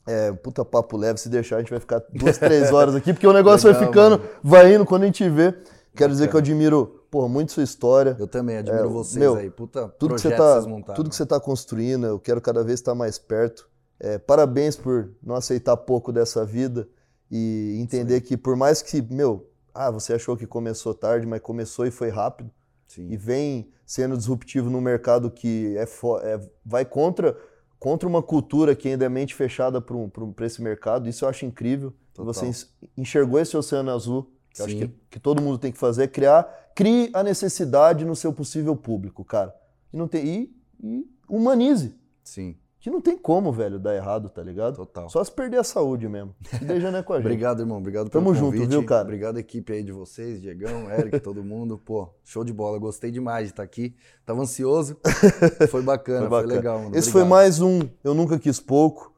É, 0.07 0.31
puta 0.31 0.63
papo 0.63 0.95
leve, 0.97 1.19
se 1.19 1.27
deixar 1.27 1.55
a 1.57 1.59
gente 1.59 1.71
vai 1.71 1.79
ficar 1.79 1.99
duas, 2.13 2.37
três 2.37 2.71
horas 2.73 2.93
aqui, 2.95 3.11
porque 3.11 3.25
o 3.27 3.33
negócio 3.33 3.63
vai 3.69 3.73
Legal, 3.79 3.87
ficando, 3.91 4.19
mano. 4.19 4.29
vai 4.43 4.73
indo 4.73 4.85
quando 4.85 5.01
a 5.03 5.05
gente 5.07 5.27
vê. 5.27 5.53
Quero 5.95 6.11
dizer 6.11 6.29
que 6.29 6.35
eu 6.35 6.39
admiro, 6.39 7.04
porra, 7.15 7.29
muito 7.29 7.53
sua 7.53 7.63
história. 7.63 8.15
Eu 8.19 8.27
também 8.27 8.57
admiro 8.57 8.87
É, 8.87 8.89
vocês 8.89 9.15
meu, 9.15 9.35
aí. 9.35 9.49
Puta 9.49 9.87
Tudo 9.97 10.15
que, 10.15 10.21
você 10.21 10.35
tá, 10.35 10.61
montaram. 10.67 10.95
tudo 10.95 11.09
que 11.09 11.15
você 11.15 11.25
tá 11.25 11.39
construindo, 11.39 12.05
eu 12.05 12.19
quero 12.19 12.41
cada 12.41 12.61
vez 12.61 12.79
estar 12.79 12.93
mais 12.93 13.17
perto. 13.17 13.69
É, 13.97 14.17
parabéns 14.17 14.75
por 14.75 15.11
não 15.23 15.35
aceitar 15.35 15.77
pouco 15.77 16.11
dessa 16.11 16.45
vida 16.45 16.89
e 17.31 17.77
entender 17.79 18.19
que 18.19 18.35
por 18.35 18.57
mais 18.57 18.81
que, 18.81 19.01
meu, 19.01 19.49
ah, 19.73 19.89
você 19.89 20.13
achou 20.13 20.35
que 20.35 20.45
começou 20.45 20.93
tarde, 20.93 21.25
mas 21.25 21.39
começou 21.39 21.85
e 21.85 21.91
foi 21.91 22.09
rápido. 22.09 22.51
Sim. 22.87 23.07
e 23.09 23.17
vem 23.17 23.71
sendo 23.85 24.15
disruptivo 24.15 24.69
no 24.69 24.79
mercado 24.79 25.29
que 25.31 25.75
é, 25.77 25.83
é- 25.83 26.49
vai 26.65 26.85
contra, 26.85 27.35
contra 27.79 28.07
uma 28.07 28.21
cultura 28.21 28.75
que 28.75 28.87
ainda 28.87 29.05
é 29.05 29.09
mente 29.09 29.33
fechada 29.33 29.81
para 29.81 30.45
esse 30.45 30.61
mercado. 30.61 31.09
Isso 31.09 31.25
eu 31.25 31.29
acho 31.29 31.45
incrível. 31.45 31.93
Total. 32.13 32.33
Você 32.33 32.67
enxergou 32.97 33.39
esse 33.39 33.55
oceano 33.57 33.91
azul. 33.91 34.31
Que 34.49 34.61
acho 34.61 34.75
que, 34.77 34.87
que 35.09 35.19
todo 35.19 35.41
mundo 35.41 35.57
tem 35.57 35.71
que 35.71 35.77
fazer 35.77 36.03
é 36.03 36.07
criar, 36.07 36.47
crie 36.75 37.09
a 37.13 37.23
necessidade 37.23 38.05
no 38.05 38.15
seu 38.15 38.31
possível 38.33 38.75
público, 38.75 39.23
cara. 39.25 39.55
E 39.93 39.97
não 39.97 40.07
tem 40.07 40.25
e, 40.27 40.55
e 40.83 41.05
humanize. 41.27 41.95
Sim, 42.23 42.55
Que 42.79 42.89
não 42.91 42.99
tem 43.01 43.17
como, 43.17 43.51
velho, 43.51 43.79
dar 43.79 43.95
errado, 43.95 44.29
tá 44.29 44.43
ligado? 44.43 44.75
total. 44.75 45.09
Só 45.09 45.23
se 45.23 45.31
perder 45.31 45.57
a 45.57 45.63
saúde 45.63 46.07
mesmo. 46.09 46.35
E 46.61 46.65
daí 46.65 46.79
já 46.81 46.91
não 46.91 46.99
é 46.99 47.03
com 47.03 47.13
a 47.13 47.17
gente. 47.17 47.25
Obrigado, 47.27 47.61
irmão. 47.61 47.77
Obrigado 47.77 48.09
Tamo 48.09 48.25
pelo 48.25 48.35
junto, 48.35 48.53
convite. 48.57 48.69
viu, 48.69 48.83
cara? 48.85 49.03
Obrigado, 49.03 49.37
equipe 49.39 49.73
aí 49.73 49.83
de 49.83 49.91
vocês, 49.91 50.41
Diegão, 50.41 50.91
Eric, 50.91 51.19
todo 51.21 51.43
mundo. 51.43 51.77
Pô, 51.77 52.09
show 52.23 52.43
de 52.43 52.51
bola. 52.53 52.77
Gostei 52.77 53.09
demais 53.09 53.45
de 53.47 53.53
estar 53.53 53.63
aqui. 53.63 53.95
Tava 54.25 54.41
ansioso. 54.41 54.97
Foi 55.71 55.81
bacana, 55.81 56.27
Foi 56.27 56.29
foi, 56.29 56.41
bacana. 56.41 56.53
legal, 56.53 56.79
mano. 56.83 56.95
Esse 56.95 57.11
foi 57.11 57.21
Obrigado. 57.21 57.39
mais 57.39 57.61
um 57.61 57.79
Eu 58.03 58.13
Nunca 58.13 58.37
Quis 58.37 58.59
Pouco. 58.59 59.13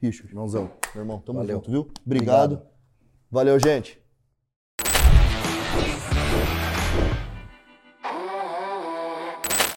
Richard, 0.00 0.30
Irmãozão. 0.30 0.70
meu 0.94 1.02
irmão, 1.02 1.18
tamo 1.20 1.38
Valeu. 1.40 1.56
junto, 1.56 1.70
viu? 1.70 1.88
Obrigado. 2.06 2.52
Obrigado. 2.54 2.70
Valeu, 3.30 3.58
gente. 3.58 3.99